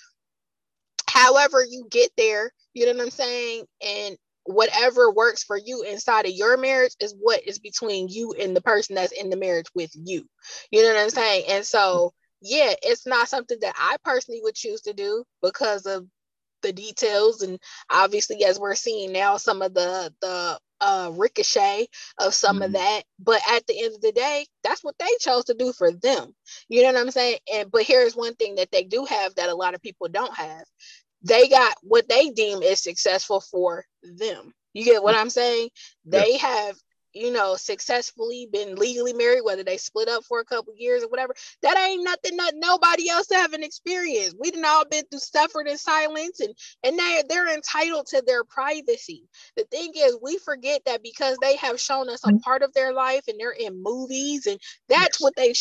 however 1.09 1.63
you 1.63 1.87
get 1.89 2.11
there 2.17 2.51
you 2.73 2.85
know 2.85 2.93
what 2.93 3.03
i'm 3.03 3.11
saying? 3.11 3.65
And 3.85 4.17
whatever 4.45 5.11
works 5.11 5.43
for 5.43 5.57
you 5.57 5.83
inside 5.83 6.25
of 6.25 6.31
your 6.31 6.55
marriage 6.57 6.93
is 6.99 7.15
what 7.19 7.41
is 7.45 7.59
between 7.59 8.07
you 8.07 8.33
and 8.39 8.55
the 8.55 8.61
person 8.61 8.95
that's 8.95 9.11
in 9.11 9.29
the 9.29 9.37
marriage 9.37 9.67
with 9.73 9.91
you. 9.93 10.25
You 10.71 10.83
know 10.83 10.93
what 10.93 11.01
i'm 11.01 11.09
saying? 11.09 11.45
And 11.49 11.65
so 11.65 12.13
yeah, 12.41 12.73
it's 12.83 13.07
not 13.07 13.27
something 13.27 13.57
that 13.61 13.73
I 13.77 13.97
personally 14.03 14.41
would 14.43 14.55
choose 14.55 14.81
to 14.81 14.93
do 14.93 15.23
because 15.41 15.85
of 15.85 16.05
the 16.61 16.71
details. 16.71 17.41
And 17.41 17.59
obviously 17.89 18.43
as 18.43 18.59
we're 18.59 18.75
seeing 18.75 19.11
now 19.11 19.37
some 19.37 19.61
of 19.61 19.73
the 19.73 20.13
the 20.21 20.59
uh 20.81 21.11
ricochet 21.15 21.87
of 22.19 22.33
some 22.33 22.57
mm-hmm. 22.57 22.65
of 22.65 22.73
that. 22.73 23.01
But 23.19 23.41
at 23.49 23.65
the 23.65 23.83
end 23.83 23.95
of 23.95 24.01
the 24.01 24.11
day 24.11 24.45
that's 24.63 24.83
what 24.83 24.95
they 24.99 25.09
chose 25.19 25.45
to 25.45 25.55
do 25.55 25.73
for 25.73 25.91
them. 25.91 26.35
You 26.69 26.83
know 26.83 26.93
what 26.93 27.01
i'm 27.01 27.11
saying? 27.11 27.39
And 27.51 27.71
but 27.71 27.83
here's 27.83 28.15
one 28.15 28.35
thing 28.35 28.55
that 28.55 28.71
they 28.71 28.83
do 28.83 29.05
have 29.05 29.33
that 29.35 29.49
a 29.49 29.55
lot 29.55 29.73
of 29.73 29.81
people 29.81 30.07
don't 30.07 30.35
have 30.35 30.65
they 31.25 31.47
got 31.47 31.75
what 31.81 32.07
they 32.07 32.29
deem 32.29 32.61
is 32.61 32.81
successful 32.81 33.41
for 33.41 33.85
them 34.03 34.53
you 34.73 34.85
get 34.85 35.03
what 35.03 35.15
i'm 35.15 35.29
saying 35.29 35.69
they 36.05 36.31
yes. 36.31 36.41
have 36.41 36.75
you 37.15 37.31
know, 37.31 37.55
successfully 37.55 38.47
been 38.51 38.75
legally 38.75 39.13
married, 39.13 39.41
whether 39.43 39.63
they 39.63 39.77
split 39.77 40.09
up 40.09 40.23
for 40.25 40.41
a 40.41 40.45
couple 40.45 40.73
years 40.75 41.01
or 41.01 41.07
whatever, 41.07 41.33
that 41.61 41.77
ain't 41.77 42.03
nothing 42.03 42.35
that 42.37 42.53
nobody 42.55 43.09
else 43.09 43.27
haven't 43.31 43.63
experienced. 43.63 44.35
We 44.37 44.51
done 44.51 44.65
all 44.65 44.83
been 44.85 45.05
through 45.09 45.19
suffered 45.19 45.67
in 45.67 45.77
silence 45.77 46.41
and 46.41 46.53
and 46.83 46.99
they 46.99 47.23
they're 47.29 47.53
entitled 47.53 48.07
to 48.07 48.21
their 48.27 48.43
privacy. 48.43 49.23
The 49.55 49.63
thing 49.71 49.93
is, 49.95 50.17
we 50.21 50.37
forget 50.39 50.81
that 50.85 51.01
because 51.01 51.37
they 51.41 51.55
have 51.55 51.79
shown 51.79 52.09
us 52.09 52.23
a 52.25 52.27
mm-hmm. 52.27 52.37
part 52.39 52.63
of 52.63 52.73
their 52.73 52.93
life 52.93 53.23
and 53.29 53.39
they're 53.39 53.51
in 53.51 53.81
movies 53.81 54.45
and 54.45 54.59
that's 54.89 55.19
yes. 55.19 55.21
what 55.21 55.35
they 55.37 55.53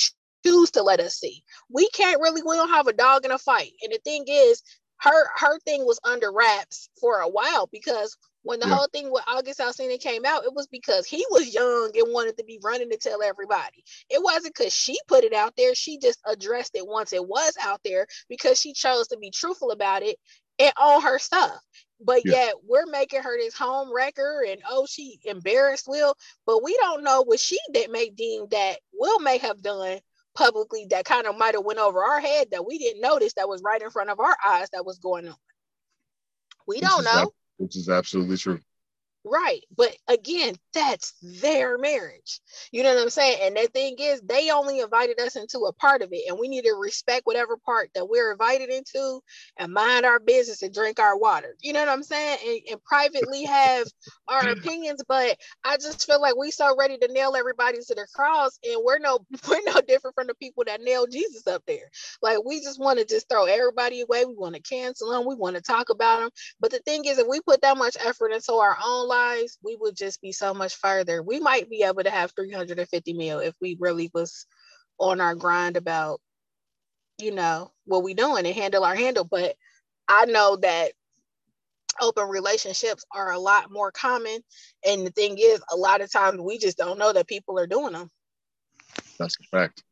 choose 0.44 0.72
to 0.72 0.82
let 0.82 0.98
us 0.98 1.14
see. 1.14 1.44
We 1.70 1.88
can't 1.90 2.20
really, 2.20 2.42
we 2.42 2.56
don't 2.56 2.68
have 2.70 2.88
a 2.88 2.92
dog 2.92 3.24
in 3.24 3.30
a 3.30 3.38
fight. 3.38 3.72
And 3.82 3.92
the 3.92 4.00
thing 4.04 4.24
is, 4.26 4.60
her 5.04 5.28
her 5.36 5.58
thing 5.60 5.84
was 5.84 6.00
under 6.02 6.32
wraps 6.32 6.88
for 6.98 7.20
a 7.20 7.28
while 7.28 7.68
because 7.70 8.16
when 8.42 8.60
the 8.60 8.68
yeah. 8.68 8.74
whole 8.74 8.88
thing 8.92 9.10
with 9.10 9.24
August 9.26 9.60
Alsina 9.60 9.98
came 10.00 10.24
out, 10.24 10.44
it 10.44 10.54
was 10.54 10.66
because 10.66 11.06
he 11.06 11.24
was 11.30 11.54
young 11.54 11.90
and 11.94 12.12
wanted 12.12 12.36
to 12.38 12.44
be 12.44 12.58
running 12.62 12.90
to 12.90 12.96
tell 12.98 13.22
everybody. 13.22 13.84
It 14.10 14.22
wasn't 14.22 14.54
because 14.54 14.74
she 14.74 14.98
put 15.08 15.24
it 15.24 15.32
out 15.32 15.54
there. 15.56 15.74
She 15.74 15.98
just 15.98 16.20
addressed 16.26 16.74
it 16.74 16.86
once 16.86 17.12
it 17.12 17.26
was 17.26 17.54
out 17.62 17.80
there 17.84 18.06
because 18.28 18.60
she 18.60 18.72
chose 18.74 19.08
to 19.08 19.18
be 19.18 19.30
truthful 19.30 19.70
about 19.70 20.02
it 20.02 20.16
and 20.58 20.72
own 20.80 21.02
her 21.02 21.18
stuff. 21.18 21.58
But 22.00 22.22
yeah. 22.24 22.32
yet 22.32 22.54
we're 22.66 22.86
making 22.86 23.22
her 23.22 23.38
this 23.38 23.54
home 23.54 23.94
wrecker 23.94 24.44
and 24.46 24.60
oh, 24.70 24.86
she 24.88 25.18
embarrassed 25.24 25.88
Will. 25.88 26.14
But 26.46 26.62
we 26.62 26.76
don't 26.80 27.04
know 27.04 27.22
what 27.22 27.40
she 27.40 27.58
that 27.72 27.90
may 27.90 28.10
deem 28.10 28.46
that 28.50 28.78
Will 28.92 29.20
may 29.20 29.38
have 29.38 29.62
done 29.62 30.00
publicly 30.34 30.86
that 30.90 31.04
kind 31.04 31.26
of 31.26 31.36
might 31.38 31.54
have 31.54 31.64
went 31.64 31.78
over 31.78 32.02
our 32.02 32.20
head 32.20 32.48
that 32.50 32.66
we 32.66 32.78
didn't 32.78 33.00
notice 33.00 33.34
that 33.34 33.48
was 33.48 33.62
right 33.62 33.80
in 33.80 33.90
front 33.90 34.10
of 34.10 34.20
our 34.20 34.36
eyes 34.46 34.68
that 34.72 34.84
was 34.84 34.98
going 34.98 35.28
on. 35.28 35.36
We 36.66 36.80
don't 36.80 37.04
know 37.04 37.32
which 37.58 37.76
is 37.76 37.88
absolutely 37.88 38.36
true. 38.36 38.60
Right. 39.24 39.62
But 39.74 39.96
again, 40.06 40.54
that's 40.74 41.14
their 41.40 41.78
marriage. 41.78 42.40
You 42.72 42.82
know 42.82 42.94
what 42.94 43.02
I'm 43.02 43.10
saying? 43.10 43.38
And 43.42 43.56
the 43.56 43.68
thing 43.72 43.96
is, 43.98 44.20
they 44.20 44.50
only 44.50 44.80
invited 44.80 45.18
us 45.18 45.36
into 45.36 45.60
a 45.60 45.72
part 45.72 46.02
of 46.02 46.10
it, 46.12 46.24
and 46.28 46.38
we 46.38 46.48
need 46.48 46.64
to 46.64 46.74
respect 46.74 47.22
whatever 47.24 47.56
part 47.56 47.88
that 47.94 48.06
we're 48.06 48.32
invited 48.32 48.68
into 48.68 49.20
and 49.58 49.72
mind 49.72 50.04
our 50.04 50.20
business 50.20 50.62
and 50.62 50.74
drink 50.74 50.98
our 50.98 51.18
water. 51.18 51.56
You 51.62 51.72
know 51.72 51.80
what 51.80 51.88
I'm 51.88 52.02
saying? 52.02 52.38
And, 52.46 52.60
and 52.72 52.84
privately 52.84 53.44
have 53.44 53.86
our 54.28 54.42
mm. 54.42 54.58
opinions. 54.58 55.02
But 55.08 55.38
I 55.64 55.76
just 55.78 56.06
feel 56.06 56.20
like 56.20 56.36
we 56.36 56.50
so 56.50 56.76
ready 56.76 56.98
to 56.98 57.08
nail 57.12 57.34
everybody 57.34 57.78
to 57.78 57.94
the 57.94 58.06
cross, 58.14 58.58
and 58.62 58.82
we're 58.84 58.98
no 58.98 59.20
we're 59.48 59.62
no 59.64 59.80
different 59.80 60.16
from 60.16 60.26
the 60.26 60.34
people 60.34 60.64
that 60.66 60.82
nailed 60.82 61.10
Jesus 61.10 61.46
up 61.46 61.62
there. 61.66 61.90
Like 62.20 62.44
we 62.44 62.60
just 62.60 62.78
want 62.78 62.98
to 62.98 63.06
just 63.06 63.28
throw 63.30 63.46
everybody 63.46 64.02
away. 64.02 64.26
We 64.26 64.34
want 64.34 64.54
to 64.54 64.60
cancel 64.60 65.10
them. 65.10 65.26
We 65.26 65.34
want 65.34 65.56
to 65.56 65.62
talk 65.62 65.88
about 65.88 66.20
them. 66.20 66.30
But 66.60 66.72
the 66.72 66.80
thing 66.80 67.06
is, 67.06 67.18
if 67.18 67.26
we 67.26 67.40
put 67.40 67.62
that 67.62 67.78
much 67.78 67.96
effort 68.04 68.32
into 68.32 68.52
our 68.52 68.76
own 68.84 69.08
we 69.62 69.76
would 69.76 69.96
just 69.96 70.20
be 70.20 70.32
so 70.32 70.54
much 70.54 70.74
further. 70.76 71.22
We 71.22 71.40
might 71.40 71.68
be 71.70 71.82
able 71.82 72.02
to 72.02 72.10
have 72.10 72.32
350 72.34 73.12
mil 73.14 73.38
if 73.40 73.54
we 73.60 73.76
really 73.80 74.10
was 74.14 74.46
on 74.98 75.20
our 75.20 75.34
grind 75.34 75.76
about, 75.76 76.20
you 77.18 77.32
know, 77.32 77.72
what 77.84 78.02
we 78.02 78.14
doing 78.14 78.46
and 78.46 78.54
handle 78.54 78.84
our 78.84 78.94
handle. 78.94 79.24
But 79.24 79.56
I 80.08 80.26
know 80.26 80.56
that 80.56 80.92
open 82.00 82.28
relationships 82.28 83.04
are 83.14 83.32
a 83.32 83.38
lot 83.38 83.70
more 83.70 83.90
common. 83.90 84.40
And 84.86 85.06
the 85.06 85.10
thing 85.10 85.36
is, 85.38 85.60
a 85.72 85.76
lot 85.76 86.00
of 86.00 86.10
times 86.10 86.40
we 86.40 86.58
just 86.58 86.78
don't 86.78 86.98
know 86.98 87.12
that 87.12 87.28
people 87.28 87.58
are 87.58 87.66
doing 87.66 87.92
them. 87.92 88.10
That's 89.18 89.36
a 89.40 89.44
fact. 89.44 89.82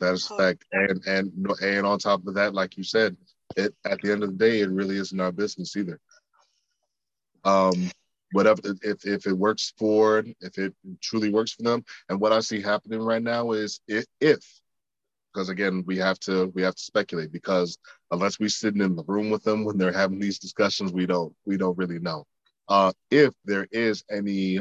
That 0.00 0.14
is 0.14 0.30
a 0.30 0.36
fact. 0.36 0.64
And 0.72 1.02
and 1.06 1.32
and 1.62 1.86
on 1.86 1.98
top 1.98 2.26
of 2.26 2.34
that, 2.34 2.54
like 2.54 2.76
you 2.76 2.84
said, 2.84 3.16
it 3.56 3.74
at 3.84 4.00
the 4.02 4.12
end 4.12 4.22
of 4.22 4.30
the 4.30 4.36
day, 4.36 4.60
it 4.60 4.70
really 4.70 4.96
isn't 4.96 5.20
our 5.20 5.32
business 5.32 5.76
either. 5.76 6.00
Um, 7.44 7.90
whatever 8.32 8.60
if, 8.82 9.06
if 9.06 9.26
it 9.26 9.32
works 9.32 9.72
for 9.78 10.24
if 10.40 10.58
it 10.58 10.74
truly 11.00 11.30
works 11.30 11.52
for 11.52 11.62
them. 11.62 11.84
And 12.08 12.20
what 12.20 12.32
i 12.32 12.40
see 12.40 12.60
happening 12.60 13.00
right 13.00 13.22
now 13.22 13.52
is 13.52 13.80
if, 13.86 14.04
if 14.20 14.44
because 15.32 15.48
again 15.48 15.82
we 15.86 15.96
have 15.98 16.18
to 16.20 16.46
we 16.54 16.62
have 16.62 16.74
to 16.74 16.82
speculate 16.82 17.32
because 17.32 17.78
unless 18.10 18.38
we're 18.38 18.48
sitting 18.48 18.82
in 18.82 18.96
the 18.96 19.04
room 19.04 19.30
with 19.30 19.42
them 19.44 19.64
when 19.64 19.78
they're 19.78 19.92
having 19.92 20.18
these 20.18 20.38
discussions 20.38 20.92
we 20.92 21.06
don't 21.06 21.34
we 21.46 21.56
don't 21.56 21.78
really 21.78 21.98
know. 21.98 22.24
Uh, 22.68 22.92
if 23.10 23.34
there 23.44 23.66
is 23.72 24.04
any 24.10 24.60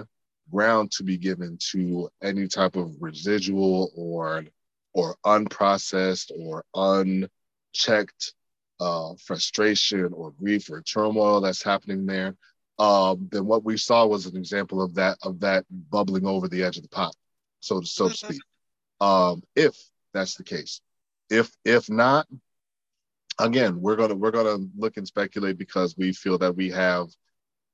ground 0.52 0.92
to 0.92 1.04
be 1.04 1.18
given 1.18 1.58
to 1.72 2.10
any 2.22 2.48
type 2.48 2.76
of 2.76 2.94
residual 3.00 3.92
or 3.96 4.44
or 4.94 5.16
unprocessed 5.26 6.32
or 6.38 6.66
unchecked 6.76 8.34
uh, 8.80 9.14
frustration 9.24 10.12
or 10.14 10.32
grief 10.32 10.70
or 10.70 10.82
turmoil 10.82 11.40
that's 11.40 11.64
happening 11.64 12.06
there 12.06 12.36
um, 12.82 13.30
then 13.32 13.46
what 13.46 13.64
we 13.64 13.78
saw 13.78 14.08
was 14.08 14.26
an 14.26 14.36
example 14.36 14.82
of 14.82 14.96
that 14.96 15.20
of 15.22 15.40
that 15.42 15.66
bubbling 15.70 16.26
over 16.26 16.48
the 16.48 16.64
edge 16.64 16.78
of 16.78 16.84
the 16.84 16.90
pot, 16.90 17.16
so 17.60 17.80
so 17.82 18.10
to 18.10 18.18
speak. 18.18 18.42
Um, 19.00 19.44
if 19.56 19.78
that's 20.16 20.34
the 20.34 20.44
case, 20.44 20.82
if 21.30 21.52
if 21.64 21.92
not, 21.92 22.26
again, 23.40 23.80
we're 23.80 23.96
gonna 23.98 24.16
we're 24.16 24.32
gonna 24.32 24.66
look 24.76 24.98
and 24.98 25.08
speculate 25.08 25.60
because 25.60 25.96
we 25.96 26.12
feel 26.12 26.40
that 26.40 26.56
we 26.56 26.72
have 26.72 27.06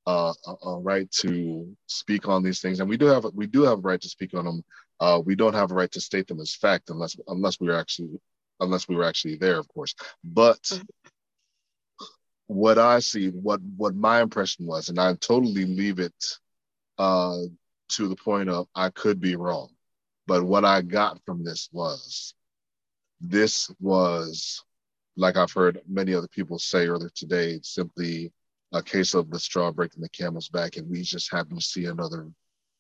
uh, 0.08 0.34
a, 0.46 0.68
a, 0.68 0.80
right 0.82 1.10
to 1.22 1.74
speak 1.86 2.28
on 2.28 2.44
these 2.44 2.60
things, 2.60 2.82
and 2.82 2.90
we 2.90 2.98
do 2.98 3.06
have 3.06 3.26
we 3.34 3.48
do 3.48 3.64
have 3.64 3.78
a 3.78 3.82
right 3.82 4.02
to 4.02 4.10
speak 4.10 4.34
on 4.34 4.44
them. 4.44 4.62
Uh, 5.00 5.22
we 5.24 5.36
don't 5.36 5.56
have 5.56 5.72
a 5.72 5.76
right 5.76 5.92
to 5.94 6.02
state 6.02 6.28
them 6.28 6.42
as 6.42 6.54
fact 6.54 6.90
unless 6.90 7.16
unless 7.28 7.62
we 7.62 7.68
were 7.68 7.80
actually 7.80 8.20
unless 8.60 8.90
we 8.90 8.96
were 8.98 9.06
actually 9.06 9.38
there, 9.38 9.58
of 9.58 9.70
course. 9.70 9.96
But 10.22 10.64
mm-hmm 10.64 10.82
what 12.48 12.78
I 12.78 13.00
see, 13.00 13.30
what 13.30 13.62
what 13.76 13.96
my 13.96 14.22
impression 14.22 14.66
was, 14.66 14.90
and 14.90 15.00
I 15.00 15.14
totally 15.16 15.66
leave 15.66 16.00
it 16.00 16.26
uh, 16.98 17.40
to 17.90 18.08
the 18.08 18.16
point 18.16 18.50
of 18.50 18.68
I 18.74 18.90
could 18.90 19.20
be 19.20 19.36
wrong, 19.36 19.70
but 20.26 20.44
what 20.44 20.66
I 20.66 20.82
got 20.82 21.24
from 21.26 21.44
this 21.44 21.70
was 21.72 22.34
this 23.20 23.70
was 23.80 24.64
like 25.18 25.36
I've 25.36 25.52
heard 25.52 25.82
many 25.88 26.14
other 26.14 26.28
people 26.28 26.60
say 26.60 26.88
earlier 26.88 27.12
today, 27.14 27.60
simply 27.64 28.32
a 28.74 28.82
case 28.82 29.14
of 29.14 29.30
the 29.30 29.40
straw 29.40 29.72
breaking 29.72 30.02
the 30.02 30.10
camel's 30.10 30.50
back, 30.50 30.78
and 30.78 30.90
we 30.90 31.02
just 31.02 31.32
happen 31.32 31.58
to 31.58 31.62
see 31.62 31.86
another 31.86 32.30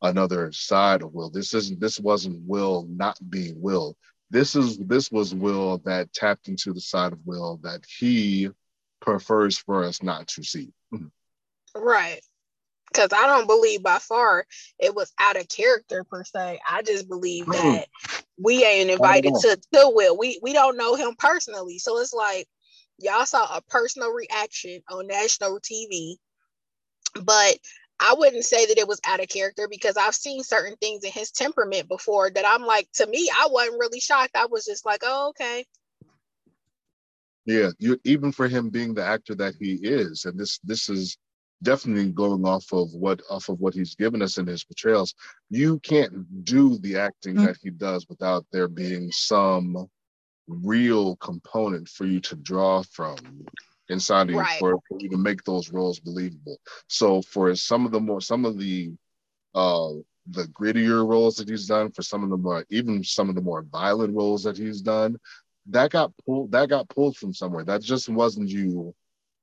another 0.01 0.51
side 0.51 1.01
of 1.01 1.13
Will. 1.13 1.29
This 1.29 1.53
isn't 1.53 1.79
this 1.79 1.99
wasn't 1.99 2.41
Will 2.47 2.87
not 2.89 3.17
being 3.29 3.61
Will. 3.61 3.97
This 4.29 4.55
is 4.55 4.77
this 4.79 5.11
was 5.11 5.35
Will 5.35 5.79
that 5.79 6.13
tapped 6.13 6.47
into 6.47 6.73
the 6.73 6.81
side 6.81 7.13
of 7.13 7.19
Will 7.25 7.59
that 7.63 7.83
he 7.85 8.49
prefers 8.99 9.57
for 9.57 9.83
us 9.83 10.01
not 10.01 10.27
to 10.29 10.43
see. 10.43 10.73
Mm-hmm. 10.93 11.07
Right. 11.79 12.21
Because 12.91 13.09
I 13.13 13.27
don't 13.27 13.47
believe 13.47 13.83
by 13.83 13.99
far 13.99 14.45
it 14.79 14.95
was 14.95 15.11
out 15.19 15.35
of 15.35 15.49
character 15.49 16.03
per 16.03 16.23
se. 16.23 16.59
I 16.67 16.81
just 16.81 17.07
believe 17.09 17.45
that 17.47 17.87
we 18.41 18.63
ain't 18.63 18.89
invited 18.89 19.33
to, 19.41 19.59
to 19.73 19.91
Will. 19.93 20.17
We 20.17 20.39
we 20.41 20.53
don't 20.53 20.77
know 20.77 20.95
him 20.95 21.15
personally. 21.19 21.79
So 21.79 21.99
it's 21.99 22.13
like 22.13 22.47
y'all 22.97 23.25
saw 23.25 23.57
a 23.57 23.61
personal 23.69 24.11
reaction 24.11 24.81
on 24.89 25.07
national 25.07 25.59
TV. 25.59 26.15
But 27.21 27.57
I 27.99 28.13
wouldn't 28.17 28.45
say 28.45 28.65
that 28.67 28.77
it 28.77 28.87
was 28.87 29.01
out 29.05 29.21
of 29.21 29.27
character 29.27 29.67
because 29.69 29.97
I've 29.97 30.15
seen 30.15 30.43
certain 30.43 30.75
things 30.77 31.03
in 31.03 31.11
his 31.11 31.31
temperament 31.31 31.87
before 31.87 32.29
that 32.29 32.45
I'm 32.45 32.63
like, 32.63 32.87
to 32.95 33.07
me, 33.07 33.29
I 33.33 33.47
wasn't 33.49 33.79
really 33.79 33.99
shocked. 33.99 34.35
I 34.35 34.45
was 34.45 34.65
just 34.65 34.85
like, 34.85 35.01
oh, 35.03 35.29
okay. 35.29 35.65
Yeah, 37.47 37.69
you 37.79 37.97
even 38.03 38.33
for 38.33 38.49
him 38.49 38.69
being 38.69 38.93
the 38.93 39.05
actor 39.05 39.33
that 39.35 39.55
he 39.57 39.75
is, 39.81 40.25
and 40.25 40.37
this 40.37 40.59
this 40.65 40.89
is 40.89 41.17
definitely 41.63 42.11
going 42.11 42.45
off 42.45 42.65
of 42.73 42.93
what 42.93 43.21
off 43.29 43.47
of 43.47 43.59
what 43.61 43.73
he's 43.73 43.95
given 43.95 44.21
us 44.21 44.37
in 44.37 44.45
his 44.45 44.65
portrayals. 44.65 45.15
You 45.49 45.79
can't 45.79 46.43
do 46.43 46.77
the 46.77 46.97
acting 46.97 47.35
mm-hmm. 47.35 47.45
that 47.45 47.57
he 47.61 47.69
does 47.69 48.05
without 48.09 48.45
there 48.51 48.67
being 48.67 49.11
some 49.11 49.87
real 50.49 51.15
component 51.15 51.87
for 51.87 52.05
you 52.05 52.19
to 52.19 52.35
draw 52.35 52.83
from 52.91 53.15
inside 53.87 54.23
of 54.23 54.31
you 54.31 54.39
right. 54.39 54.59
for, 54.59 54.77
for 54.89 54.97
you 54.99 55.09
to 55.09 55.17
make 55.17 55.43
those 55.45 55.71
roles 55.71 56.01
believable. 56.01 56.57
So 56.87 57.21
for 57.21 57.55
some 57.55 57.85
of 57.85 57.93
the 57.93 58.01
more 58.01 58.19
some 58.19 58.43
of 58.43 58.59
the 58.59 58.91
uh 59.55 59.91
the 60.29 60.43
grittier 60.47 61.07
roles 61.07 61.37
that 61.37 61.47
he's 61.47 61.67
done, 61.67 61.91
for 61.91 62.01
some 62.01 62.23
of 62.25 62.29
the 62.29 62.35
more 62.35 62.65
even 62.69 63.05
some 63.05 63.29
of 63.29 63.35
the 63.35 63.41
more 63.41 63.61
violent 63.61 64.13
roles 64.13 64.43
that 64.43 64.57
he's 64.57 64.81
done, 64.81 65.17
that 65.69 65.91
got 65.91 66.11
pulled 66.25 66.51
that 66.51 66.69
got 66.69 66.89
pulled 66.89 67.17
from 67.17 67.33
somewhere. 67.33 67.63
That 67.63 67.81
just 67.81 68.09
wasn't 68.09 68.49
you 68.49 68.93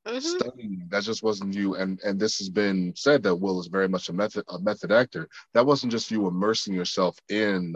mm-hmm. 0.07 0.19
studying. 0.21 0.87
That 0.91 1.03
just 1.03 1.23
wasn't 1.23 1.55
you. 1.55 1.75
And 1.75 2.01
and 2.05 2.19
this 2.19 2.39
has 2.39 2.49
been 2.49 2.93
said 2.97 3.23
that 3.23 3.37
Will 3.37 3.61
is 3.61 3.67
very 3.67 3.89
much 3.89 4.09
a 4.09 4.13
method 4.13 4.45
a 4.49 4.59
method 4.59 4.93
actor. 4.93 5.29
That 5.53 5.67
wasn't 5.67 5.93
just 5.93 6.11
you 6.11 6.27
immersing 6.27 6.75
yourself 6.75 7.19
in 7.29 7.75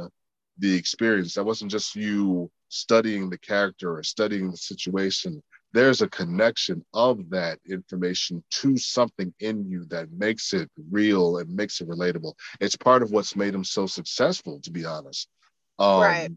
the 0.59 0.75
experience. 0.75 1.35
That 1.35 1.45
wasn't 1.45 1.71
just 1.71 1.95
you 1.95 2.51
studying 2.69 3.31
the 3.31 3.39
character 3.39 3.97
or 3.97 4.03
studying 4.03 4.51
the 4.51 4.57
situation. 4.57 5.43
There's 5.73 6.01
a 6.01 6.09
connection 6.09 6.83
of 6.95 7.29
that 7.31 7.59
information 7.69 8.43
to 8.51 8.79
something 8.79 9.35
in 9.41 9.69
you 9.69 9.85
that 9.87 10.11
makes 10.11 10.55
it 10.55 10.71
real 10.91 11.39
and 11.39 11.55
makes 11.55 11.83
it 11.83 11.89
relatable. 11.89 12.33
It's 12.59 12.75
part 12.75 13.03
of 13.03 13.11
what's 13.11 13.37
made 13.37 13.55
him 13.55 13.65
so 13.65 13.87
successful, 13.87 14.61
to 14.63 14.71
be 14.71 14.87
honest. 14.87 15.29
Um, 15.79 16.01
right. 16.01 16.31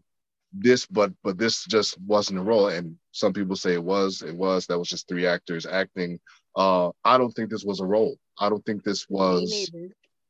This, 0.53 0.85
but 0.85 1.11
but 1.23 1.37
this 1.37 1.65
just 1.65 1.99
wasn't 2.01 2.39
a 2.39 2.43
role, 2.43 2.67
and 2.67 2.97
some 3.11 3.33
people 3.33 3.55
say 3.55 3.73
it 3.73 3.83
was. 3.83 4.21
It 4.21 4.35
was. 4.35 4.67
That 4.67 4.77
was 4.77 4.89
just 4.89 5.07
three 5.07 5.25
actors 5.25 5.65
acting. 5.65 6.19
Uh, 6.55 6.89
I 7.05 7.17
don't 7.17 7.31
think 7.31 7.49
this 7.49 7.63
was 7.63 7.79
a 7.79 7.85
role. 7.85 8.17
I 8.37 8.49
don't 8.49 8.65
think 8.65 8.83
this 8.83 9.07
was. 9.09 9.71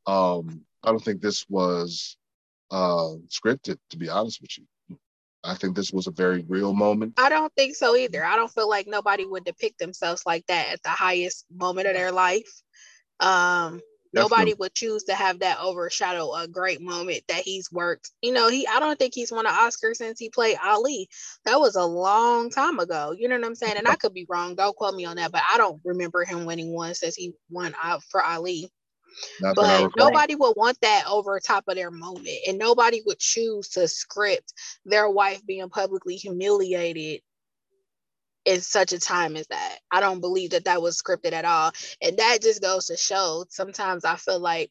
Um, 0.06 0.62
I 0.84 0.90
don't 0.90 1.04
think 1.04 1.20
this 1.20 1.44
was 1.48 2.16
uh, 2.70 3.14
scripted, 3.28 3.78
to 3.90 3.96
be 3.96 4.08
honest 4.08 4.40
with 4.40 4.58
you. 4.58 4.64
I 5.44 5.54
think 5.54 5.74
this 5.74 5.92
was 5.92 6.06
a 6.06 6.12
very 6.12 6.44
real 6.48 6.72
moment. 6.72 7.14
I 7.16 7.28
don't 7.28 7.52
think 7.54 7.74
so 7.74 7.96
either. 7.96 8.24
I 8.24 8.36
don't 8.36 8.52
feel 8.52 8.68
like 8.68 8.86
nobody 8.86 9.26
would 9.26 9.44
depict 9.44 9.78
themselves 9.78 10.22
like 10.24 10.46
that 10.46 10.68
at 10.72 10.82
the 10.82 10.90
highest 10.90 11.46
moment 11.52 11.88
of 11.88 11.94
their 11.94 12.12
life. 12.12 12.62
Um, 13.18 13.80
nobody 14.12 14.54
would 14.54 14.74
choose 14.74 15.04
to 15.04 15.14
have 15.14 15.40
that 15.40 15.58
overshadow 15.60 16.32
a 16.34 16.48
great 16.48 16.80
moment 16.80 17.22
that 17.28 17.42
he's 17.42 17.70
worked. 17.72 18.10
You 18.22 18.32
know, 18.32 18.48
he 18.48 18.66
I 18.66 18.80
don't 18.80 18.98
think 18.98 19.14
he's 19.14 19.32
won 19.32 19.46
an 19.46 19.52
Oscar 19.52 19.94
since 19.94 20.18
he 20.18 20.30
played 20.30 20.56
Ali. 20.62 21.08
That 21.44 21.60
was 21.60 21.76
a 21.76 21.84
long 21.84 22.50
time 22.50 22.78
ago. 22.78 23.14
You 23.16 23.28
know 23.28 23.36
what 23.36 23.46
I'm 23.46 23.54
saying? 23.54 23.76
And 23.76 23.88
I 23.88 23.96
could 23.96 24.14
be 24.14 24.26
wrong. 24.28 24.54
Don't 24.54 24.76
quote 24.76 24.94
me 24.94 25.04
on 25.04 25.16
that, 25.16 25.32
but 25.32 25.42
I 25.52 25.58
don't 25.58 25.80
remember 25.84 26.24
him 26.24 26.44
winning 26.44 26.72
one 26.72 26.94
since 26.94 27.14
he 27.14 27.34
won 27.50 27.74
out 27.82 28.02
for 28.04 28.22
Ali. 28.22 28.70
But 29.40 29.90
nobody 29.96 30.34
would 30.34 30.54
want 30.56 30.80
that 30.80 31.04
over 31.08 31.38
top 31.38 31.64
of 31.68 31.74
their 31.74 31.90
moment, 31.90 32.38
and 32.48 32.58
nobody 32.58 33.02
would 33.06 33.18
choose 33.18 33.68
to 33.70 33.86
script 33.88 34.54
their 34.86 35.10
wife 35.10 35.44
being 35.46 35.68
publicly 35.68 36.16
humiliated 36.16 37.20
in 38.44 38.60
such 38.60 38.92
a 38.92 38.98
time 38.98 39.36
as 39.36 39.46
that. 39.48 39.78
I 39.90 40.00
don't 40.00 40.20
believe 40.20 40.50
that 40.50 40.64
that 40.64 40.82
was 40.82 41.00
scripted 41.00 41.32
at 41.32 41.44
all, 41.44 41.72
and 42.00 42.18
that 42.18 42.38
just 42.42 42.62
goes 42.62 42.86
to 42.86 42.96
show. 42.96 43.44
Sometimes 43.48 44.04
I 44.04 44.16
feel 44.16 44.40
like 44.40 44.70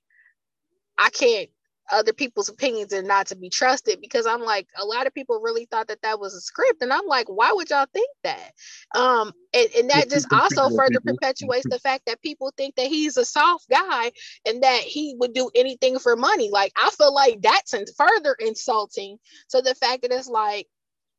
I 0.97 1.09
can't 1.09 1.49
other 1.91 2.13
people's 2.13 2.49
opinions 2.49 2.93
are 2.93 3.03
not 3.03 3.27
to 3.27 3.35
be 3.35 3.49
trusted 3.49 3.99
because 4.01 4.25
I'm 4.25 4.41
like 4.41 4.67
a 4.79 4.85
lot 4.85 5.07
of 5.07 5.13
people 5.13 5.41
really 5.41 5.65
thought 5.65 5.87
that 5.87 6.01
that 6.03 6.19
was 6.19 6.33
a 6.33 6.41
script 6.41 6.81
and 6.81 6.91
I'm 6.93 7.05
like 7.05 7.27
why 7.27 7.51
would 7.51 7.69
y'all 7.69 7.87
think 7.93 8.09
that 8.23 8.51
um 8.95 9.33
and, 9.53 9.67
and 9.77 9.89
that 9.89 10.09
just 10.09 10.27
also 10.31 10.69
further 10.69 11.01
perpetuates 11.01 11.67
the 11.69 11.79
fact 11.79 12.03
that 12.07 12.21
people 12.21 12.53
think 12.55 12.75
that 12.75 12.87
he's 12.87 13.17
a 13.17 13.25
soft 13.25 13.69
guy 13.69 14.11
and 14.47 14.63
that 14.63 14.81
he 14.81 15.15
would 15.19 15.33
do 15.33 15.49
anything 15.55 15.99
for 15.99 16.15
money 16.15 16.49
like 16.49 16.71
I 16.77 16.89
feel 16.91 17.13
like 17.13 17.41
that's 17.41 17.73
further 17.97 18.35
insulting 18.39 19.17
to 19.49 19.61
the 19.61 19.75
fact 19.75 20.03
that 20.03 20.11
it's 20.11 20.29
like 20.29 20.67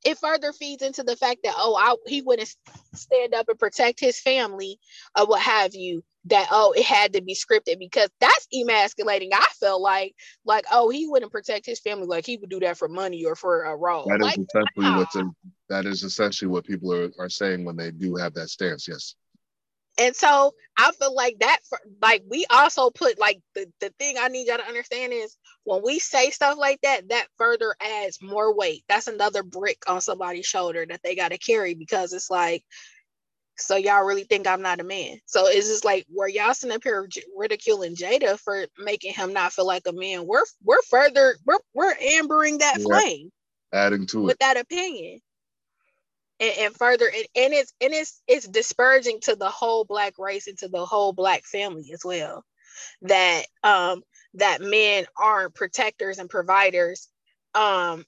it 0.04 0.18
further 0.18 0.52
feeds 0.52 0.82
into 0.82 1.02
the 1.02 1.16
fact 1.16 1.40
that 1.44 1.54
oh 1.56 1.76
I, 1.76 1.96
he 2.08 2.22
wouldn't 2.22 2.54
stand 2.94 3.34
up 3.34 3.48
and 3.48 3.58
protect 3.58 4.00
his 4.00 4.20
family 4.20 4.78
or 5.18 5.26
what 5.26 5.40
have 5.42 5.74
you 5.74 6.02
that 6.26 6.48
oh 6.50 6.72
it 6.76 6.84
had 6.84 7.12
to 7.14 7.22
be 7.22 7.34
scripted 7.34 7.78
because 7.78 8.08
that's 8.20 8.46
emasculating 8.54 9.30
i 9.32 9.46
felt 9.58 9.80
like 9.80 10.14
like 10.44 10.64
oh 10.70 10.88
he 10.88 11.08
wouldn't 11.08 11.32
protect 11.32 11.66
his 11.66 11.80
family 11.80 12.06
like 12.06 12.24
he 12.24 12.36
would 12.36 12.50
do 12.50 12.60
that 12.60 12.78
for 12.78 12.88
money 12.88 13.24
or 13.24 13.34
for 13.34 13.66
uh, 13.66 13.72
a 13.72 13.76
role 13.76 14.06
that 14.06 14.20
like, 14.20 14.38
is 14.38 14.44
essentially 14.44 14.86
wow. 14.86 14.98
what's 14.98 15.16
that 15.68 15.86
is 15.86 16.02
essentially 16.02 16.48
what 16.48 16.64
people 16.64 16.92
are, 16.92 17.10
are 17.18 17.28
saying 17.28 17.64
when 17.64 17.76
they 17.76 17.90
do 17.90 18.14
have 18.14 18.34
that 18.34 18.48
stance 18.48 18.86
yes 18.86 19.14
and 19.98 20.16
so 20.16 20.54
I 20.76 20.90
feel 20.92 21.14
like 21.14 21.38
that, 21.40 21.58
for, 21.68 21.78
like 22.00 22.22
we 22.28 22.46
also 22.50 22.90
put 22.90 23.18
like 23.18 23.40
the, 23.54 23.66
the 23.80 23.90
thing 23.98 24.16
I 24.18 24.28
need 24.28 24.46
y'all 24.46 24.58
to 24.58 24.66
understand 24.66 25.12
is 25.12 25.36
when 25.64 25.82
we 25.84 25.98
say 25.98 26.30
stuff 26.30 26.56
like 26.58 26.80
that, 26.82 27.10
that 27.10 27.26
further 27.36 27.74
adds 27.80 28.22
more 28.22 28.56
weight. 28.56 28.84
That's 28.88 29.06
another 29.06 29.42
brick 29.42 29.78
on 29.86 30.00
somebody's 30.00 30.46
shoulder 30.46 30.86
that 30.88 31.00
they 31.04 31.14
got 31.14 31.28
to 31.28 31.38
carry 31.38 31.74
because 31.74 32.12
it's 32.12 32.30
like 32.30 32.64
so 33.58 33.76
y'all 33.76 34.04
really 34.04 34.24
think 34.24 34.46
I'm 34.46 34.62
not 34.62 34.80
a 34.80 34.84
man? 34.84 35.18
So 35.26 35.46
it's 35.46 35.68
just 35.68 35.84
like 35.84 36.06
where 36.08 36.28
y'all 36.28 36.54
sitting 36.54 36.74
up 36.74 36.82
here 36.82 37.08
ridiculing 37.36 37.94
Jada 37.94 38.38
for 38.38 38.66
making 38.78 39.14
him 39.14 39.32
not 39.32 39.52
feel 39.52 39.66
like 39.66 39.82
a 39.86 39.92
man. 39.92 40.26
We're 40.26 40.44
we're 40.64 40.82
further 40.82 41.36
we're 41.44 41.58
we're 41.74 41.94
ambering 41.94 42.58
that 42.58 42.78
yeah. 42.78 42.84
flame, 42.84 43.30
adding 43.72 44.06
to 44.06 44.18
with 44.18 44.24
it 44.24 44.26
with 44.26 44.38
that 44.38 44.56
opinion, 44.56 45.20
and, 46.42 46.58
and 46.58 46.76
further 46.76 47.06
and, 47.06 47.26
and 47.36 47.54
it's 47.54 47.74
and 47.80 47.94
it's 47.94 48.22
it's 48.28 48.48
disparaging 48.48 49.20
to 49.22 49.36
the 49.36 49.50
whole 49.50 49.86
black 49.86 50.18
race 50.18 50.48
and 50.48 50.58
to 50.58 50.68
the 50.68 50.86
whole 50.86 51.14
black 51.14 51.44
family 51.44 51.90
as 51.94 52.04
well. 52.04 52.44
That 53.02 53.44
um 53.64 54.02
that 54.34 54.60
men 54.60 55.06
aren't 55.16 55.54
protectors 55.54 56.18
and 56.18 56.28
providers 56.28 57.08
um 57.54 58.04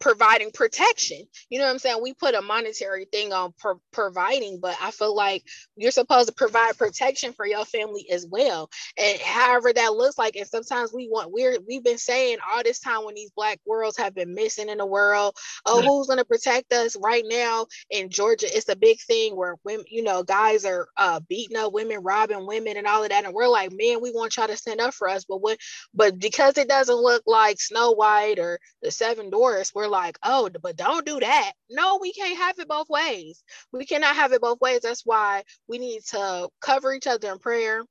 providing 0.00 0.50
protection. 0.52 1.22
You 1.50 1.58
know 1.58 1.66
what 1.66 1.72
I'm 1.72 1.78
saying? 1.78 1.98
We 2.02 2.14
put 2.14 2.34
a 2.34 2.42
monetary 2.42 3.06
thing 3.06 3.32
on 3.32 3.54
pro- 3.58 3.80
providing, 3.92 4.60
but 4.60 4.76
I 4.82 4.90
feel 4.90 5.14
like 5.14 5.44
you're 5.76 5.90
supposed 5.92 6.28
to 6.28 6.34
provide 6.34 6.78
protection 6.78 7.32
for 7.32 7.46
your 7.46 7.64
family 7.64 8.06
as 8.10 8.26
well. 8.30 8.70
And 8.98 9.20
however 9.20 9.72
that 9.72 9.94
looks 9.94 10.18
like, 10.18 10.36
and 10.36 10.46
sometimes 10.48 10.92
we 10.94 11.08
want 11.10 11.32
we're 11.32 11.58
we've 11.66 11.84
been 11.84 11.98
saying 11.98 12.38
all 12.52 12.62
this 12.62 12.80
time 12.80 13.04
when 13.04 13.14
these 13.14 13.30
black 13.36 13.60
worlds 13.66 13.96
have 13.98 14.14
been 14.14 14.34
missing 14.34 14.68
in 14.68 14.78
the 14.78 14.86
world. 14.86 15.36
Oh, 15.66 15.80
yeah. 15.80 15.88
who's 15.88 16.08
gonna 16.08 16.24
protect 16.24 16.72
us 16.72 16.96
right 16.96 17.24
now 17.26 17.66
in 17.90 18.10
Georgia? 18.10 18.46
It's 18.54 18.68
a 18.68 18.76
big 18.76 19.00
thing 19.00 19.36
where 19.36 19.56
women, 19.64 19.86
you 19.88 20.02
know, 20.02 20.22
guys 20.22 20.64
are 20.64 20.88
uh 20.98 21.20
beating 21.28 21.56
up 21.56 21.72
women, 21.72 22.02
robbing 22.02 22.46
women, 22.46 22.76
and 22.76 22.86
all 22.86 23.02
of 23.04 23.10
that. 23.10 23.24
And 23.24 23.34
we're 23.34 23.48
like, 23.48 23.72
man, 23.72 24.00
we 24.02 24.12
want 24.12 24.36
y'all 24.36 24.48
to 24.48 24.56
stand 24.56 24.80
up 24.80 24.94
for 24.94 25.08
us. 25.08 25.24
But 25.24 25.38
what 25.42 25.58
but 25.94 26.18
because 26.18 26.58
it 26.58 26.68
doesn't 26.68 26.96
look 26.96 27.22
like 27.26 27.60
Snow 27.60 27.92
White 27.92 28.38
or 28.38 28.60
the 28.82 28.90
Seven 28.90 29.30
Dwarfs, 29.30 29.74
we're 29.74 29.85
like, 29.88 30.18
oh, 30.22 30.50
but 30.62 30.76
don't 30.76 31.06
do 31.06 31.20
that. 31.20 31.52
No, 31.70 31.98
we 32.00 32.12
can't 32.12 32.38
have 32.38 32.58
it 32.58 32.68
both 32.68 32.88
ways. 32.88 33.42
We 33.72 33.86
cannot 33.86 34.16
have 34.16 34.32
it 34.32 34.40
both 34.42 34.60
ways. 34.60 34.80
That's 34.82 35.06
why 35.06 35.44
we 35.68 35.78
need 35.78 36.02
to 36.10 36.48
cover 36.60 36.94
each 36.94 37.06
other 37.06 37.32
in 37.32 37.38
prayer 37.38 37.82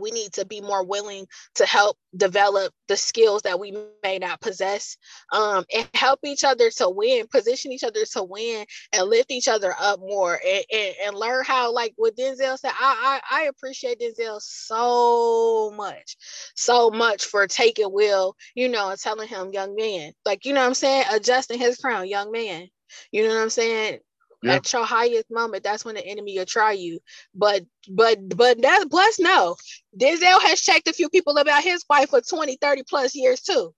we 0.00 0.10
need 0.10 0.32
to 0.32 0.44
be 0.46 0.60
more 0.60 0.84
willing 0.84 1.26
to 1.54 1.66
help 1.66 1.96
develop 2.16 2.72
the 2.88 2.96
skills 2.96 3.42
that 3.42 3.60
we 3.60 3.76
may 4.02 4.18
not 4.18 4.40
possess 4.40 4.96
um, 5.32 5.64
and 5.74 5.88
help 5.94 6.20
each 6.24 6.44
other 6.44 6.70
to 6.70 6.88
win 6.88 7.26
position 7.28 7.72
each 7.72 7.84
other 7.84 8.04
to 8.04 8.22
win 8.22 8.64
and 8.92 9.08
lift 9.08 9.30
each 9.30 9.48
other 9.48 9.74
up 9.78 10.00
more 10.00 10.40
and, 10.46 10.64
and, 10.72 10.94
and 11.04 11.16
learn 11.16 11.44
how 11.44 11.72
like 11.72 11.92
what 11.96 12.16
denzel 12.16 12.58
said 12.58 12.72
I, 12.78 13.20
I, 13.30 13.40
I 13.40 13.42
appreciate 13.44 14.00
denzel 14.00 14.40
so 14.40 15.72
much 15.76 16.16
so 16.54 16.90
much 16.90 17.24
for 17.24 17.46
taking 17.46 17.92
will 17.92 18.36
you 18.54 18.68
know 18.68 18.90
and 18.90 18.98
telling 18.98 19.28
him 19.28 19.52
young 19.52 19.74
man 19.74 20.12
like 20.24 20.44
you 20.44 20.54
know 20.54 20.60
what 20.60 20.68
i'm 20.68 20.74
saying? 20.74 21.04
Adjusting 21.12 21.58
his 21.58 21.78
crown 21.78 22.08
young 22.08 22.30
man 22.32 22.68
you 23.12 23.22
know 23.22 23.34
what 23.34 23.42
i'm 23.42 23.50
saying 23.50 23.98
yeah. 24.46 24.54
at 24.54 24.72
your 24.72 24.84
highest 24.84 25.30
moment, 25.30 25.64
that's 25.64 25.84
when 25.84 25.94
the 25.94 26.06
enemy 26.06 26.38
will 26.38 26.46
try 26.46 26.72
you. 26.72 27.00
But 27.34 27.64
but 27.88 28.28
but 28.28 28.62
that 28.62 28.84
plus 28.90 29.18
no, 29.18 29.56
Denzel 29.98 30.42
has 30.42 30.60
checked 30.60 30.88
a 30.88 30.92
few 30.92 31.08
people 31.08 31.36
about 31.38 31.62
his 31.62 31.84
wife 31.88 32.10
for 32.10 32.20
20, 32.20 32.58
30 32.60 32.82
plus 32.88 33.14
years 33.14 33.40
too. 33.40 33.74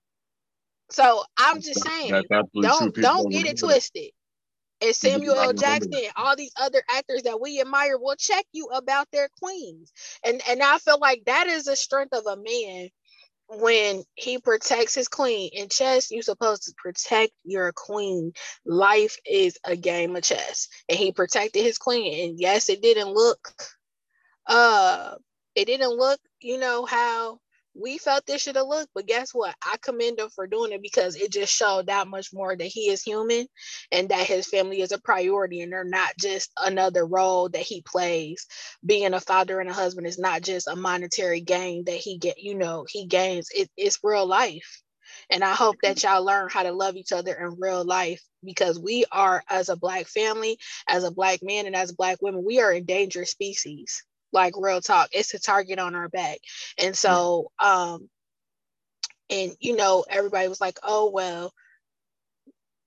So 0.91 1.23
I'm 1.37 1.61
just 1.61 1.83
saying, 1.83 2.23
don't 2.61 2.95
don't 2.95 3.29
get 3.29 3.45
it 3.45 3.59
twisted. 3.59 4.11
And 4.81 4.95
Samuel 4.95 5.35
L. 5.35 5.53
Jackson, 5.53 5.91
all 6.15 6.37
these 6.37 6.53
other 6.55 6.81
actors 6.89 7.23
that 7.23 7.41
we 7.41 7.59
admire 7.59 7.97
will 7.97 8.15
check 8.15 8.45
you 8.53 8.67
about 8.67 9.07
their 9.11 9.29
queens. 9.41 9.91
And 10.25 10.41
and 10.49 10.61
I 10.61 10.77
feel 10.77 10.99
like 10.99 11.23
that 11.25 11.47
is 11.47 11.65
the 11.65 11.75
strength 11.75 12.13
of 12.13 12.25
a 12.25 12.37
man 12.37 12.89
when 13.49 14.03
he 14.15 14.39
protects 14.39 14.95
his 14.95 15.07
queen. 15.07 15.49
In 15.53 15.69
chess 15.69 16.11
you're 16.11 16.21
supposed 16.21 16.63
to 16.63 16.73
protect 16.77 17.31
your 17.43 17.71
queen. 17.73 18.33
Life 18.65 19.17
is 19.25 19.57
a 19.65 19.75
game 19.75 20.15
of 20.15 20.23
chess. 20.23 20.67
And 20.87 20.97
he 20.97 21.11
protected 21.11 21.63
his 21.63 21.77
queen. 21.77 22.29
And 22.29 22.39
yes 22.39 22.69
it 22.69 22.81
didn't 22.81 23.09
look 23.09 23.53
uh 24.47 25.15
it 25.55 25.65
didn't 25.65 25.91
look 25.97 26.19
you 26.41 26.59
know 26.59 26.85
how 26.85 27.39
we 27.73 27.97
felt 27.97 28.25
this 28.25 28.41
should 28.41 28.55
have 28.55 28.67
looked, 28.67 28.91
but 28.93 29.07
guess 29.07 29.31
what? 29.33 29.55
I 29.65 29.77
commend 29.81 30.19
him 30.19 30.29
for 30.29 30.47
doing 30.47 30.71
it 30.71 30.81
because 30.81 31.15
it 31.15 31.31
just 31.31 31.53
showed 31.53 31.87
that 31.87 32.07
much 32.07 32.33
more 32.33 32.55
that 32.55 32.63
he 32.63 32.89
is 32.89 33.01
human 33.01 33.47
and 33.91 34.09
that 34.09 34.27
his 34.27 34.47
family 34.47 34.81
is 34.81 34.91
a 34.91 34.99
priority 34.99 35.61
and 35.61 35.71
they're 35.71 35.83
not 35.83 36.17
just 36.17 36.51
another 36.57 37.05
role 37.05 37.49
that 37.49 37.61
he 37.61 37.81
plays. 37.81 38.47
Being 38.85 39.13
a 39.13 39.19
father 39.19 39.59
and 39.59 39.69
a 39.69 39.73
husband 39.73 40.07
is 40.07 40.19
not 40.19 40.41
just 40.41 40.67
a 40.67 40.75
monetary 40.75 41.41
gain 41.41 41.85
that 41.85 41.95
he 41.95 42.17
get, 42.17 42.39
you 42.39 42.55
know, 42.55 42.85
he 42.89 43.05
gains. 43.05 43.49
It, 43.55 43.69
it's 43.77 43.99
real 44.03 44.25
life. 44.25 44.81
And 45.29 45.43
I 45.43 45.53
hope 45.53 45.77
that 45.83 46.03
y'all 46.03 46.23
learn 46.23 46.49
how 46.49 46.63
to 46.63 46.71
love 46.71 46.95
each 46.95 47.11
other 47.11 47.33
in 47.33 47.59
real 47.59 47.83
life 47.83 48.21
because 48.43 48.79
we 48.79 49.05
are, 49.11 49.43
as 49.49 49.69
a 49.69 49.75
Black 49.75 50.07
family, 50.07 50.57
as 50.87 51.03
a 51.03 51.11
Black 51.11 51.39
man, 51.43 51.65
and 51.65 51.75
as 51.75 51.91
Black 51.91 52.19
women, 52.21 52.43
we 52.43 52.61
are 52.61 52.71
endangered 52.71 53.27
species. 53.27 54.03
Like 54.31 54.53
real 54.57 54.81
talk, 54.81 55.09
it's 55.11 55.33
a 55.33 55.39
target 55.39 55.79
on 55.79 55.95
our 55.95 56.09
back. 56.09 56.39
And 56.77 56.95
so, 56.97 57.51
um, 57.59 58.09
and 59.29 59.51
you 59.59 59.75
know, 59.75 60.05
everybody 60.09 60.47
was 60.47 60.61
like, 60.61 60.79
oh, 60.83 61.09
well, 61.11 61.51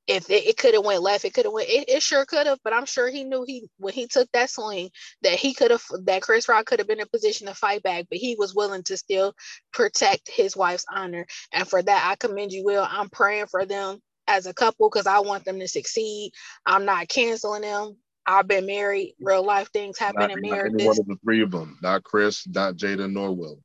if 0.06 0.30
it, 0.30 0.46
it 0.46 0.56
could 0.56 0.74
have 0.74 0.84
went 0.84 1.02
left, 1.02 1.24
it 1.24 1.32
could 1.32 1.44
have 1.44 1.52
went. 1.52 1.68
It, 1.68 1.88
it 1.88 2.02
sure 2.02 2.24
could 2.24 2.46
have, 2.46 2.58
but 2.64 2.72
I'm 2.72 2.86
sure 2.86 3.08
he 3.08 3.24
knew 3.24 3.44
he 3.46 3.68
when 3.78 3.94
he 3.94 4.06
took 4.06 4.30
that 4.32 4.50
swing 4.50 4.90
that 5.22 5.34
he 5.34 5.54
could 5.54 5.70
have 5.70 5.82
that 6.04 6.22
Chris 6.22 6.48
Rock 6.48 6.66
could 6.66 6.80
have 6.80 6.88
been 6.88 6.98
in 6.98 7.06
a 7.06 7.08
position 7.08 7.46
to 7.46 7.54
fight 7.54 7.82
back, 7.82 8.06
but 8.10 8.18
he 8.18 8.36
was 8.38 8.54
willing 8.54 8.82
to 8.84 8.96
still 8.96 9.34
protect 9.72 10.28
his 10.28 10.56
wife's 10.56 10.86
honor, 10.92 11.26
and 11.52 11.68
for 11.68 11.82
that 11.82 12.08
I 12.10 12.16
commend 12.16 12.52
you, 12.52 12.64
Will. 12.64 12.86
I'm 12.88 13.10
praying 13.10 13.46
for 13.46 13.64
them 13.64 14.00
as 14.26 14.46
a 14.46 14.54
couple 14.54 14.88
because 14.88 15.06
I 15.06 15.20
want 15.20 15.44
them 15.44 15.60
to 15.60 15.68
succeed. 15.68 16.32
I'm 16.66 16.84
not 16.84 17.08
canceling 17.08 17.62
them. 17.62 17.96
I've 18.26 18.48
been 18.48 18.66
married. 18.66 19.14
Real 19.20 19.44
life 19.44 19.70
things 19.72 19.98
happen 19.98 20.30
in 20.30 20.40
marriage. 20.40 20.72
One 20.76 20.98
of 20.98 21.06
the 21.06 21.16
three 21.24 21.42
of 21.42 21.50
them, 21.50 21.78
not 21.82 22.04
Chris, 22.04 22.46
not 22.46 22.76
Jada, 22.76 23.10
nor 23.10 23.34
Will. 23.34 23.60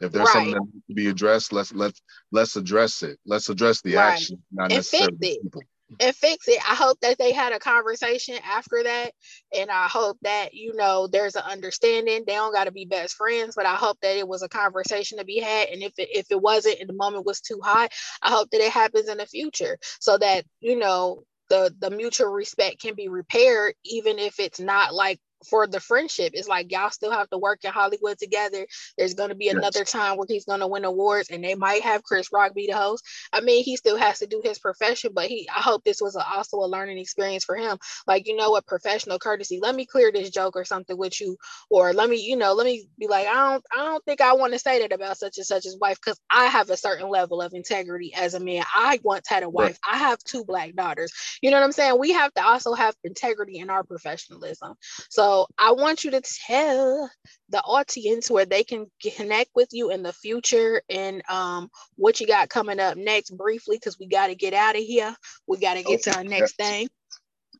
If 0.00 0.12
there's 0.12 0.26
right. 0.26 0.32
something 0.32 0.52
that 0.52 0.60
needs 0.60 0.86
to 0.88 0.94
be 0.94 1.08
addressed, 1.08 1.52
let's 1.52 1.72
let's 1.72 2.00
let's 2.32 2.56
address 2.56 3.02
it. 3.02 3.18
Let's 3.24 3.48
address 3.48 3.80
the 3.82 3.94
right. 3.94 4.14
action, 4.14 4.42
not 4.50 4.64
and 4.64 4.74
necessarily 4.74 5.16
fix 5.18 5.36
it. 5.36 5.42
people 5.42 5.62
and 6.00 6.14
fix 6.16 6.48
it. 6.48 6.58
I 6.68 6.74
hope 6.74 7.00
that 7.00 7.18
they 7.18 7.32
had 7.32 7.52
a 7.52 7.58
conversation 7.58 8.36
after 8.44 8.82
that. 8.82 9.12
And 9.56 9.70
I 9.70 9.88
hope 9.88 10.18
that, 10.22 10.54
you 10.54 10.74
know, 10.74 11.06
there's 11.06 11.36
an 11.36 11.42
understanding. 11.42 12.24
They 12.26 12.34
don't 12.34 12.54
got 12.54 12.64
to 12.64 12.72
be 12.72 12.84
best 12.84 13.14
friends, 13.14 13.54
but 13.54 13.66
I 13.66 13.74
hope 13.74 13.98
that 14.02 14.16
it 14.16 14.26
was 14.26 14.42
a 14.42 14.48
conversation 14.48 15.18
to 15.18 15.24
be 15.24 15.40
had. 15.40 15.68
And 15.68 15.82
if 15.82 15.92
it, 15.98 16.08
if 16.12 16.26
it 16.30 16.40
wasn't 16.40 16.80
and 16.80 16.88
the 16.88 16.94
moment 16.94 17.26
was 17.26 17.40
too 17.40 17.60
hot, 17.62 17.90
I 18.22 18.30
hope 18.30 18.50
that 18.50 18.60
it 18.60 18.72
happens 18.72 19.08
in 19.08 19.18
the 19.18 19.26
future 19.26 19.78
so 20.00 20.18
that, 20.18 20.44
you 20.60 20.78
know, 20.78 21.24
the, 21.50 21.74
the 21.80 21.90
mutual 21.90 22.28
respect 22.28 22.80
can 22.82 22.94
be 22.94 23.08
repaired, 23.08 23.74
even 23.84 24.18
if 24.18 24.40
it's 24.40 24.60
not 24.60 24.94
like 24.94 25.20
for 25.48 25.66
the 25.66 25.80
friendship. 25.80 26.32
It's 26.34 26.48
like 26.48 26.70
y'all 26.70 26.90
still 26.90 27.12
have 27.12 27.28
to 27.30 27.38
work 27.38 27.64
in 27.64 27.72
Hollywood 27.72 28.18
together. 28.18 28.66
There's 28.96 29.14
going 29.14 29.30
to 29.30 29.34
be 29.34 29.46
yes. 29.46 29.54
another 29.54 29.84
time 29.84 30.16
where 30.16 30.26
he's 30.28 30.44
going 30.44 30.60
to 30.60 30.66
win 30.66 30.84
awards, 30.84 31.30
and 31.30 31.42
they 31.42 31.54
might 31.54 31.82
have 31.82 32.02
Chris 32.02 32.28
Rock 32.32 32.54
be 32.54 32.66
the 32.66 32.76
host. 32.76 33.04
I 33.32 33.40
mean, 33.40 33.64
he 33.64 33.76
still 33.76 33.96
has 33.96 34.18
to 34.20 34.26
do 34.26 34.40
his 34.44 34.58
profession, 34.58 35.12
but 35.14 35.26
he. 35.26 35.48
I 35.48 35.60
hope 35.60 35.84
this 35.84 36.00
was 36.00 36.16
a, 36.16 36.26
also 36.26 36.58
a 36.58 36.66
learning 36.66 36.98
experience 36.98 37.44
for 37.44 37.56
him. 37.56 37.78
Like 38.06 38.26
you 38.26 38.36
know 38.36 38.50
what, 38.50 38.66
professional 38.66 39.18
courtesy. 39.18 39.58
Let 39.60 39.74
me 39.74 39.86
clear 39.86 40.12
this 40.12 40.30
joke 40.30 40.56
or 40.56 40.64
something 40.64 40.96
with 40.96 41.20
you, 41.20 41.36
or 41.70 41.92
let 41.92 42.08
me, 42.08 42.20
you 42.20 42.36
know, 42.36 42.52
let 42.52 42.66
me 42.66 42.88
be 42.98 43.06
like, 43.06 43.26
I 43.26 43.52
don't, 43.52 43.64
I 43.72 43.84
don't 43.84 44.04
think 44.04 44.20
I 44.20 44.34
want 44.34 44.52
to 44.52 44.58
say 44.58 44.80
that 44.80 44.92
about 44.92 45.18
such 45.18 45.38
and 45.38 45.46
such 45.46 45.66
as 45.66 45.76
wife 45.80 45.98
because 46.02 46.18
I 46.30 46.46
have 46.46 46.70
a 46.70 46.76
certain 46.76 47.08
level 47.08 47.40
of 47.40 47.54
integrity 47.54 48.12
as 48.14 48.34
a 48.34 48.40
man. 48.40 48.64
I 48.74 49.00
once 49.02 49.28
had 49.28 49.42
a 49.42 49.50
wife. 49.50 49.78
Right. 49.86 49.94
I 49.94 49.98
have 49.98 50.18
two 50.24 50.44
black 50.44 50.74
daughters. 50.74 51.12
You 51.40 51.50
know 51.50 51.58
what 51.58 51.64
I'm 51.64 51.72
saying? 51.72 51.98
We 51.98 52.12
have 52.12 52.32
to 52.34 52.44
also 52.44 52.74
have 52.74 52.94
integrity 53.04 53.58
in 53.58 53.70
our 53.70 53.84
professionalism. 53.84 54.74
So 55.10 55.31
so 55.32 55.46
I 55.56 55.72
want 55.72 56.04
you 56.04 56.10
to 56.10 56.20
tell 56.46 57.10
the 57.48 57.60
audience 57.62 58.30
where 58.30 58.44
they 58.44 58.64
can 58.64 58.90
connect 59.16 59.50
with 59.54 59.68
you 59.72 59.90
in 59.90 60.02
the 60.02 60.12
future 60.12 60.82
and 60.90 61.22
um, 61.30 61.70
what 61.96 62.20
you 62.20 62.26
got 62.26 62.50
coming 62.50 62.78
up 62.78 62.98
next 62.98 63.30
briefly 63.30 63.76
because 63.76 63.98
we 63.98 64.06
got 64.06 64.26
to 64.26 64.34
get 64.34 64.52
out 64.52 64.76
of 64.76 64.82
here. 64.82 65.14
We 65.46 65.58
got 65.58 65.74
to 65.74 65.82
get 65.82 66.00
okay. 66.00 66.10
to 66.10 66.16
our 66.18 66.24
next 66.24 66.56
thing. 66.56 66.88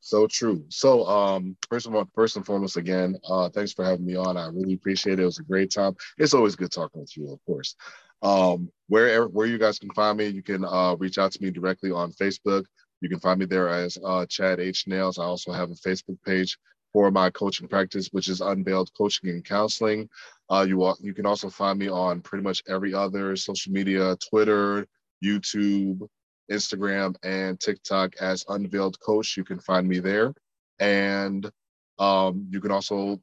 So 0.01 0.27
true. 0.27 0.65
So 0.69 1.07
um, 1.07 1.57
first 1.71 1.87
of 1.87 1.95
all, 1.95 2.07
first 2.15 2.37
and 2.37 2.45
foremost, 2.45 2.77
again, 2.77 3.17
uh, 3.27 3.49
thanks 3.49 3.73
for 3.73 3.85
having 3.85 4.05
me 4.05 4.17
on. 4.17 4.37
I 4.37 4.49
really 4.49 4.75
appreciate 4.75 5.19
it. 5.19 5.23
It 5.23 5.27
was 5.27 5.39
a 5.39 5.45
great 5.45 5.71
time. 5.71 5.97
It's 6.19 6.35
always 6.35 6.57
good 6.57 6.73
talking 6.73 7.01
with 7.01 7.17
you, 7.17 7.33
of 7.33 7.39
course. 7.47 7.75
Um, 8.21 8.71
wherever 8.89 9.29
where 9.29 9.47
you 9.47 9.59
guys 9.59 9.79
can 9.79 9.91
find 9.91 10.19
me, 10.19 10.27
you 10.27 10.43
can 10.43 10.65
uh, 10.65 10.97
reach 10.97 11.17
out 11.17 11.33
to 11.33 11.43
me 11.43 11.51
directly 11.51 11.91
on 11.91 12.13
Facebook. 12.13 12.65
You 13.01 13.09
can 13.09 13.19
find 13.19 13.41
me 13.41 13.47
there 13.47 13.69
as 13.69 13.97
uh, 14.05 14.27
Chad 14.27 14.61
H 14.61 14.87
Nails. 14.87 15.19
I 15.19 15.25
also 15.25 15.53
have 15.53 15.71
a 15.71 15.75
Facebook 15.75 16.19
page 16.27 16.59
for 16.93 17.11
my 17.11 17.31
coaching 17.31 17.69
practice, 17.69 18.09
which 18.13 18.29
is 18.29 18.41
Unveiled 18.41 18.91
Coaching 18.97 19.31
and 19.31 19.45
Counseling. 19.45 20.09
Uh, 20.51 20.65
you, 20.69 20.95
you 21.01 21.15
can 21.15 21.27
also 21.27 21.49
find 21.49 21.79
me 21.79 21.89
on 21.89 22.21
pretty 22.21 22.43
much 22.43 22.63
every 22.69 22.93
other 22.93 23.35
social 23.37 23.73
media, 23.73 24.17
Twitter, 24.29 24.87
YouTube, 25.25 26.07
Instagram, 26.51 27.15
and 27.23 27.59
TikTok 27.61 28.15
as 28.21 28.45
Unveiled 28.49 28.99
Coach. 29.01 29.37
You 29.37 29.45
can 29.45 29.59
find 29.61 29.89
me 29.89 30.01
there. 30.01 30.35
And 30.79 31.51
um, 31.99 32.47
you 32.51 32.61
can 32.61 32.71
also 32.71 33.21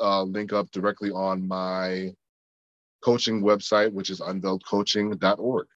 uh, 0.00 0.22
link 0.22 0.52
up 0.52 0.70
directly 0.70 1.10
on 1.10 1.46
my 1.46 2.12
coaching 3.02 3.42
website, 3.42 3.92
which 3.92 4.10
is 4.10 4.20
unveiledcoaching.org 4.20 5.66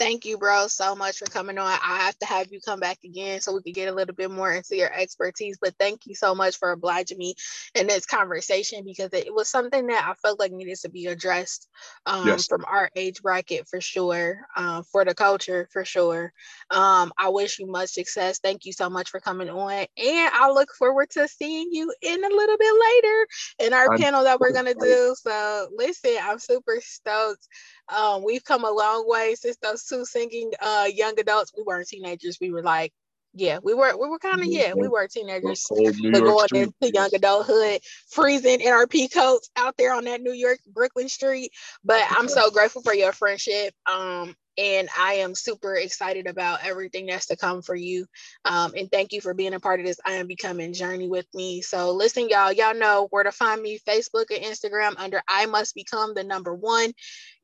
thank 0.00 0.24
you, 0.24 0.38
bro, 0.38 0.66
so 0.66 0.96
much 0.96 1.18
for 1.18 1.26
coming 1.26 1.58
on. 1.58 1.66
I 1.66 1.98
have 1.98 2.18
to 2.20 2.26
have 2.26 2.50
you 2.50 2.58
come 2.60 2.80
back 2.80 2.98
again 3.04 3.42
so 3.42 3.54
we 3.54 3.62
can 3.62 3.74
get 3.74 3.92
a 3.92 3.94
little 3.94 4.14
bit 4.14 4.30
more 4.30 4.50
into 4.50 4.74
your 4.74 4.90
expertise. 4.92 5.58
But 5.60 5.74
thank 5.78 6.06
you 6.06 6.14
so 6.14 6.34
much 6.34 6.56
for 6.56 6.72
obliging 6.72 7.18
me 7.18 7.34
in 7.74 7.86
this 7.86 8.06
conversation 8.06 8.82
because 8.84 9.10
it 9.12 9.32
was 9.32 9.50
something 9.50 9.86
that 9.88 10.08
I 10.08 10.14
felt 10.14 10.40
like 10.40 10.52
needed 10.52 10.78
to 10.80 10.88
be 10.88 11.06
addressed 11.06 11.68
um, 12.06 12.26
yes. 12.26 12.46
from 12.46 12.64
our 12.66 12.90
age 12.96 13.20
bracket 13.20 13.68
for 13.68 13.80
sure, 13.82 14.40
uh, 14.56 14.82
for 14.90 15.04
the 15.04 15.14
culture 15.14 15.68
for 15.70 15.84
sure. 15.84 16.32
Um, 16.70 17.12
I 17.18 17.28
wish 17.28 17.58
you 17.58 17.66
much 17.66 17.90
success. 17.90 18.38
Thank 18.38 18.64
you 18.64 18.72
so 18.72 18.88
much 18.88 19.10
for 19.10 19.20
coming 19.20 19.50
on. 19.50 19.86
And 19.98 20.30
I 20.32 20.50
look 20.50 20.70
forward 20.78 21.10
to 21.10 21.28
seeing 21.28 21.68
you 21.72 21.92
in 22.00 22.24
a 22.24 22.28
little 22.28 22.56
bit 22.56 22.74
later 22.80 23.26
in 23.58 23.74
our 23.74 23.92
I'm 23.92 24.00
panel 24.00 24.24
that 24.24 24.40
we're 24.40 24.52
going 24.52 24.64
to 24.64 24.74
do. 24.74 25.14
So 25.18 25.68
listen, 25.76 26.16
I'm 26.22 26.38
super 26.38 26.78
stoked. 26.80 27.46
Um, 27.94 28.24
we've 28.24 28.44
come 28.44 28.64
a 28.64 28.70
long 28.70 29.04
way 29.06 29.34
since 29.34 29.56
those 29.60 29.82
two 29.90 30.04
singing 30.04 30.52
uh, 30.60 30.88
young 30.92 31.18
adults. 31.18 31.52
We 31.56 31.64
weren't 31.64 31.88
teenagers. 31.88 32.38
We 32.40 32.50
were 32.50 32.62
like, 32.62 32.92
yeah, 33.32 33.58
we 33.62 33.74
were 33.74 33.96
we 33.96 34.08
were 34.08 34.18
kind 34.18 34.40
of 34.40 34.46
yeah, 34.46 34.74
we 34.74 34.88
were 34.88 35.06
teenagers, 35.06 35.66
but 36.12 36.24
going 36.24 36.48
into 36.52 36.92
young 36.92 37.10
adulthood, 37.14 37.80
freezing 38.08 38.60
in 38.60 38.72
our 38.72 38.86
pea 38.86 39.08
coats 39.08 39.50
out 39.56 39.76
there 39.76 39.94
on 39.94 40.04
that 40.04 40.20
New 40.20 40.32
York 40.32 40.58
Brooklyn 40.72 41.08
street. 41.08 41.52
But 41.84 42.02
I'm 42.10 42.28
so 42.28 42.50
grateful 42.50 42.82
for 42.82 42.94
your 42.94 43.12
friendship. 43.12 43.72
Um, 43.90 44.34
and 44.58 44.88
I 44.98 45.14
am 45.14 45.34
super 45.34 45.76
excited 45.76 46.26
about 46.26 46.64
everything 46.64 47.06
that's 47.06 47.26
to 47.26 47.36
come 47.36 47.62
for 47.62 47.74
you. 47.74 48.06
Um, 48.44 48.74
and 48.76 48.90
thank 48.90 49.12
you 49.12 49.20
for 49.20 49.32
being 49.32 49.54
a 49.54 49.60
part 49.60 49.80
of 49.80 49.86
this 49.86 50.00
I 50.04 50.14
am 50.14 50.26
becoming 50.26 50.74
journey 50.74 51.08
with 51.08 51.26
me. 51.32 51.62
So 51.62 51.92
listen, 51.92 52.28
y'all, 52.28 52.52
y'all 52.52 52.74
know 52.74 53.06
where 53.10 53.24
to 53.24 53.32
find 53.32 53.62
me: 53.62 53.78
Facebook 53.88 54.26
and 54.34 54.44
Instagram 54.44 54.94
under 54.98 55.22
I 55.28 55.46
must 55.46 55.74
become 55.74 56.14
the 56.14 56.24
number 56.24 56.54
one. 56.54 56.92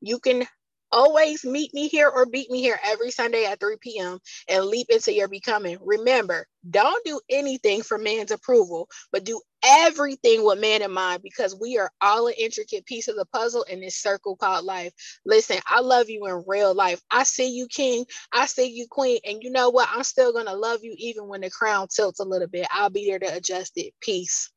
You 0.01 0.19
can 0.19 0.45
Always 0.91 1.43
meet 1.43 1.73
me 1.73 1.87
here 1.87 2.09
or 2.09 2.25
beat 2.25 2.49
me 2.49 2.61
here 2.61 2.79
every 2.85 3.11
Sunday 3.11 3.45
at 3.45 3.59
3 3.59 3.77
p.m. 3.81 4.19
and 4.47 4.65
leap 4.65 4.87
into 4.89 5.13
your 5.13 5.27
becoming. 5.27 5.77
Remember, 5.81 6.47
don't 6.69 7.03
do 7.03 7.19
anything 7.29 7.83
for 7.83 7.97
man's 7.97 8.31
approval, 8.31 8.87
but 9.11 9.23
do 9.23 9.41
everything 9.63 10.45
with 10.45 10.59
man 10.59 10.81
in 10.81 10.91
mind 10.91 11.21
because 11.23 11.57
we 11.59 11.77
are 11.77 11.91
all 12.01 12.27
an 12.27 12.33
intricate 12.37 12.85
piece 12.85 13.07
of 13.07 13.15
the 13.15 13.25
puzzle 13.25 13.63
in 13.63 13.81
this 13.81 13.97
circle 13.97 14.35
called 14.35 14.65
life. 14.65 14.93
Listen, 15.25 15.57
I 15.67 15.81
love 15.81 16.09
you 16.09 16.25
in 16.27 16.43
real 16.47 16.73
life. 16.73 17.01
I 17.11 17.23
see 17.23 17.49
you 17.49 17.67
king, 17.67 18.05
I 18.31 18.45
see 18.45 18.67
you 18.67 18.87
queen, 18.89 19.19
and 19.25 19.41
you 19.41 19.51
know 19.51 19.69
what? 19.69 19.89
I'm 19.91 20.03
still 20.03 20.31
going 20.31 20.45
to 20.45 20.55
love 20.55 20.79
you 20.83 20.95
even 20.97 21.27
when 21.27 21.41
the 21.41 21.49
crown 21.49 21.87
tilts 21.89 22.19
a 22.19 22.25
little 22.25 22.47
bit. 22.47 22.67
I'll 22.71 22.89
be 22.89 23.07
there 23.07 23.19
to 23.19 23.35
adjust 23.35 23.73
it. 23.75 23.93
Peace. 24.01 24.51